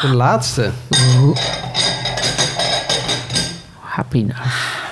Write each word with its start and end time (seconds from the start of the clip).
De 0.00 0.08
laatste. 0.08 0.70
Happy 3.80 4.26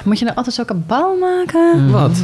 Moet 0.05 0.19
je 0.19 0.25
nou 0.25 0.37
altijd 0.37 0.55
zo 0.55 0.65
kabaal 0.65 1.17
maken? 1.17 1.91
Wat? 1.91 2.19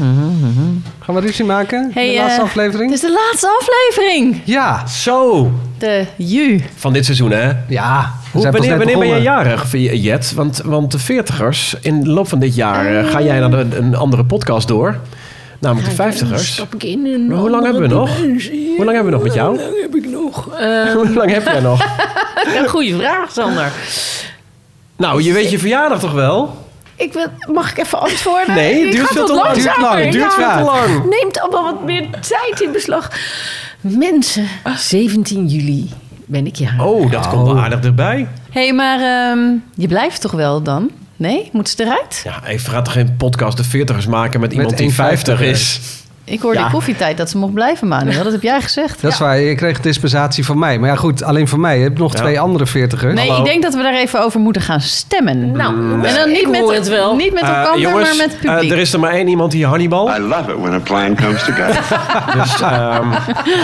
Gaan 0.98 1.14
we 1.14 1.20
ruzie 1.20 1.44
maken? 1.44 1.90
Hey, 1.94 2.08
de 2.08 2.16
laatste 2.16 2.40
eh, 2.40 2.46
aflevering? 2.46 2.90
Het 2.90 3.02
is 3.02 3.08
de 3.08 3.12
laatste 3.12 3.58
aflevering. 3.60 4.40
Ja. 4.44 4.86
Zo, 4.86 5.50
De 5.78 6.06
Ju. 6.16 6.60
van 6.76 6.92
dit 6.92 7.04
seizoen 7.04 7.30
hè? 7.30 7.52
Ja. 7.68 8.12
Hoe, 8.32 8.50
wanneer 8.50 8.76
wanneer 8.76 8.98
ben 8.98 9.08
je 9.08 9.20
jarig, 9.20 9.72
Jet? 9.72 10.32
Want, 10.34 10.60
want 10.64 10.90
de 10.90 10.98
veertigers, 10.98 11.76
in 11.80 12.00
de 12.00 12.10
loop 12.10 12.28
van 12.28 12.38
dit 12.38 12.54
jaar 12.54 12.96
eh, 12.96 13.10
ga 13.10 13.22
jij 13.22 13.40
naar 13.40 13.52
een, 13.52 13.76
een 13.76 13.94
andere 13.94 14.24
podcast 14.24 14.68
door. 14.68 14.96
Namelijk 15.62 15.88
de 15.88 15.94
vijftigers. 15.94 16.52
Stap 16.52 16.74
ik 16.74 16.82
in 16.82 17.06
een 17.06 17.26
Maar 17.26 17.36
hoe 17.38 17.50
lang 17.50 17.64
hebben 17.64 17.82
we 17.82 17.88
nog? 17.88 18.16
dimensie. 18.16 18.76
Hoe 18.76 18.84
lang 18.84 18.96
hebben 18.96 19.12
we 19.12 19.18
nog 19.18 19.22
met 19.22 19.34
jou? 19.34 19.56
Hoe 19.56 19.66
lang 19.70 19.80
heb 19.82 19.94
ik 19.94 20.10
nog? 20.10 20.54
Eh, 20.58 20.92
Hoe 20.94 21.12
lang 21.12 21.30
heb 21.30 21.44
jij 21.44 21.60
nog? 21.60 21.86
goede 22.66 22.96
vraag, 22.96 23.32
Sander. 23.32 23.72
Nou, 24.96 25.22
je 25.22 25.32
weet 25.32 25.50
je 25.50 25.58
verjaardag 25.58 26.00
toch 26.00 26.12
wel? 26.12 26.56
Ik 26.96 27.12
wil, 27.12 27.26
mag 27.52 27.70
ik 27.70 27.78
even 27.78 28.00
antwoorden? 28.00 28.54
Nee, 28.54 28.90
duurt 28.90 29.08
veel 29.08 29.26
te 29.26 29.34
lang. 29.34 29.54
Duurt 29.54 29.80
lang, 29.80 30.10
duurt 30.10 30.14
Ja, 30.14 30.30
veel 30.30 30.66
te 30.66 30.72
lang. 30.72 31.04
Neemt 31.08 31.40
allemaal 31.40 31.64
wat 31.64 31.84
meer 31.84 32.08
tijd 32.10 32.60
in 32.60 32.72
beslag. 32.72 33.10
Mensen, 33.80 34.46
17 34.76 35.46
juli 35.46 35.90
ben 36.26 36.46
ik 36.46 36.56
jarig. 36.56 36.84
Oh, 36.84 37.10
dat 37.10 37.28
komt 37.28 37.46
wel 37.46 37.58
aardig 37.58 37.80
erbij. 37.84 38.28
Hé, 38.50 38.62
hey, 38.62 38.72
maar 38.72 39.00
ehm, 39.00 39.54
je 39.74 39.88
blijft 39.88 40.20
toch 40.20 40.32
wel 40.32 40.62
dan? 40.62 40.90
Nee? 41.22 41.48
Moet 41.52 41.68
ze 41.68 41.82
eruit? 41.82 42.20
Ja, 42.24 42.46
even 42.46 42.70
gaat 42.70 42.84
toch 42.84 42.92
geen 42.92 43.16
podcast 43.16 43.56
de 43.56 43.64
veertigers 43.64 44.06
maken 44.06 44.40
met 44.40 44.52
iemand 44.52 44.70
die 44.70 44.78
één 44.78 44.92
50 44.92 45.38
vijftiger. 45.38 45.52
is? 45.52 45.80
Ik 46.24 46.40
hoorde 46.40 46.58
Ja. 46.58 46.64
in 46.64 46.70
koffietijd 46.70 47.16
dat 47.16 47.30
ze 47.30 47.38
mocht 47.38 47.52
blijven, 47.54 47.88
Manuel. 47.88 48.22
Dat 48.24 48.32
heb 48.32 48.42
jij 48.42 48.60
gezegd. 48.60 49.02
Dat 49.02 49.12
is 49.12 49.18
waar, 49.18 49.38
je 49.40 49.54
kreeg 49.54 49.80
dispensatie 49.80 50.44
van 50.44 50.58
mij. 50.58 50.78
Maar 50.78 50.88
ja, 50.88 50.96
goed, 50.96 51.22
alleen 51.22 51.48
van 51.48 51.60
mij. 51.60 51.76
Je 51.76 51.82
hebt 51.82 51.98
nog 51.98 52.12
Ja. 52.12 52.18
twee 52.18 52.40
andere 52.40 52.66
veertigers. 52.66 53.14
Nee, 53.14 53.26
Hallo. 53.28 53.44
ik 53.44 53.50
denk 53.50 53.62
dat 53.62 53.74
we 53.74 53.82
daar 53.82 53.94
even 53.94 54.22
over 54.24 54.40
moeten 54.40 54.62
gaan 54.62 54.80
stemmen. 54.80 55.50
Nou, 55.52 55.74
en 56.04 56.14
dan 56.14 56.28
niet 56.28 56.40
ik 56.40 56.48
met, 56.48 56.60
hoor 56.60 56.74
het 56.74 56.88
wel. 56.88 57.16
niet 57.16 57.32
met 57.32 57.42
Eh, 57.42 57.48
elkaar, 57.48 57.78
jongens, 57.78 58.08
maar 58.08 58.16
met 58.26 58.32
het 58.36 58.44
eh, 58.44 58.52
publiek. 58.54 58.72
er 58.72 58.78
is 58.78 58.92
er 58.92 59.00
maar 59.00 59.10
één 59.10 59.28
iemand 59.28 59.52
die 59.52 59.66
Hannibal. 59.66 60.14
I 60.16 60.20
love 60.20 60.50
it 60.52 60.58
when 60.60 60.72
a 60.72 60.78
plan 60.78 61.14
comes 61.16 61.44
together. 61.44 61.80
Dus 62.40 62.60
ehm, 62.60 63.12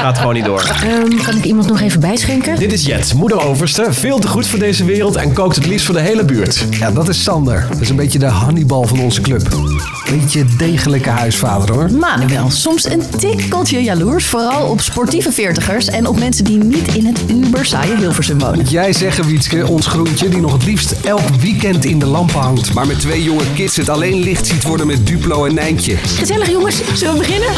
gaat 0.01 0.19
gewoon 0.19 0.35
niet 0.35 0.45
door. 0.45 0.61
Ehm, 0.83 1.23
kan 1.25 1.37
ik 1.37 1.45
iemand 1.45 1.69
nog 1.69 1.81
even 1.81 2.01
bijschenken? 2.01 2.57
Dit 2.59 2.73
is 2.73 2.85
Jet, 2.87 3.15
moeder 3.15 3.45
overste. 3.47 3.87
Veel 3.93 4.19
te 4.19 4.29
goed 4.29 4.47
voor 4.47 4.59
deze 4.59 4.85
wereld 4.85 5.17
en 5.17 5.33
kookt 5.33 5.57
het 5.57 5.67
liefst 5.67 5.87
voor 5.87 5.95
de 5.95 6.01
hele 6.01 6.25
buurt. 6.25 6.65
Ja, 6.71 6.91
dat 6.91 7.09
is 7.09 7.23
Sander. 7.23 7.67
Dat 7.71 7.81
is 7.81 7.89
een 7.89 7.97
beetje 7.97 8.19
de 8.19 8.27
Hannibal 8.27 8.85
van 8.87 9.01
onze 9.01 9.21
club. 9.21 9.43
Beetje 10.11 10.45
degelijke 10.57 11.11
huisvader 11.11 11.75
hoor. 11.75 11.91
Manuel, 11.93 12.48
soms 12.51 12.85
een 12.85 13.03
tikkeltje 13.19 13.83
jaloers. 13.83 14.27
Vooral 14.27 14.67
op 14.67 14.81
sportieve 14.81 15.33
veertigers 15.33 15.87
en 15.87 16.07
op 16.07 16.19
mensen 16.19 16.45
die 16.45 16.59
niet 16.59 16.95
in 16.95 17.07
het 17.07 17.31
uber 17.31 17.67
saaie 17.67 17.97
Hilversum 17.97 18.39
wonen. 18.39 18.65
Jij 18.65 18.93
zeggen, 18.93 19.27
Wietske, 19.27 19.67
ons 19.67 19.87
groentje 19.87 20.29
die 20.29 20.41
nog 20.41 20.53
het 20.53 20.65
liefst 20.65 20.95
elk 21.05 21.29
weekend 21.41 21.85
in 21.85 21.99
de 21.99 22.07
lampen 22.07 22.41
hangt. 22.41 22.75
Maar 22.75 22.87
met 22.87 23.01
twee 23.01 23.23
jonge 23.23 23.53
kids 23.55 23.77
het 23.77 23.89
alleen 23.89 24.23
licht 24.23 24.47
ziet 24.47 24.63
worden 24.63 24.87
met 24.87 25.07
Duplo 25.07 25.45
en 25.45 25.55
Nijntje. 25.55 25.97
Gezellig 25.97 26.51
jongens, 26.51 26.81
zullen 26.95 27.13
we 27.13 27.19
beginnen? 27.19 27.49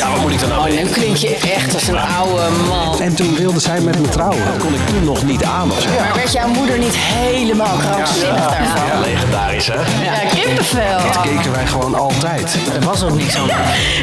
Ja, 0.00 0.10
wat 0.10 0.20
moet 0.20 0.32
ik 0.32 0.40
dan 0.40 0.48
nou? 0.48 0.70
Nu 0.70 0.86
klink 0.86 1.16
je 1.16 1.36
echt 1.36 1.74
als 1.74 1.88
een 1.88 1.98
oude 1.98 2.42
man. 2.68 3.00
En 3.00 3.14
toen 3.14 3.34
wilde 3.36 3.60
zij 3.60 3.80
met 3.80 3.98
me 4.00 4.08
trouwen. 4.08 4.44
Dat 4.44 4.56
kon 4.58 4.74
ik 4.74 4.86
toen 4.86 5.04
nog 5.04 5.24
niet 5.24 5.44
aan 5.44 5.70
of 5.70 5.80
zo. 5.80 5.88
Maar 5.98 6.12
werd 6.14 6.32
jouw 6.32 6.48
moeder 6.48 6.78
niet 6.78 6.96
helemaal 6.96 7.76
krankzinnig 7.76 8.48
daarvan? 8.48 8.86
Ja, 8.86 9.00
legendarisch 9.00 9.66
hè? 9.66 9.74
Ja, 10.04 10.28
kippenvel. 10.34 10.98
Dat 11.12 11.20
keken 11.20 11.52
wij 11.52 11.66
gewoon 11.66 11.94
altijd. 11.94 12.56
Er 12.74 12.84
was 12.84 13.04
ook 13.04 13.14
niks 13.16 13.36
aan. 13.36 13.48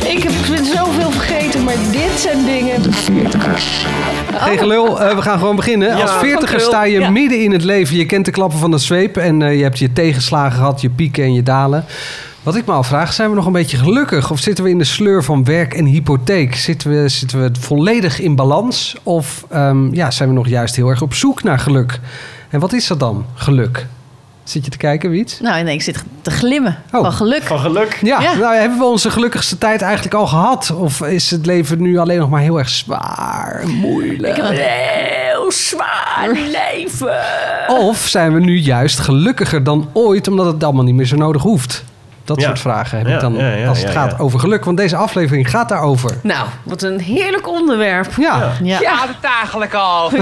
Ik 0.07 0.23
heb 0.23 0.31
zoveel 0.75 1.11
vergeten, 1.11 1.63
maar 1.63 1.75
dit 1.91 2.19
zijn 2.19 2.45
dingen... 2.45 2.93
Geen 4.37 4.57
gelul, 4.57 5.01
eh, 5.01 5.15
we 5.15 5.21
gaan 5.21 5.39
gewoon 5.39 5.55
beginnen. 5.55 6.01
Als 6.01 6.11
veertiger 6.19 6.59
sta 6.59 6.83
je 6.83 6.99
Ja. 6.99 7.09
midden 7.09 7.43
in 7.43 7.51
het 7.51 7.63
leven. 7.63 7.95
Je 7.97 8.05
kent 8.05 8.25
de 8.25 8.31
klappen 8.31 8.59
van 8.59 8.71
de 8.71 8.77
zweep 8.77 9.17
en 9.17 9.41
eh, 9.41 9.57
je 9.57 9.63
hebt 9.63 9.79
je 9.79 9.93
tegenslagen 9.93 10.57
gehad, 10.57 10.81
je 10.81 10.89
pieken 10.89 11.23
en 11.23 11.33
je 11.33 11.43
dalen. 11.43 11.85
Wat 12.47 12.55
ik 12.55 12.65
me 12.65 12.73
afvraag, 12.73 13.13
zijn 13.13 13.29
we 13.29 13.35
nog 13.35 13.45
een 13.45 13.51
beetje 13.51 13.77
gelukkig? 13.77 14.31
Of 14.31 14.39
zitten 14.39 14.63
we 14.63 14.69
in 14.69 14.77
de 14.77 14.83
sleur 14.83 15.23
van 15.23 15.43
werk 15.43 15.73
en 15.73 15.85
hypotheek? 15.85 16.55
Zitten 16.55 16.89
we, 16.89 17.09
zitten 17.09 17.41
we 17.41 17.51
volledig 17.59 18.19
in 18.19 18.35
balans? 18.35 18.95
Of 19.03 19.45
ehm, 19.49 19.93
ja, 19.93 20.11
zijn 20.11 20.29
we 20.29 20.35
nog 20.35 20.47
juist 20.47 20.75
heel 20.75 20.89
erg 20.89 21.01
op 21.01 21.13
zoek 21.13 21.43
naar 21.43 21.59
geluk? 21.59 21.99
En 22.49 22.59
wat 22.59 22.73
is 22.73 22.87
dat 22.87 22.99
dan, 22.99 23.25
geluk? 23.35 23.85
Zit 24.43 24.65
je 24.65 24.71
te 24.71 24.77
kijken, 24.77 25.09
Wiets? 25.09 25.39
Nou, 25.39 25.63
nee, 25.63 25.73
ik 25.73 25.81
zit 25.81 26.03
te 26.21 26.31
glimmen 26.31 26.77
Oh. 26.91 27.01
van 27.01 27.11
geluk. 27.11 27.43
Van 27.43 27.59
geluk. 27.59 27.99
Ja, 28.01 28.21
Ja. 28.21 28.33
Nou, 28.33 28.55
hebben 28.55 28.77
we 28.77 28.85
onze 28.85 29.09
gelukkigste 29.11 29.57
tijd 29.57 29.81
eigenlijk 29.81 30.13
al 30.15 30.27
gehad? 30.27 30.71
Of 30.71 31.01
is 31.01 31.31
het 31.31 31.45
leven 31.45 31.81
nu 31.81 31.97
alleen 31.97 32.19
nog 32.19 32.29
maar 32.29 32.41
heel 32.41 32.57
erg 32.57 32.69
zwaar 32.69 33.59
en 33.61 33.69
moeilijk? 33.69 34.35
Heel 34.41 35.51
zwaar 35.51 36.29
leven. 36.33 37.17
Of 37.67 37.97
zijn 37.97 38.33
we 38.33 38.39
nu 38.39 38.57
juist 38.57 38.99
gelukkiger 38.99 39.63
dan 39.63 39.89
ooit 39.93 40.27
omdat 40.27 40.45
het 40.45 40.63
allemaal 40.63 40.83
niet 40.83 40.95
meer 40.95 41.05
zo 41.05 41.15
nodig 41.15 41.41
hoeft? 41.41 41.83
Dat 42.27 42.39
Ja. 42.39 42.45
soort 42.47 42.59
vragen 42.59 42.97
heb 42.97 43.07
Ja, 43.07 43.13
ik 43.13 43.19
dan 43.19 43.33
ja, 43.33 43.49
ja, 43.49 43.67
als 43.67 43.77
het 43.83 43.87
ja, 43.93 43.99
gaat 44.01 44.11
ja. 44.11 44.17
over 44.17 44.39
geluk. 44.39 44.65
Want 44.65 44.77
deze 44.77 44.95
aflevering 44.95 45.49
gaat 45.49 45.69
daarover. 45.69 46.11
Nou, 46.23 46.47
wat 46.63 46.81
een 46.81 46.99
heerlijk 46.99 47.47
onderwerp. 47.47 48.11
Ja, 48.17 48.51
Ja. 48.63 48.79
Ja, 48.79 48.95
het 49.07 49.31
eigenlijk 49.39 49.73
al? 49.73 50.11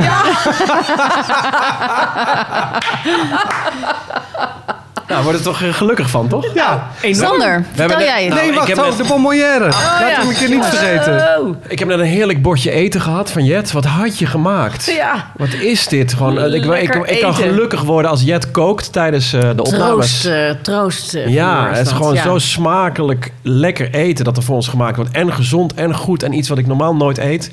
Nou, 5.08 5.24
wordt 5.24 5.38
er 5.38 5.44
toch 5.44 5.62
eh, 5.62 5.74
gelukkig 5.74 6.10
van, 6.10 6.28
toch? 6.28 6.54
ja. 6.54 6.88
Sander, 7.02 7.66
vertel 7.74 8.00
jij 8.00 8.24
het. 8.24 8.30
Nou, 8.34 8.42
nee, 8.42 8.50
ik 8.50 8.56
wacht, 8.56 8.68
heb 8.68 8.78
oh, 8.78 8.86
net- 8.88 8.98
de 8.98 9.04
bonbonnière. 9.04 9.68
Laat 9.68 10.00
hem 10.16 10.28
een 10.30 10.36
keer 10.36 10.50
niet 10.50 10.66
vergeten. 10.66 11.38
Oh, 11.40 11.56
Ik 11.68 11.80
heb 11.80 11.88
net 11.88 12.00
een 12.00 12.06
heerlijk 12.06 12.42
bordje 12.42 12.72
eten 12.72 13.02
gehad 13.02 13.32
van 13.32 13.46
Jet. 13.46 13.72
Wat 13.72 13.86
had 13.86 14.20
je 14.20 14.26
gemaakt? 14.26 14.86
ja. 14.86 15.32
Wat 15.38 15.54
is 15.54 15.88
dit? 15.88 16.14
Gewoon, 16.14 16.38
eh, 16.40 16.46
ik, 16.48 16.54
ik, 16.54 16.66
Lekker 16.66 17.08
ik 17.10 17.20
kan 17.22 17.32
eten. 17.32 17.34
gelukkig 17.44 17.82
worden 17.82 18.12
als 18.12 18.22
Jet 18.22 18.52
kookt 18.52 18.92
tijdens 18.94 19.34
eh, 19.34 19.42
de 19.42 19.64
opnames. 19.64 20.22
Troost, 20.22 20.26
eh, 20.26 20.50
troost. 20.62 21.14
eh, 21.14 21.28
Ja, 21.28 21.68
het 21.70 21.78
is 21.78 21.84
dat, 21.84 21.94
gewoon 21.94 22.14
ja. 22.14 22.22
zo 22.24 22.38
smakelijk 22.38 23.32
lekker 23.42 23.94
eten 23.94 24.26
dat 24.26 24.38
er 24.38 24.44
voor 24.44 24.56
ons 24.56 24.68
gemaakt 24.68 24.96
wordt. 24.96 25.12
En 25.12 25.34
gezond 25.34 25.74
en 25.74 25.96
goed 25.96 26.24
en 26.24 26.34
iets 26.34 26.50
wat 26.50 26.58
ik 26.58 26.68
normaal 26.68 26.96
nooit 26.96 27.18
eet. 27.18 27.52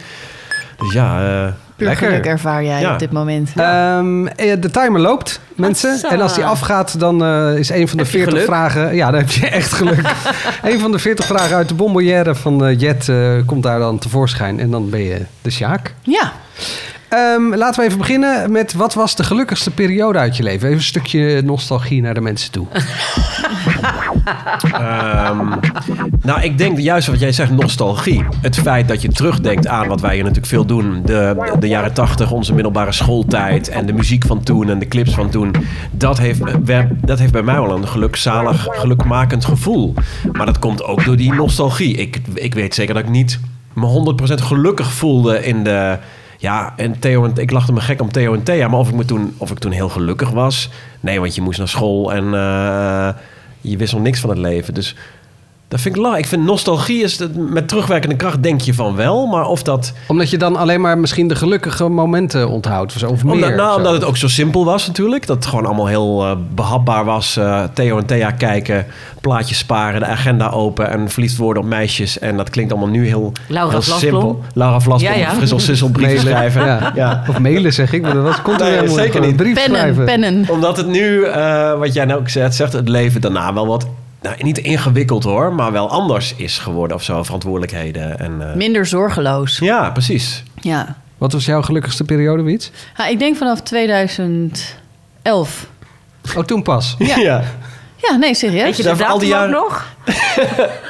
Dus 0.78 0.92
ja, 0.92 1.20
eh, 1.44 1.52
Puur 1.82 1.90
lekker. 1.90 2.08
geluk 2.08 2.26
ervaar 2.26 2.64
jij 2.64 2.80
Ja. 2.80 2.92
op 2.92 2.98
dit 2.98 3.12
moment. 3.12 3.50
Ehm, 3.56 4.26
eh, 4.26 4.60
de 4.60 4.70
timer 4.70 5.00
loopt, 5.00 5.40
mensen. 5.56 6.00
En 6.10 6.20
als 6.20 6.34
die 6.34 6.44
afgaat, 6.44 7.00
dan 7.00 7.24
eh, 7.24 7.54
is 7.58 7.68
een 7.70 7.88
van 7.88 7.96
de 7.98 8.02
Heb 8.02 8.12
je 8.12 8.18
40 8.18 8.32
geluk? 8.32 8.44
vragen... 8.44 8.94
Ja, 8.94 9.10
dan 9.10 9.20
heb 9.20 9.30
je 9.30 9.46
echt 9.46 9.72
geluk. 9.72 10.00
een 10.62 10.80
van 10.80 10.92
de 10.92 10.98
40 10.98 11.24
vragen 11.26 11.56
uit 11.56 11.68
de 11.68 11.74
bonbonnière 11.74 12.34
van 12.34 12.64
eh, 12.66 12.80
Jet 12.80 13.08
eh, 13.08 13.32
komt 13.46 13.62
daar 13.62 13.78
dan 13.78 13.98
tevoorschijn. 13.98 14.60
En 14.60 14.70
dan 14.70 14.90
ben 14.90 15.02
je 15.02 15.20
de 15.42 15.50
Sjaak. 15.50 15.94
Ja, 16.02 16.32
Ehm, 17.12 17.54
laten 17.54 17.80
we 17.80 17.86
even 17.86 17.98
beginnen 17.98 18.52
met 18.52 18.72
wat 18.74 18.94
was 18.94 19.16
de 19.16 19.24
gelukkigste 19.24 19.70
periode 19.70 20.18
uit 20.18 20.36
je 20.36 20.42
leven? 20.42 20.64
Even 20.68 20.78
een 20.78 20.84
stukje 20.84 21.42
nostalgie 21.44 22.02
naar 22.02 22.14
de 22.14 22.20
mensen 22.20 22.52
toe. 22.52 22.66
Ehm, 24.72 25.46
nou, 26.22 26.40
ik 26.42 26.58
denk 26.58 26.78
juist 26.78 27.06
wat 27.08 27.20
jij 27.20 27.32
zegt, 27.32 27.50
nostalgie. 27.50 28.24
Het 28.40 28.58
feit 28.58 28.88
dat 28.88 29.02
je 29.02 29.08
terugdenkt 29.08 29.66
aan 29.66 29.88
wat 29.88 30.00
wij 30.00 30.10
hier 30.14 30.20
natuurlijk 30.22 30.48
veel 30.52 30.64
doen. 30.64 31.02
De, 31.04 31.52
de 31.58 31.68
jaren 31.68 31.92
tachtig, 31.92 32.30
onze 32.30 32.54
middelbare 32.54 32.92
schooltijd. 32.92 33.68
En 33.68 33.86
de 33.86 33.92
muziek 33.92 34.24
van 34.26 34.42
toen 34.42 34.68
en 34.70 34.78
de 34.78 34.88
clips 34.88 35.14
van 35.14 35.30
toen. 35.30 35.54
Dat 35.90 36.18
heeft, 36.18 36.40
we- 36.64 36.88
dat 37.04 37.18
heeft 37.18 37.32
bij 37.32 37.42
mij 37.42 37.54
wel 37.60 37.76
een 37.76 37.88
gelukzalig, 37.88 38.66
gelukmakend 38.70 39.44
gevoel. 39.44 39.94
Maar 40.32 40.46
dat 40.46 40.58
komt 40.58 40.82
ook 40.84 41.04
door 41.04 41.16
die 41.16 41.32
nostalgie. 41.32 41.96
Ik, 41.96 42.20
ik 42.34 42.54
weet 42.54 42.74
zeker 42.74 42.94
dat 42.94 43.02
ik 43.02 43.08
niet 43.10 43.40
me 43.72 44.14
100% 44.20 44.34
gelukkig 44.42 44.92
voelde 44.92 45.44
in 45.44 45.64
de... 45.64 45.98
Ja, 46.42 46.72
en 46.76 46.98
Theo 46.98 47.24
en 47.24 47.32
ik 47.36 47.50
lachte 47.50 47.72
me 47.72 47.80
gek 47.80 48.00
om 48.00 48.12
Theo 48.12 48.34
en 48.34 48.42
Thea. 48.42 48.68
Maar 48.68 48.78
of 48.78 48.90
ik, 48.90 49.02
toen, 49.02 49.34
of 49.36 49.50
ik 49.50 49.58
toen 49.58 49.72
heel 49.72 49.88
gelukkig 49.88 50.30
was... 50.30 50.70
Nee, 51.00 51.20
want 51.20 51.34
je 51.34 51.40
moest 51.40 51.58
naar 51.58 51.68
school 51.68 52.12
en... 52.12 52.34
eh, 52.34 53.08
je 53.60 53.76
wist 53.76 53.92
nog 53.92 54.02
niks 54.02 54.20
van 54.20 54.30
het 54.30 54.38
leven. 54.38 54.74
Dus 54.74 54.96
dat 55.72 55.80
vind 55.80 55.96
ik 55.96 56.02
la. 56.02 56.16
Ik 56.16 56.26
vind 56.26 56.44
nostalgie 56.44 57.02
is 57.02 57.18
het- 57.18 57.50
met 57.50 57.68
terugwerkende 57.68 58.16
kracht 58.16 58.42
denk 58.42 58.60
je 58.60 58.74
van 58.74 58.96
wel, 58.96 59.26
maar 59.26 59.46
of 59.46 59.62
dat 59.62 59.92
Omdat 60.06 60.30
je 60.30 60.36
dan 60.38 60.56
alleen 60.56 60.80
maar 60.80 60.98
misschien 60.98 61.28
de 61.28 61.34
gelukkige 61.36 61.88
momenten 61.88 62.48
onthoudt. 62.48 62.92
Of, 62.92 62.98
zo, 62.98 63.08
of 63.08 63.24
meer. 63.24 63.32
omdat, 63.34 63.54
nou, 63.54 63.70
of 63.70 63.76
omdat 63.76 63.92
het 63.92 64.04
ook 64.04 64.16
zo 64.16 64.28
simpel 64.28 64.64
was 64.64 64.86
natuurlijk, 64.86 65.26
dat 65.26 65.36
het 65.36 65.46
gewoon 65.46 65.66
allemaal 65.66 65.86
heel 65.86 66.24
eh, 66.24 66.36
behapbaar 66.54 67.04
was. 67.04 67.36
Eh, 67.36 67.62
Theo 67.74 67.98
en 67.98 68.06
Thea 68.06 68.30
kijken, 68.30 68.86
plaatjes 69.20 69.58
sparen, 69.58 70.00
de 70.00 70.06
agenda 70.06 70.50
open 70.50 70.90
en 70.90 71.08
verliefd 71.10 71.36
worden 71.36 71.62
op 71.62 71.68
meisjes. 71.68 72.18
En 72.18 72.36
dat 72.36 72.50
klinkt 72.50 72.72
allemaal 72.72 72.90
nu 72.90 73.06
heel, 73.06 73.32
Laura 73.48 73.70
heel 73.70 73.82
Vlasblom. 73.82 74.20
simpel. 74.20 74.42
Laura 74.54 74.80
Vlasblom, 74.80 75.12
Ja, 75.12 75.18
ja. 75.18 75.30
frissel 75.30 75.60
sissel 75.60 75.88
brieven 75.98 76.14
Mailen. 76.14 76.32
schrijven. 76.32 76.64
Ja. 76.64 76.92
Ja. 76.94 77.22
Of 77.28 77.38
mailen 77.38 77.72
zeg 77.72 77.92
ik, 77.92 78.02
maar 78.02 78.14
dat 78.14 78.22
was, 78.22 78.42
komt 78.42 78.60
er 78.60 78.66
Nee, 78.66 78.74
helemaal 78.74 78.94
zeker 78.96 79.20
niet. 79.20 79.36
Brief 79.36 79.54
pennen, 79.54 79.78
schrijven. 79.80 80.04
pennen. 80.04 80.44
Omdat 80.48 80.76
het 80.76 80.86
nu, 80.86 81.24
eh, 81.24 81.78
wat 81.78 81.94
jij 81.94 82.04
nou 82.04 82.20
ook 82.20 82.28
zegt, 82.28 82.54
zegt, 82.54 82.72
het 82.72 82.88
leven 82.88 83.20
daarna 83.20 83.54
wel 83.54 83.66
wat, 83.66 83.86
nou, 84.22 84.36
niet 84.42 84.58
ingewikkeld 84.58 85.24
hoor, 85.24 85.54
maar 85.54 85.72
wel 85.72 85.90
anders 85.90 86.34
is 86.36 86.58
geworden 86.58 86.96
of 86.96 87.02
zo, 87.02 87.22
verantwoordelijkheden. 87.22 88.18
En, 88.18 88.50
eh, 88.50 88.54
Minder 88.56 88.86
zorgeloos. 88.86 89.58
ja, 89.58 89.90
precies. 89.90 90.42
Ja. 90.60 90.96
Wat 91.18 91.32
was 91.32 91.44
jouw 91.44 91.62
gelukkigste 91.62 92.04
periode, 92.04 92.42
Wiets? 92.42 92.70
Ja, 92.96 93.06
ik 93.06 93.18
denk 93.18 93.36
vanaf 93.36 93.60
2011. 93.60 95.66
Oh, 96.36 96.44
toen 96.44 96.62
pas. 96.62 96.94
Ja. 96.98 97.16
ja. 97.16 97.42
Ja, 98.08 98.16
nee, 98.16 98.34
serieus. 98.34 98.62
Weet 98.62 98.76
je 98.76 98.82
de 98.82 98.88
Daarvoor 98.88 99.06
al 99.06 99.18
die 99.18 99.28
ook 99.28 99.34
jaren- 99.34 99.50
nog? 99.50 99.90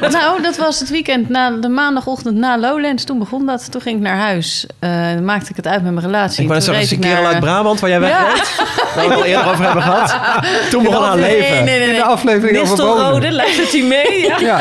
nou, 0.13 0.43
dat 0.43 0.57
was 0.57 0.79
het 0.81 0.91
weekend, 0.91 1.29
na, 1.29 1.51
de 1.51 1.69
maandagochtend 1.69 2.37
na 2.37 2.59
Lowlands. 2.59 3.05
Toen 3.05 3.19
begon 3.19 3.47
dat. 3.47 3.71
Toen 3.71 3.81
ging 3.81 3.97
ik 3.97 4.03
naar 4.03 4.17
huis. 4.17 4.67
Eh, 4.79 4.91
maakte 5.23 5.51
ik 5.51 5.57
het 5.57 5.67
uit 5.67 5.83
met 5.83 5.93
mijn 5.93 6.07
relatie. 6.07 6.45
Ik 6.45 6.53
is 6.53 6.91
een 6.91 6.99
kerel 6.99 7.23
naar- 7.23 7.33
uit 7.33 7.41
Brabant 7.41 7.81
waar 7.81 7.91
jij 7.91 8.01
weg 8.01 8.11
Ja. 8.11 8.27
bent? 8.33 8.55
Waar 8.95 9.05
we 9.05 9.11
het 9.11 9.21
al 9.21 9.25
eerder 9.25 9.51
over 9.51 9.65
hebben 9.65 9.83
gehad. 9.83 10.15
Toen 10.71 10.83
begon 10.83 11.05
haar 11.05 11.17
leven. 11.17 11.39
Nee, 11.39 11.63
nee, 11.65 11.65
nee. 11.65 11.81
In 11.81 11.87
de 11.87 11.93
nee. 11.93 12.03
aflevering. 12.03 12.59
Nistelrode, 12.61 13.33
luistert 13.43 13.75
u 13.75 13.83
mee? 13.83 14.21
Ja. 14.27 14.39
Ja. 14.39 14.61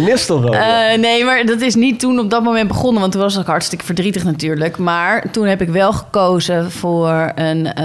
Nistelrode. 0.00 0.56
Eh, 0.56 0.98
nee, 0.98 1.24
maar 1.24 1.46
dat 1.46 1.60
is 1.60 1.74
niet 1.74 2.00
toen 2.00 2.18
op 2.18 2.30
dat 2.30 2.42
moment 2.42 2.68
begonnen. 2.68 3.00
Want 3.00 3.12
toen 3.12 3.20
was 3.20 3.36
ik 3.36 3.46
hartstikke 3.46 3.84
verdrietig 3.84 4.24
natuurlijk. 4.24 4.78
Maar 4.78 5.24
toen 5.30 5.46
heb 5.46 5.60
ik 5.60 5.68
wel 5.68 5.92
gekozen 5.92 6.70
voor 6.70 7.32
een, 7.34 7.72
eh, 7.74 7.84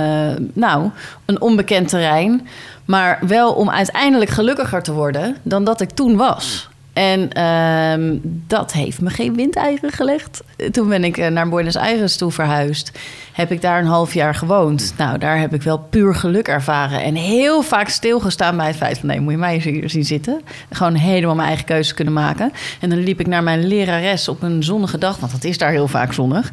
nou, 0.53 0.89
een 1.25 1.41
onbekend 1.41 1.89
terrein. 1.89 2.47
Maar 2.85 3.19
wel 3.27 3.53
om 3.53 3.69
uiteindelijk 3.69 4.31
gelukkiger 4.31 4.83
te 4.83 4.93
worden 4.93 5.37
dan 5.43 5.63
dat 5.63 5.81
ik 5.81 5.89
toen 5.89 6.15
was. 6.15 6.69
En 6.95 7.31
ehm, 7.31 8.17
dat 8.23 8.73
heeft 8.73 9.01
me 9.01 9.09
geen 9.09 9.35
windeieren 9.35 9.91
gelegd. 9.91 10.43
Toen 10.71 10.87
ben 10.87 11.03
ik 11.03 11.17
eh, 11.17 11.27
naar 11.27 11.49
Buenos 11.49 11.75
Aires 11.75 12.17
toe 12.17 12.31
verhuisd. 12.31 12.91
Heb 13.33 13.51
ik 13.51 13.61
daar 13.61 13.79
een 13.79 13.85
half 13.85 14.13
jaar 14.13 14.35
gewoond. 14.35 14.93
Nou, 14.97 15.17
daar 15.17 15.39
heb 15.39 15.53
ik 15.53 15.61
wel 15.61 15.77
puur 15.77 16.15
geluk 16.15 16.47
ervaren. 16.47 17.03
En 17.03 17.15
heel 17.15 17.61
vaak 17.61 17.87
stilgestaan 17.87 18.57
bij 18.57 18.67
het 18.67 18.75
feit 18.75 18.97
van... 18.97 19.07
nee, 19.07 19.19
moet 19.19 19.31
je 19.31 19.37
mij 19.37 19.57
hier 19.57 19.89
zien 19.89 20.05
zitten. 20.05 20.41
Gewoon 20.71 20.93
helemaal 20.93 21.35
mijn 21.35 21.47
eigen 21.47 21.65
keuze 21.65 21.93
kunnen 21.93 22.13
maken. 22.13 22.51
En 22.79 22.89
dan 22.89 22.99
liep 22.99 23.19
ik 23.19 23.27
naar 23.27 23.43
mijn 23.43 23.67
lerares 23.67 24.27
op 24.27 24.41
een 24.41 24.63
zonnige 24.63 24.97
dag... 24.97 25.17
want 25.17 25.31
het 25.31 25.43
is 25.43 25.57
daar 25.57 25.71
heel 25.71 25.87
vaak 25.87 26.13
zonnig. 26.13 26.51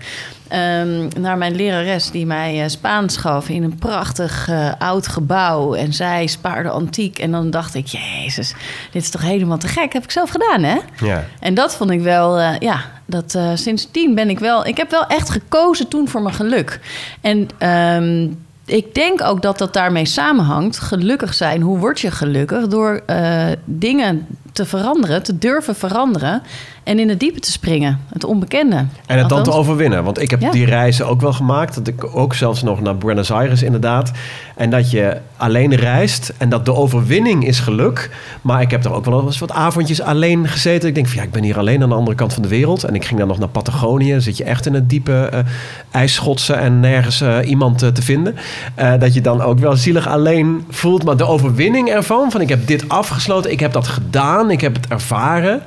Ehm, 0.52 1.08
naar 1.20 1.38
mijn 1.38 1.54
lerares 1.54 2.10
die 2.10 2.26
mij 2.26 2.62
eh, 2.62 2.68
Spaans 2.68 3.16
gaf 3.16 3.48
in 3.48 3.62
een 3.62 3.78
prachtig 3.78 4.48
eh, 4.48 4.72
oud 4.78 5.06
gebouw. 5.06 5.74
En 5.74 5.92
zij 5.92 6.26
spaarde 6.26 6.68
antiek. 6.68 7.18
En 7.18 7.30
dan 7.30 7.50
dacht 7.50 7.74
ik, 7.74 7.86
jezus, 7.86 8.54
dit 8.90 9.02
is 9.02 9.10
toch 9.10 9.22
helemaal 9.22 9.58
te 9.58 9.68
gek. 9.68 9.92
Heb 9.92 10.04
ik 10.04 10.10
zelf 10.10 10.30
gedaan, 10.30 10.62
hè? 10.62 10.76
ja. 11.06 11.24
En 11.40 11.54
dat 11.54 11.76
vond 11.76 11.90
ik 11.90 12.00
wel, 12.00 12.38
eh, 12.38 12.58
ja, 12.58 12.80
dat 13.06 13.34
eh, 13.34 13.50
sindsdien 13.54 14.14
ben 14.14 14.30
ik 14.30 14.38
wel, 14.38 14.66
ik 14.66 14.76
heb 14.76 14.90
wel 14.90 15.06
echt 15.06 15.30
gekozen 15.30 15.88
toen 15.88 16.08
voor 16.08 16.22
mijn 16.22 16.34
geluk. 16.34 16.80
En 17.20 17.48
ehm, 17.58 18.28
ik 18.64 18.94
denk 18.94 19.22
ook 19.22 19.42
dat 19.42 19.58
dat 19.58 19.72
daarmee 19.72 20.06
samenhangt. 20.06 20.78
Gelukkig 20.78 21.34
zijn, 21.34 21.60
hoe 21.60 21.78
word 21.78 22.00
je 22.00 22.10
gelukkig? 22.10 22.66
Door 22.66 23.02
eh, 23.06 23.46
dingen 23.64 24.26
te 24.52 24.66
veranderen, 24.66 25.22
te 25.22 25.38
durven 25.38 25.74
veranderen 25.74 26.42
en 26.82 26.98
in 26.98 27.08
het 27.08 27.20
diepe 27.20 27.40
te 27.40 27.50
springen, 27.50 28.00
het 28.12 28.24
onbekende. 28.24 28.84
En 29.06 29.18
het 29.18 29.28
dan 29.28 29.42
te 29.42 29.52
overwinnen. 29.52 30.04
Want 30.04 30.20
ik 30.20 30.30
heb 30.30 30.40
Ja. 30.40 30.50
die 30.50 30.64
reizen 30.64 31.06
ook 31.06 31.20
wel 31.20 31.32
gemaakt. 31.32 31.74
Dat 31.74 31.86
ik 31.86 32.16
ook 32.16 32.34
zelfs 32.34 32.62
nog 32.62 32.80
naar 32.80 32.96
Buenos 32.96 33.30
Aires 33.30 33.62
inderdaad. 33.62 34.10
En 34.56 34.70
dat 34.70 34.90
je 34.90 35.16
alleen 35.36 35.74
reist. 35.74 36.32
En 36.38 36.48
dat 36.48 36.64
de 36.64 36.74
overwinning 36.74 37.46
is 37.46 37.60
geluk. 37.60 38.10
Maar 38.42 38.60
ik 38.60 38.70
heb 38.70 38.84
er 38.84 38.92
ook 38.92 39.04
wel 39.04 39.24
eens 39.24 39.38
wat 39.38 39.52
avondjes 39.52 40.00
alleen 40.00 40.48
gezeten. 40.48 40.88
Ik 40.88 40.94
denk 40.94 41.06
van 41.06 41.16
ja, 41.16 41.22
ik 41.22 41.30
ben 41.32 41.42
hier 41.42 41.58
alleen 41.58 41.82
aan 41.82 41.88
de 41.88 41.94
andere 41.94 42.16
kant 42.16 42.32
van 42.32 42.42
de 42.42 42.48
wereld. 42.48 42.84
En 42.84 42.94
ik 42.94 43.04
ging 43.04 43.18
dan 43.18 43.28
nog 43.28 43.38
naar 43.38 43.48
Patagonië. 43.48 44.20
Zit 44.20 44.36
je 44.36 44.44
echt 44.44 44.66
in 44.66 44.74
het 44.74 44.88
diepe 44.90 45.28
eh 45.32 45.38
ijsschotsen 45.90 46.58
en 46.58 46.80
nergens 46.80 47.20
eh, 47.20 47.36
iemand 47.44 47.82
eh, 47.82 47.88
te 47.88 48.02
vinden. 48.02 48.34
Dat 48.98 49.14
je 49.14 49.20
dan 49.20 49.42
ook 49.42 49.58
wel 49.58 49.76
zielig 49.76 50.08
alleen 50.08 50.64
voelt. 50.70 51.04
Maar 51.04 51.16
de 51.16 51.26
overwinning 51.26 51.88
ervan, 51.88 52.30
van 52.30 52.40
ik 52.40 52.48
heb 52.48 52.66
dit 52.66 52.88
afgesloten. 52.88 53.50
Ik 53.52 53.60
heb 53.60 53.72
dat 53.72 53.88
gedaan. 53.88 54.41
Ik 54.50 54.60
heb 54.60 54.74
het 54.74 54.86
ervaren. 54.88 55.62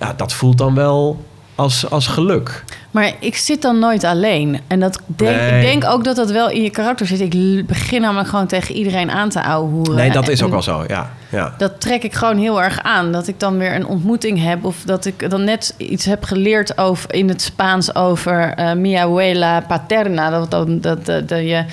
Ja, 0.00 0.12
dat 0.16 0.32
voelt 0.32 0.58
dan 0.58 0.74
wel 0.74 1.24
als, 1.54 1.90
als 1.90 2.06
geluk. 2.06 2.64
Maar 2.90 3.12
ik 3.18 3.36
zit 3.36 3.62
dan 3.62 3.78
nooit 3.78 4.04
alleen. 4.04 4.60
En 4.66 4.80
dat 4.80 5.00
denk, 5.06 5.36
Nee. 5.36 5.60
ik 5.60 5.66
denk 5.80 5.92
ook 5.92 6.04
dat 6.04 6.16
dat 6.16 6.30
wel 6.30 6.50
in 6.50 6.62
je 6.62 6.70
karakter 6.70 7.06
zit. 7.06 7.20
Ik 7.20 7.66
begin 7.66 8.00
namelijk 8.00 8.28
gewoon 8.28 8.46
tegen 8.46 8.74
iedereen 8.74 9.10
aan 9.10 9.28
te 9.28 9.42
ouwehoeren. 9.42 9.94
Nee, 9.94 10.10
dat 10.10 10.28
is 10.28 10.38
En- 10.40 10.44
ook 10.46 10.52
wel 10.52 10.62
zo, 10.62 10.84
ja. 10.88 11.10
ja. 11.28 11.54
Dat 11.58 11.80
trek 11.80 12.02
ik 12.02 12.14
gewoon 12.14 12.38
heel 12.38 12.62
erg 12.62 12.82
aan. 12.82 13.12
Dat 13.12 13.28
ik 13.28 13.40
dan 13.40 13.58
weer 13.58 13.74
een 13.74 13.86
ontmoeting 13.86 14.42
heb. 14.42 14.64
Of 14.64 14.76
dat 14.84 15.04
ik 15.04 15.30
dan 15.30 15.44
net 15.44 15.74
iets 15.76 16.04
heb 16.04 16.24
geleerd 16.24 16.78
over, 16.78 17.14
in 17.14 17.28
het 17.28 17.42
Spaans 17.42 17.94
over 17.94 18.52
eh 18.54 18.72
mi 18.72 18.94
abuela 18.94 19.60
paterna. 19.60 20.30
Dat, 20.30 20.50
dat, 20.50 20.82
dat, 20.82 21.06
dat, 21.06 21.28
dat 21.28 21.38
je, 21.40 21.64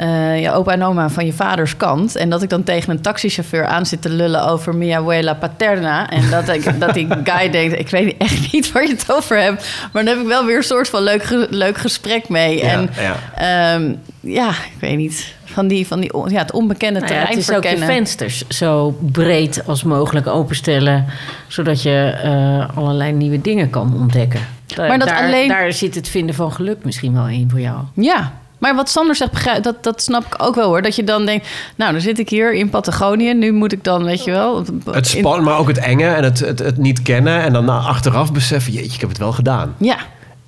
eh, 0.00 0.40
je 0.42 0.52
opa 0.52 0.72
en 0.72 0.82
oma 0.82 1.08
van 1.08 1.26
je 1.26 1.32
vaders 1.32 1.76
kant. 1.76 2.16
En 2.16 2.30
dat 2.30 2.42
ik 2.42 2.48
dan 2.48 2.62
tegen 2.62 2.90
een 2.90 3.00
taxichauffeur 3.00 3.66
aan 3.66 3.86
zit 3.86 4.02
te 4.02 4.08
lullen 4.08 4.46
over 4.46 4.74
mi 4.74 4.90
abuela 4.90 5.34
paterna. 5.34 6.10
En 6.10 6.30
dat, 6.30 6.48
ik, 6.48 6.70
dat 6.80 6.94
die 6.94 7.08
guy 7.24 7.50
denkt, 7.50 7.78
ik 7.78 7.88
weet 7.88 8.16
echt 8.18 8.52
niet 8.52 8.72
waar 8.72 8.82
je 8.82 8.88
het 8.92 9.12
over 9.12 9.42
hebt. 9.42 9.68
Maar 9.92 10.04
dan 10.04 10.14
heb 10.14 10.22
ik 10.22 10.28
wel 10.28 10.44
weer 10.44 10.56
een 10.56 10.62
soort 10.62 10.88
van 10.88 11.02
leuk, 11.02 11.46
leuk 11.50 11.78
gesprek 11.78 12.28
mee. 12.28 12.58
Ja, 12.58 12.64
en 12.70 12.90
ja. 13.00 13.74
ehm, 13.74 13.92
ja, 14.20 14.48
ik 14.48 14.80
weet 14.80 14.96
niet. 14.96 15.34
Van, 15.44 15.66
die, 15.68 15.86
van 15.86 16.00
die, 16.00 16.10
ja, 16.28 16.38
het 16.38 16.52
onbekende 16.52 17.00
Nou 17.00 17.12
ja, 17.12 17.18
terrein 17.18 17.38
het 17.38 17.48
is 17.48 17.56
ook 17.56 17.62
je 17.62 17.68
verkennen. 17.68 17.94
vensters 17.96 18.48
zo 18.48 18.96
breed 19.00 19.62
als 19.66 19.82
mogelijk 19.82 20.26
openstellen, 20.26 21.04
zodat 21.48 21.82
je 21.82 22.18
eh, 22.22 22.76
allerlei 22.78 23.12
nieuwe 23.12 23.40
dingen 23.40 23.70
kan 23.70 23.94
ontdekken. 23.94 24.40
Maar 24.76 24.98
dat 24.98 25.08
daar, 25.08 25.26
alleen- 25.26 25.48
daar 25.48 25.72
zit 25.72 25.94
het 25.94 26.08
vinden 26.08 26.34
van 26.34 26.52
geluk 26.52 26.84
misschien 26.84 27.12
wel 27.14 27.28
in 27.28 27.50
voor 27.50 27.60
jou. 27.60 27.78
Ja, 27.94 28.32
maar 28.60 28.74
wat 28.74 28.88
Sander 28.88 29.16
zegt, 29.16 29.30
begrijp, 29.30 29.62
dat, 29.62 29.82
dat 29.84 30.02
snap 30.02 30.24
ik 30.24 30.34
ook 30.42 30.54
wel 30.54 30.66
hoor. 30.66 30.82
Dat 30.82 30.96
je 30.96 31.04
dan 31.04 31.26
denkt, 31.26 31.48
nou, 31.76 31.92
dan 31.92 32.00
zit 32.00 32.18
ik 32.18 32.28
hier 32.28 32.54
in 32.54 32.70
Patagonië. 32.70 33.34
Nu 33.34 33.52
moet 33.52 33.72
ik 33.72 33.84
dan, 33.84 34.04
weet 34.04 34.24
je 34.24 34.30
wel... 34.30 34.64
Het 34.90 35.06
spannend, 35.06 35.44
maar 35.44 35.58
ook 35.58 35.68
het 35.68 35.78
enge 35.78 36.06
en 36.06 36.24
het, 36.24 36.38
het, 36.38 36.58
het 36.58 36.76
niet 36.76 37.02
kennen. 37.02 37.42
En 37.42 37.52
dan 37.52 37.68
achteraf 37.68 38.32
beseffen, 38.32 38.72
jeetje, 38.72 38.94
ik 38.94 39.00
heb 39.00 39.08
het 39.08 39.18
wel 39.18 39.32
gedaan. 39.32 39.74
Ja, 39.78 39.96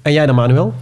En 0.03 0.13
jij 0.13 0.27
dan, 0.27 0.35
Manuel? 0.35 0.75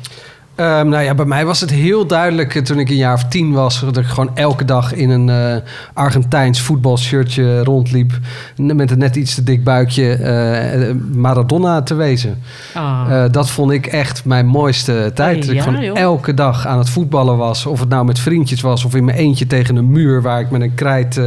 Ehm, 0.60 0.88
nou 0.88 1.02
ja, 1.04 1.14
bij 1.14 1.24
mij 1.24 1.44
was 1.44 1.60
het 1.60 1.70
heel 1.70 2.06
duidelijk 2.06 2.54
eh, 2.54 2.62
toen 2.62 2.78
ik 2.78 2.90
een 2.90 2.96
jaar 2.96 3.14
of 3.14 3.24
tien 3.24 3.52
was... 3.52 3.80
dat 3.80 3.96
ik 3.96 4.06
gewoon 4.06 4.36
elke 4.36 4.64
dag 4.64 4.94
in 4.94 5.10
een 5.10 5.28
eh, 5.28 5.56
Argentijns 5.94 6.60
voetbalshirtje 6.60 7.64
rondliep... 7.64 8.18
met 8.56 8.90
een 8.90 8.98
net 8.98 9.16
iets 9.16 9.34
te 9.34 9.42
dik 9.42 9.64
buikje 9.64 10.12
eh, 10.12 10.94
Maradona 11.12 11.82
te 11.82 11.94
wezen. 11.94 12.38
Eh, 12.74 13.24
dat 13.30 13.50
vond 13.50 13.70
ik 13.70 13.86
echt 13.86 14.24
mijn 14.24 14.46
mooiste 14.46 15.10
tijd. 15.14 15.40
Dat 15.40 15.48
ik 15.48 15.56
ja, 15.56 15.62
gewoon 15.62 15.84
joh. 15.84 15.98
elke 15.98 16.34
dag 16.34 16.66
aan 16.66 16.78
het 16.78 16.90
voetballen 16.90 17.36
was. 17.36 17.66
Of 17.66 17.80
het 17.80 17.88
nou 17.88 18.04
met 18.04 18.18
vriendjes 18.18 18.60
was 18.60 18.84
of 18.84 18.94
in 18.94 19.04
mijn 19.04 19.16
eentje 19.16 19.46
tegen 19.46 19.76
een 19.76 19.90
muur... 19.90 20.22
waar 20.22 20.40
ik 20.40 20.50
met 20.50 20.60
een 20.60 20.74
krijt... 20.74 21.20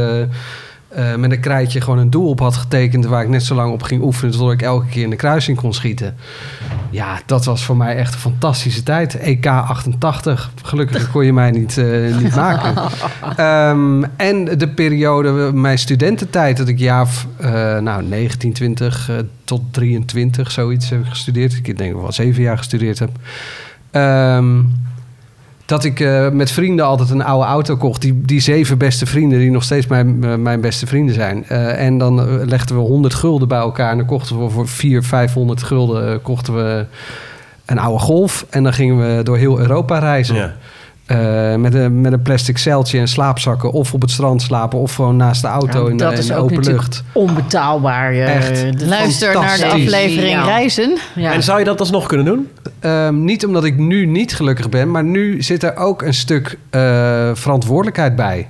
eh, 0.94 1.12
eh, 1.12 1.18
met 1.18 1.30
een 1.30 1.40
krijtje 1.40 1.80
gewoon 1.80 1.98
een 1.98 2.10
doel 2.10 2.28
op 2.28 2.40
had 2.40 2.56
getekend... 2.56 3.04
waar 3.04 3.22
ik 3.22 3.28
net 3.28 3.42
zo 3.42 3.54
lang 3.54 3.72
op 3.72 3.82
ging 3.82 4.02
oefenen... 4.02 4.32
totdat 4.32 4.52
ik 4.52 4.62
elke 4.62 4.86
keer 4.86 5.02
in 5.02 5.10
de 5.10 5.16
kruising 5.16 5.56
kon 5.56 5.74
schieten. 5.74 6.16
Ja, 6.90 7.20
dat 7.26 7.44
was 7.44 7.64
voor 7.64 7.76
mij 7.76 7.96
echt 7.96 8.14
een 8.14 8.20
fantastische 8.20 8.82
tijd. 8.82 9.18
EK 9.18 9.46
88. 9.46 10.50
Gelukkig 10.62 11.10
kon 11.12 11.24
je 11.24 11.32
mij 11.32 11.50
niet, 11.50 11.78
eh, 11.78 12.16
niet 12.16 12.34
maken. 12.34 12.74
Ehm, 13.36 14.02
en 14.16 14.58
de 14.58 14.68
periode, 14.68 15.52
mijn 15.52 15.78
studententijd, 15.78 16.56
dat 16.56 16.68
ik 16.68 16.78
jaar 16.78 17.08
eh, 17.36 17.78
nou, 17.78 18.02
19, 18.02 18.52
20 18.52 19.08
eh, 19.08 19.16
tot 19.44 19.62
23, 19.70 20.50
zoiets 20.50 20.90
heb 20.90 21.00
ik 21.00 21.06
gestudeerd. 21.06 21.52
Ik 21.62 21.78
denk 21.78 21.94
wel 21.94 22.12
zeven 22.12 22.42
jaar 22.42 22.58
gestudeerd 22.58 22.98
heb. 22.98 23.10
Ehm, 23.90 24.60
dat 25.66 25.84
ik 25.84 26.00
eh, 26.00 26.28
met 26.30 26.50
vrienden 26.50 26.84
altijd 26.84 27.10
een 27.10 27.24
oude 27.24 27.46
auto 27.46 27.76
kocht. 27.76 28.00
Die, 28.00 28.20
die 28.24 28.40
zeven 28.40 28.78
beste 28.78 29.06
vrienden, 29.06 29.38
die 29.38 29.50
nog 29.50 29.62
steeds 29.62 29.86
mijn, 29.86 30.24
eh, 30.24 30.34
mijn 30.34 30.60
beste 30.60 30.86
vrienden 30.86 31.14
zijn. 31.14 31.44
Eh, 31.48 31.86
en 31.86 31.98
dan 31.98 32.44
legden 32.48 32.76
we 32.76 32.82
100 32.82 33.14
gulden 33.14 33.48
bij 33.48 33.58
elkaar. 33.58 33.90
En 33.90 33.96
dan 33.96 34.06
kochten 34.06 34.42
we 34.42 34.50
voor 34.50 34.68
400, 34.68 35.06
500 35.06 35.62
gulden 35.62 36.22
kochten 36.22 36.54
we 36.54 36.86
een 37.64 37.78
oude 37.78 37.98
golf. 37.98 38.46
En 38.50 38.62
dan 38.62 38.72
gingen 38.72 39.16
we 39.16 39.22
door 39.22 39.36
heel 39.36 39.58
Europa 39.58 39.98
reizen. 39.98 40.34
Ja. 40.34 40.54
Eh, 41.06 41.54
met, 41.54 41.74
een, 41.74 42.00
met 42.00 42.12
een 42.12 42.22
plastic 42.22 42.58
zeiltje 42.58 42.98
en 42.98 43.08
slaapzakken. 43.08 43.72
Of 43.72 43.94
op 43.94 44.00
het 44.00 44.10
strand 44.10 44.42
slapen. 44.42 44.78
Of 44.78 44.94
gewoon 44.94 45.16
naast 45.16 45.42
de 45.42 45.48
auto 45.48 45.86
in, 45.86 45.96
de, 45.96 46.04
dat 46.04 46.12
in 46.12 46.18
is 46.18 46.26
de 46.26 46.34
ook 46.34 46.42
open 46.50 46.64
lucht. 46.64 47.02
onbetaalbaar. 47.12 48.12
eh, 48.12 48.36
Echt. 48.36 48.82
luister 48.86 49.34
naar 49.34 49.56
de 49.56 49.66
aflevering 49.66 50.32
Ja. 50.32 50.44
Reizen. 50.44 50.98
Ja. 51.14 51.32
En 51.32 51.42
zou 51.42 51.58
je 51.58 51.64
dat 51.64 51.80
alsnog 51.80 52.06
kunnen 52.06 52.26
doen? 52.26 52.48
Ehm, 52.80 53.24
niet 53.24 53.46
omdat 53.46 53.64
ik 53.64 53.76
nu 53.78 54.06
niet 54.06 54.34
gelukkig 54.34 54.68
ben, 54.68 54.90
maar 54.90 55.04
nu 55.04 55.42
zit 55.42 55.62
er 55.62 55.76
ook 55.76 56.02
een 56.02 56.14
stuk 56.14 56.58
eh, 56.70 56.80
verantwoordelijkheid 57.34 58.16
bij. 58.16 58.48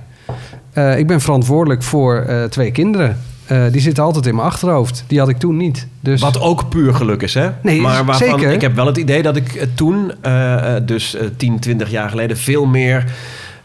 Eh, 0.73 0.97
ik 0.97 1.07
ben 1.07 1.21
verantwoordelijk 1.21 1.83
voor 1.83 2.15
eh, 2.19 2.43
twee 2.43 2.71
kinderen. 2.71 3.17
Eh, 3.45 3.63
die 3.71 3.81
zitten 3.81 4.03
altijd 4.03 4.25
in 4.25 4.35
mijn 4.35 4.47
achterhoofd. 4.47 5.03
Die 5.07 5.19
had 5.19 5.29
ik 5.29 5.37
toen 5.37 5.57
niet. 5.57 5.87
Dus 5.99 6.21
Wat 6.21 6.39
ook 6.39 6.69
puur 6.69 6.93
geluk 6.93 7.21
is, 7.21 7.33
hè? 7.33 7.49
Nee, 7.61 7.81
maar 7.81 8.05
waarvan 8.05 8.39
zeker. 8.39 8.51
ik 8.51 8.61
heb 8.61 8.75
wel 8.75 8.85
het 8.85 8.97
idee 8.97 9.21
dat 9.21 9.35
ik 9.35 9.55
eh, 9.55 9.67
toen, 9.73 10.11
eh, 10.21 10.75
dus 10.85 11.15
eh, 11.15 11.27
10, 11.37 11.59
20 11.59 11.89
jaar 11.89 12.09
geleden, 12.09 12.37
veel 12.37 12.65
meer 12.65 13.13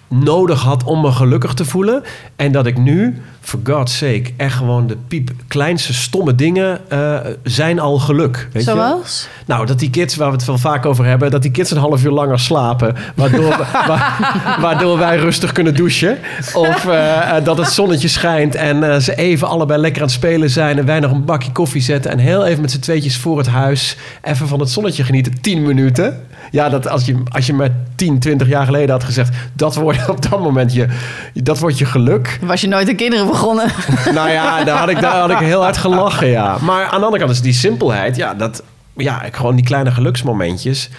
nodig 0.08 0.62
had 0.62 0.84
om 0.84 1.00
me 1.00 1.12
gelukkig 1.12 1.54
te 1.54 1.64
voelen. 1.64 2.02
En 2.36 2.52
dat 2.52 2.66
ik 2.66 2.78
nu, 2.78 3.22
for 3.40 3.60
God's 3.64 3.96
sake, 3.98 4.22
echt 4.36 4.56
gewoon 4.56 4.86
de 4.86 4.96
piep 5.08 5.30
kleinste 5.48 5.94
stomme 5.94 6.34
dingen 6.34 6.80
eh, 6.90 7.16
zijn 7.42 7.78
al 7.78 7.98
geluk. 7.98 8.48
Weet 8.52 8.64
je? 8.64 8.70
Zoals? 8.70 9.28
Nou, 9.46 9.66
dat 9.66 9.78
die 9.78 9.90
kids, 9.90 10.16
waar 10.16 10.30
we 10.30 10.36
het 10.36 10.44
wel 10.44 10.58
vaak 10.58 10.86
over 10.86 11.04
hebben, 11.04 11.30
dat 11.30 11.42
die 11.42 11.50
kids 11.50 11.70
een 11.70 11.76
half 11.78 12.04
uur 12.04 12.10
langer 12.10 12.38
slapen. 12.40 12.94
Waardoor, 13.14 13.48
wa- 13.88 14.16
waardoor 14.60 14.98
wij 14.98 15.16
rustig 15.16 15.52
kunnen 15.52 15.74
douchen. 15.74 16.18
Of 16.54 16.86
eh, 16.86 17.36
eh, 17.36 17.44
dat 17.44 17.58
het 17.58 17.68
zonnetje 17.68 18.08
schijnt 18.08 18.54
en 18.54 19.02
ze 19.02 19.14
even 19.14 19.48
allebei 19.48 19.80
lekker 19.80 20.00
aan 20.02 20.06
het 20.08 20.16
spelen 20.16 20.50
zijn. 20.50 20.78
En 20.78 20.84
wij 20.86 21.00
nog 21.00 21.10
een 21.10 21.24
bakje 21.24 21.52
koffie 21.52 21.82
zetten. 21.82 22.10
En 22.10 22.18
heel 22.18 22.46
even 22.46 22.60
met 22.60 22.70
z'n 22.70 22.78
tweetjes 22.80 23.16
voor 23.16 23.38
het 23.38 23.46
huis 23.48 23.96
even 24.22 24.48
van 24.48 24.60
het 24.60 24.70
zonnetje 24.70 25.04
genieten. 25.04 25.40
10 25.40 25.62
minuten. 25.62 26.24
Ja, 26.50 26.68
dat 26.68 26.88
als 26.88 27.06
je, 27.06 27.22
als 27.28 27.46
je 27.46 27.52
me 27.54 27.70
10, 27.94 28.18
20 28.18 28.48
jaar 28.48 28.64
geleden 28.64 28.90
had 28.90 29.04
gezegd, 29.04 29.36
dat 29.52 29.74
wordt 29.74 30.08
op 30.08 30.22
dat 30.30 30.40
moment 30.40 30.72
je, 30.72 30.86
dat 31.34 31.58
wordt 31.58 31.78
je 31.78 31.84
geluk. 31.84 32.38
Was 32.42 32.60
je 32.60 32.68
nooit 32.68 32.88
een 32.88 32.96
kinderen 32.96 33.26
begonnen. 33.30 33.66
Nou 34.14 34.30
ja, 34.30 34.64
daar 34.64 34.78
had, 34.78 34.88
ik, 34.88 35.00
daar 35.00 35.16
had 35.20 35.30
ik 35.30 35.36
heel 35.38 35.62
hard 35.62 35.76
gelachen, 35.76 36.26
ja. 36.28 36.56
Maar 36.60 36.84
aan 36.84 36.98
de 36.98 37.04
andere 37.04 37.18
kant 37.22 37.30
is 37.34 37.40
die 37.40 37.52
simpelheid, 37.52 38.16
ja, 38.16 38.34
dat, 38.34 38.62
ja, 38.96 39.22
ik- 39.22 39.36
gewoon 39.36 39.54
die 39.56 39.64
kleine 39.64 39.90
geluksmomentjes 39.90 40.90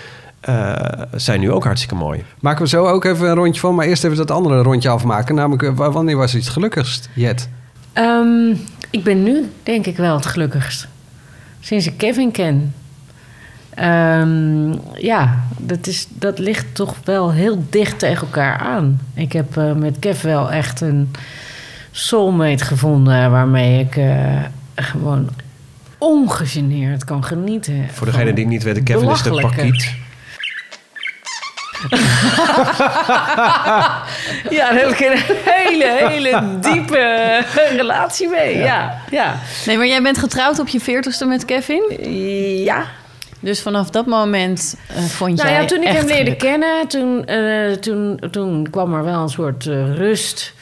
eh, 0.42 0.76
zijn 1.16 1.40
nu 1.40 1.52
ook 1.52 1.64
hartstikke 1.64 1.96
mooi. 1.96 2.24
Maken 2.40 2.64
we 2.64 2.70
zo 2.70 2.86
ook 2.86 3.06
even 3.06 3.28
een 3.30 3.36
rondje 3.36 3.62
van. 3.62 3.76
Maar 3.76 3.86
eerst 3.86 4.04
even 4.04 4.18
dat 4.18 4.32
andere 4.32 4.62
rondje 4.62 4.90
afmaken. 4.90 5.36
Namelijk, 5.36 5.64
eh, 5.64 5.76
wa- 5.76 5.92
wanneer 5.92 6.18
was 6.18 6.36
iets 6.36 6.50
gelukkigst, 6.50 7.10
Jet? 7.14 7.50
Ehm, 7.94 8.50
ik 8.90 9.04
ben 9.04 9.24
nu 9.24 9.52
denk 9.64 9.86
ik 9.86 9.98
wel 9.98 10.16
het 10.16 10.26
gelukkigst. 10.26 10.88
Sinds 11.60 11.86
ik 11.88 11.98
Kevin 11.98 12.32
ken. 12.32 12.74
Ehm, 13.70 14.72
ja, 14.96 15.40
dat, 15.58 15.88
is, 15.88 16.08
dat 16.10 16.40
ligt 16.40 16.66
toch 16.76 16.96
wel 17.04 17.32
heel 17.32 17.64
dicht 17.70 18.00
tegen 18.00 18.22
elkaar 18.28 18.58
aan. 18.58 19.00
Ik 19.14 19.32
heb 19.34 19.58
eh, 19.58 19.74
met 19.74 20.00
Kev 20.00 20.22
wel 20.22 20.52
echt 20.52 20.82
een 20.82 21.12
soulmate 21.92 22.64
gevonden... 22.64 23.32
waarmee 23.32 23.80
ik 23.80 23.96
eh, 23.96 24.44
gewoon 24.76 25.30
ongegeneerd 25.98 27.04
kan 27.04 27.24
genieten. 27.24 27.88
Voor 27.92 28.06
degene 28.06 28.34
die 28.34 28.44
het 28.44 28.54
niet 28.54 28.64
weten, 28.64 28.84
Kevin 28.84 29.10
is 29.10 29.22
de 29.22 29.42
pakiet. 29.42 29.94
Ja, 34.50 34.70
daar 34.72 34.80
heb 34.80 34.90
ik 34.90 35.00
een 35.00 35.36
hele, 35.44 36.08
hele 36.10 36.60
diepe 36.60 37.44
relatie 37.76 38.28
mee. 38.30 38.58
Ja, 38.58 39.02
ja. 39.12 39.36
Nee, 39.66 39.78
maar 39.78 39.88
jij 39.88 40.02
bent 40.02 40.18
getrouwd 40.18 40.60
op 40.60 40.68
je 40.68 40.80
veertigste 40.80 41.26
met 41.26 41.46
Kevin. 41.46 41.84
ja. 42.64 42.86
Dus 43.40 43.62
vanaf 43.62 43.90
dat 43.90 44.06
moment 44.06 44.76
eh, 44.88 45.04
vond 45.04 45.36
Nou 45.38 45.50
jij 45.50 45.62
ja, 45.62 45.68
toen 45.68 45.82
ik 45.82 45.88
hem 45.88 46.06
leerde 46.06 46.24
geluk. 46.24 46.38
kennen, 46.38 46.88
toen, 46.88 47.26
eh, 47.26 47.72
toen, 47.72 48.20
toen 48.32 48.68
kwam 48.70 48.94
er 48.94 49.04
wel 49.04 49.22
een 49.22 49.30
soort 49.30 49.66
rust 49.96 50.54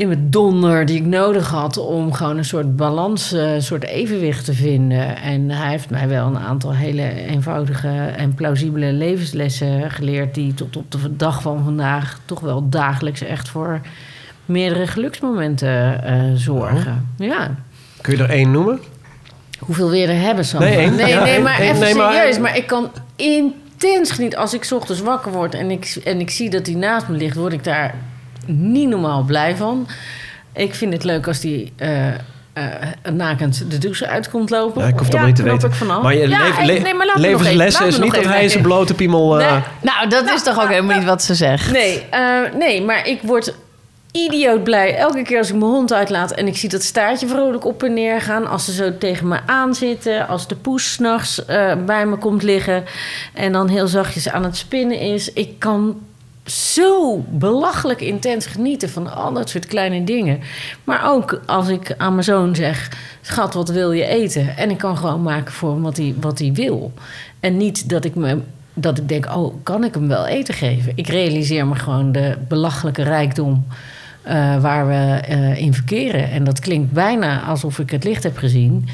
in 0.00 0.08
mijn 0.08 0.30
donder 0.30 0.86
die 0.86 0.96
ik 0.96 1.06
nodig 1.06 1.48
had 1.48 1.76
om 1.76 2.12
gewoon 2.12 2.36
een 2.36 2.44
soort 2.44 2.76
balans, 2.76 3.32
eh, 3.32 3.54
een 3.54 3.62
soort 3.62 3.84
evenwicht 3.84 4.44
te 4.44 4.52
vinden. 4.52 5.16
En 5.16 5.50
hij 5.50 5.70
heeft 5.70 5.90
mij 5.90 6.08
wel 6.08 6.26
een 6.26 6.38
aantal 6.38 6.74
hele 6.74 7.12
eenvoudige 7.12 7.88
en 8.16 8.34
plausibele 8.34 8.92
levenslessen 8.92 9.90
geleerd 9.90 10.34
die 10.34 10.54
tot 10.54 10.76
op 10.76 10.90
de 10.90 11.16
dag 11.16 11.42
van 11.42 11.64
vandaag 11.64 12.20
toch 12.24 12.40
wel 12.40 12.68
dagelijks 12.68 13.20
echt 13.20 13.48
voor 13.48 13.80
meerdere 14.44 14.86
geluksmomenten 14.86 16.04
eh, 16.04 16.22
zorgen. 16.34 17.08
Ja. 17.16 17.54
Kun 18.00 18.16
je 18.16 18.22
er 18.22 18.30
één 18.30 18.50
noemen? 18.50 18.80
Hoeveel 19.58 19.90
weer 19.90 20.08
er 20.08 20.20
hebben, 20.20 20.44
Sam? 20.44 20.60
Nee, 20.60 20.76
één. 20.76 20.94
nee, 20.94 21.08
Ja, 21.08 21.22
nee, 21.22 21.32
één. 21.32 21.42
maar 21.42 21.58
Één, 21.58 21.68
even 21.68 21.80
nee, 21.80 22.12
serieus. 22.12 22.38
Maar 22.38 22.56
ik 22.56 22.66
kan 22.66 22.90
intens 23.16 24.10
genieten. 24.10 24.38
Als 24.38 24.54
ik 24.54 24.64
's 24.64 24.72
ochtends 24.72 25.00
wakker 25.00 25.32
word 25.32 25.54
en 25.54 25.70
ik, 25.70 26.00
en 26.04 26.20
ik 26.20 26.30
zie 26.30 26.50
dat 26.50 26.66
hij 26.66 26.74
naast 26.74 27.08
me 27.08 27.16
ligt... 27.16 27.36
word 27.36 27.52
ik 27.52 27.64
daar 27.64 27.94
niet 28.56 28.88
normaal 28.88 29.22
blij 29.22 29.56
van. 29.56 29.86
Ik 30.52 30.74
vind 30.74 30.92
het 30.92 31.04
leuk 31.04 31.26
als 31.26 31.44
eh, 31.44 32.08
eh, 32.08 32.14
nakend 33.12 33.70
de 33.70 33.78
douche 33.78 34.06
uitkomt 34.08 34.50
lopen. 34.50 34.82
Ja, 34.82 34.88
ik 34.88 34.92
hoef 34.98 35.02
het 35.06 35.10
allemaal 35.10 35.26
niet 35.26 35.36
te 35.36 35.42
weten. 35.42 35.86
Maar 36.02 36.14
je 36.14 36.28
Ja, 36.28 36.64
le- 36.64 36.78
nee, 36.78 36.94
maar 36.94 37.10
levenslessen 37.14 37.86
is 37.86 37.98
niet 37.98 38.14
dat 38.14 38.24
hij 38.24 38.48
zijn 38.48 38.62
blote 38.62 38.94
piemel... 38.94 39.40
eh, 39.40 39.50
Nee. 39.52 39.60
Nou, 39.82 40.08
dat 40.08 40.30
is 40.30 40.42
toch 40.42 40.62
ook 40.62 40.68
helemaal 40.68 40.96
niet 40.96 41.06
wat 41.06 41.22
ze 41.22 41.34
zegt. 41.34 41.70
Nee, 41.72 42.04
nee, 42.58 42.82
maar 42.82 43.06
ik 43.06 43.20
word 43.22 43.54
idioot 44.12 44.64
blij 44.64 44.96
elke 44.96 45.22
keer 45.22 45.38
als 45.38 45.48
ik 45.48 45.54
mijn 45.54 45.70
hond 45.70 45.92
uitlaat 45.92 46.30
en 46.32 46.46
ik 46.46 46.56
zie 46.56 46.68
dat 46.68 46.82
staartje 46.82 47.26
vrolijk 47.26 47.64
op 47.64 47.82
en 47.82 47.94
neer 47.94 48.20
gaan. 48.20 48.46
Als 48.48 48.64
ze 48.64 48.72
zo 48.72 48.98
tegen 48.98 49.28
me 49.28 49.38
aanzitten, 49.46 50.28
als 50.28 50.48
de 50.48 50.54
poes 50.56 50.92
s'nachts 50.92 51.44
bij 51.86 52.06
me 52.06 52.16
komt 52.16 52.42
liggen 52.42 52.84
en 53.34 53.52
dan 53.52 53.68
heel 53.68 53.86
zachtjes 53.86 54.28
aan 54.30 54.44
het 54.44 54.56
spinnen 54.56 54.98
is. 54.98 55.32
Ik 55.32 55.58
kan 55.58 55.96
zo 56.50 57.24
belachelijk 57.28 58.00
intens 58.00 58.46
genieten 58.46 58.90
van 58.90 59.14
al 59.14 59.32
dat 59.32 59.48
soort 59.48 59.66
kleine 59.66 60.04
dingen. 60.04 60.40
Maar 60.84 61.10
ook 61.10 61.40
als 61.46 61.68
ik 61.68 61.94
aan 61.96 62.12
mijn 62.12 62.24
zoon 62.24 62.54
zeg: 62.54 62.92
Schat, 63.20 63.54
wat 63.54 63.68
wil 63.68 63.92
je 63.92 64.04
eten? 64.04 64.56
En 64.56 64.70
ik 64.70 64.78
kan 64.78 64.96
gewoon 64.96 65.22
maken 65.22 65.52
voor 65.52 65.72
hem 65.72 65.82
wat 65.82 65.96
hij, 65.96 66.14
wat 66.20 66.38
hij 66.38 66.52
wil. 66.52 66.92
En 67.40 67.56
niet 67.56 67.88
dat 67.88 68.04
ik 68.04 68.14
me. 68.14 68.38
Dat 68.74 68.98
ik 68.98 69.08
denk, 69.08 69.36
oh, 69.36 69.54
kan 69.62 69.84
ik 69.84 69.94
hem 69.94 70.08
wel 70.08 70.26
eten 70.26 70.54
geven? 70.54 70.92
Ik 70.94 71.08
realiseer 71.08 71.66
me 71.66 71.74
gewoon 71.74 72.12
de 72.12 72.36
belachelijke 72.48 73.02
rijkdom 73.02 73.66
eh, 74.22 74.60
waar 74.60 74.86
we 74.88 75.20
eh, 75.26 75.58
in 75.58 75.74
verkeren. 75.74 76.30
En 76.30 76.44
dat 76.44 76.60
klinkt 76.60 76.92
bijna 76.92 77.42
alsof 77.42 77.78
ik 77.78 77.90
het 77.90 78.04
licht 78.04 78.22
heb 78.22 78.36
gezien. 78.36 78.88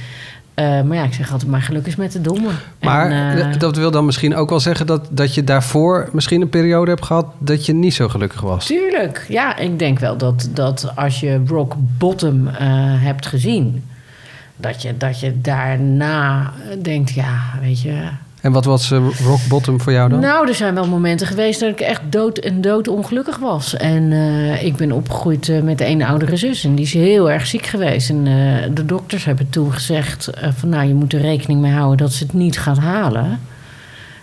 Eh, 0.56 0.82
maar 0.82 0.96
ja, 0.96 1.04
ik 1.04 1.14
zeg 1.14 1.32
altijd, 1.32 1.50
maar 1.50 1.62
geluk 1.62 1.86
is 1.86 1.96
met 1.96 2.12
de 2.12 2.20
domme. 2.20 2.50
Maar 2.80 3.10
En, 3.10 3.52
eh, 3.52 3.58
dat 3.58 3.76
wil 3.76 3.90
dan 3.90 4.04
misschien 4.04 4.34
ook 4.34 4.48
wel 4.48 4.60
zeggen 4.60 4.86
dat, 4.86 5.08
dat 5.10 5.34
je 5.34 5.44
daarvoor 5.44 6.08
misschien 6.12 6.40
een 6.40 6.48
periode 6.48 6.90
hebt 6.90 7.04
gehad 7.04 7.26
dat 7.38 7.66
je 7.66 7.72
niet 7.72 7.94
zo 7.94 8.08
gelukkig 8.08 8.40
was. 8.40 8.66
Tuurlijk, 8.66 9.26
ja. 9.28 9.56
Ik 9.56 9.78
denk 9.78 9.98
wel 9.98 10.16
dat, 10.16 10.48
dat 10.52 10.92
als 10.94 11.20
je 11.20 11.42
rock 11.46 11.75
bottom 11.98 12.48
eh, 12.48 12.56
hebt 13.02 13.26
gezien... 13.26 13.84
Dat 14.56 14.82
je, 14.82 14.96
dat 14.96 15.20
je 15.20 15.40
daarna 15.40 16.52
denkt, 16.82 17.10
ja, 17.10 17.40
weet 17.60 17.80
je... 17.80 18.08
En 18.46 18.52
wat 18.52 18.64
was 18.64 18.90
eh, 18.90 18.98
rock 19.24 19.40
bottom 19.48 19.80
voor 19.80 19.92
jou 19.92 20.08
dan? 20.08 20.20
Nou, 20.20 20.48
er 20.48 20.54
zijn 20.54 20.74
wel 20.74 20.86
momenten 20.86 21.26
geweest 21.26 21.60
dat 21.60 21.70
ik 21.70 21.80
echt 21.80 22.00
dood 22.10 22.38
en 22.38 22.60
dood 22.60 22.88
ongelukkig 22.88 23.38
was. 23.38 23.76
En 23.76 24.12
eh, 24.12 24.62
ik 24.62 24.76
ben 24.76 24.92
opgegroeid 24.92 25.48
eh, 25.48 25.62
met 25.62 25.80
een 25.80 26.02
oudere 26.02 26.36
zus. 26.36 26.64
En 26.64 26.74
die 26.74 26.84
is 26.84 26.92
heel 26.92 27.30
erg 27.30 27.46
ziek 27.46 27.66
geweest. 27.66 28.10
En 28.10 28.24
de 28.74 28.84
dokters 28.84 29.24
hebben 29.24 29.50
toen 29.50 29.72
gezegd 29.72 30.30
van... 30.56 30.68
nou, 30.68 30.86
je 30.86 30.94
moet 30.94 31.12
er 31.12 31.20
rekening 31.20 31.60
mee 31.60 31.72
houden 31.72 31.96
dat 31.96 32.12
ze 32.12 32.24
het 32.24 32.32
niet 32.32 32.58
gaat 32.58 32.78
halen. 32.78 33.40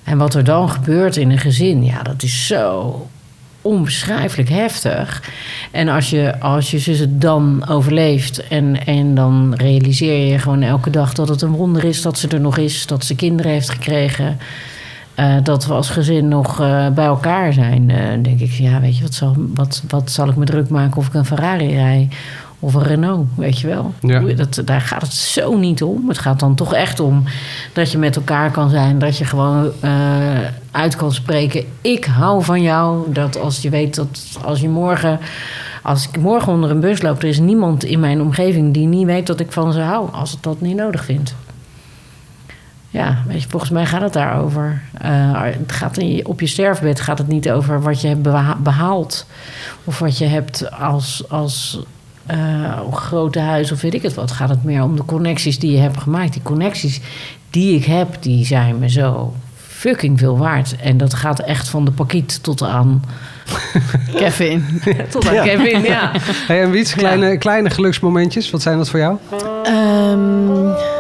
En 0.03 0.17
wat 0.17 0.33
er 0.33 0.43
dan 0.43 0.69
gebeurt 0.69 1.17
in 1.17 1.31
een 1.31 1.37
gezin... 1.37 1.83
ja, 1.83 2.01
dat 2.01 2.23
is 2.23 2.47
zo 2.47 3.07
onbeschrijfelijk 3.63 4.49
heftig. 4.49 5.31
En 5.71 5.87
als 5.87 6.09
je, 6.09 6.39
als 6.39 6.71
je 6.71 6.91
het 6.91 7.21
dan 7.21 7.67
overleeft... 7.67 8.47
En, 8.47 8.85
en 8.85 9.15
dan 9.15 9.53
realiseer 9.57 10.31
je 10.31 10.39
gewoon 10.39 10.61
elke 10.61 10.89
dag 10.89 11.13
dat 11.13 11.29
het 11.29 11.41
een 11.41 11.51
wonder 11.51 11.83
is... 11.83 12.01
dat 12.01 12.17
ze 12.17 12.27
er 12.27 12.41
nog 12.41 12.57
is, 12.57 12.85
dat 12.85 13.05
ze 13.05 13.15
kinderen 13.15 13.51
heeft 13.51 13.69
gekregen... 13.69 14.37
Eh, 15.15 15.35
dat 15.43 15.65
we 15.65 15.73
als 15.73 15.89
gezin 15.89 16.27
nog 16.27 16.61
eh, 16.61 16.89
bij 16.89 17.05
elkaar 17.05 17.53
zijn. 17.53 17.87
Dan 17.87 18.21
denk 18.21 18.39
ik, 18.39 18.51
ja, 18.51 18.79
weet 18.79 18.97
je, 18.97 19.03
wat 19.03 19.13
zal, 19.13 19.35
wat, 19.37 19.83
wat 19.87 20.11
zal 20.11 20.29
ik 20.29 20.35
me 20.35 20.45
druk 20.45 20.69
maken 20.69 20.97
of 20.97 21.07
ik 21.07 21.13
een 21.13 21.25
Ferrari 21.25 21.75
rij 21.75 22.09
of 22.63 22.73
een 22.73 22.83
Renault, 22.83 23.27
weet 23.35 23.59
je 23.59 23.67
wel. 23.67 23.93
Ja. 23.99 24.19
Dat, 24.19 24.61
daar 24.65 24.81
gaat 24.81 25.01
het 25.01 25.13
zo 25.13 25.57
niet 25.57 25.83
om. 25.83 26.07
Het 26.07 26.17
gaat 26.17 26.39
dan 26.39 26.55
toch 26.55 26.73
echt 26.73 26.99
om 26.99 27.23
dat 27.73 27.91
je 27.91 27.97
met 27.97 28.15
elkaar 28.15 28.51
kan 28.51 28.69
zijn, 28.69 28.99
dat 28.99 29.17
je 29.17 29.25
gewoon 29.25 29.71
eh, 29.79 29.91
uit 30.71 30.95
kan 30.95 31.11
spreken. 31.13 31.65
Ik 31.81 32.05
hou 32.05 32.43
van 32.43 32.61
jou. 32.61 33.11
Dat 33.13 33.39
als 33.39 33.61
je 33.61 33.69
weet 33.69 33.95
dat 33.95 34.37
als 34.43 34.59
je 34.59 34.69
morgen, 34.69 35.19
als 35.81 36.07
ik 36.07 36.17
morgen 36.17 36.51
onder 36.53 36.71
een 36.71 36.79
bus 36.79 37.01
loop, 37.01 37.21
er 37.21 37.27
is 37.27 37.39
niemand 37.39 37.83
in 37.83 37.99
mijn 37.99 38.21
omgeving 38.21 38.73
die 38.73 38.87
niet 38.87 39.05
weet 39.05 39.27
dat 39.27 39.39
ik 39.39 39.51
van 39.51 39.73
ze 39.73 39.79
hou, 39.79 40.11
als 40.11 40.31
het 40.31 40.43
dat 40.43 40.61
niet 40.61 40.75
nodig 40.75 41.05
vindt. 41.05 41.35
Ja, 42.89 43.17
weet 43.27 43.41
je, 43.43 43.49
volgens 43.49 43.71
mij 43.71 43.85
gaat 43.85 44.01
het 44.01 44.13
daarover. 44.13 44.81
Eh, 45.01 45.09
het 45.41 45.71
gaat 45.71 45.97
in 45.97 46.25
op 46.27 46.39
je 46.39 46.47
sterfbed 46.47 46.99
gaat 46.99 47.17
het 47.17 47.27
niet 47.27 47.51
over 47.51 47.81
wat 47.81 48.01
je 48.01 48.07
hebt 48.07 48.21
beha- 48.21 48.57
behaald. 48.63 49.25
Of 49.83 49.99
wat 49.99 50.17
je 50.17 50.25
hebt 50.25 50.71
als, 50.71 51.23
als 51.29 51.79
eh, 52.25 52.91
grote 52.91 53.39
huis 53.39 53.71
of 53.71 53.81
weet 53.81 53.93
ik 53.93 54.01
het 54.01 54.13
wat. 54.13 54.31
Gaat 54.31 54.49
het 54.49 54.63
meer 54.63 54.83
om 54.83 54.95
de 54.95 55.05
connecties 55.05 55.59
die 55.59 55.71
je 55.71 55.77
hebt 55.77 55.97
gemaakt. 55.97 56.33
Die 56.33 56.41
connecties 56.41 57.01
die 57.49 57.75
ik 57.75 57.85
heb, 57.85 58.17
die 58.19 58.45
zijn 58.45 58.79
me 58.79 58.89
zo 58.89 59.33
fucking 59.55 60.19
veel 60.19 60.37
waard. 60.37 60.75
En 60.75 60.97
dat 60.97 61.13
gaat 61.13 61.39
echt 61.39 61.69
van 61.69 61.85
de 61.85 61.91
pakiet 61.91 62.43
tot 62.43 62.61
aan, 62.63 63.03
Kevin. 64.15 64.81
tot 65.11 65.27
aan 65.27 65.43
Kevin. 65.43 65.81
Ja. 65.81 66.11
Hey, 66.47 66.61
en 66.61 66.71
Wiets, 66.71 66.93
kleine, 66.93 67.37
kleine 67.37 67.69
geluksmomentjes, 67.69 68.49
wat 68.49 68.61
zijn 68.61 68.77
dat 68.77 68.89
voor 68.89 68.99
jou? 68.99 69.17
Ehm, 69.63 70.92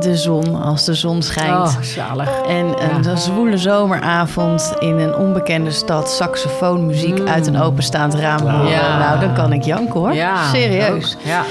de 0.00 0.16
zon, 0.16 0.62
als 0.62 0.84
de 0.84 0.94
zon 0.94 1.22
schijnt. 1.22 1.50
Oh, 1.68 1.76
zalig. 1.80 2.28
En 2.48 2.66
een 2.66 3.02
Ja. 3.02 3.16
zwoele 3.16 3.58
zomeravond 3.58 4.74
in 4.78 4.98
een 4.98 5.16
onbekende 5.16 5.70
stad, 5.70 6.10
saxofoonmuziek 6.10 7.28
uit 7.28 7.46
een 7.46 7.60
openstaand 7.60 8.14
raam. 8.14 8.66
Ja. 8.66 8.98
Nou, 8.98 9.20
dan 9.20 9.34
kan 9.34 9.52
ik 9.52 9.62
janken 9.62 10.00
hoor. 10.00 10.14
Ja, 10.14 10.48
Serieus. 10.52 11.16
Ja. 11.22 11.42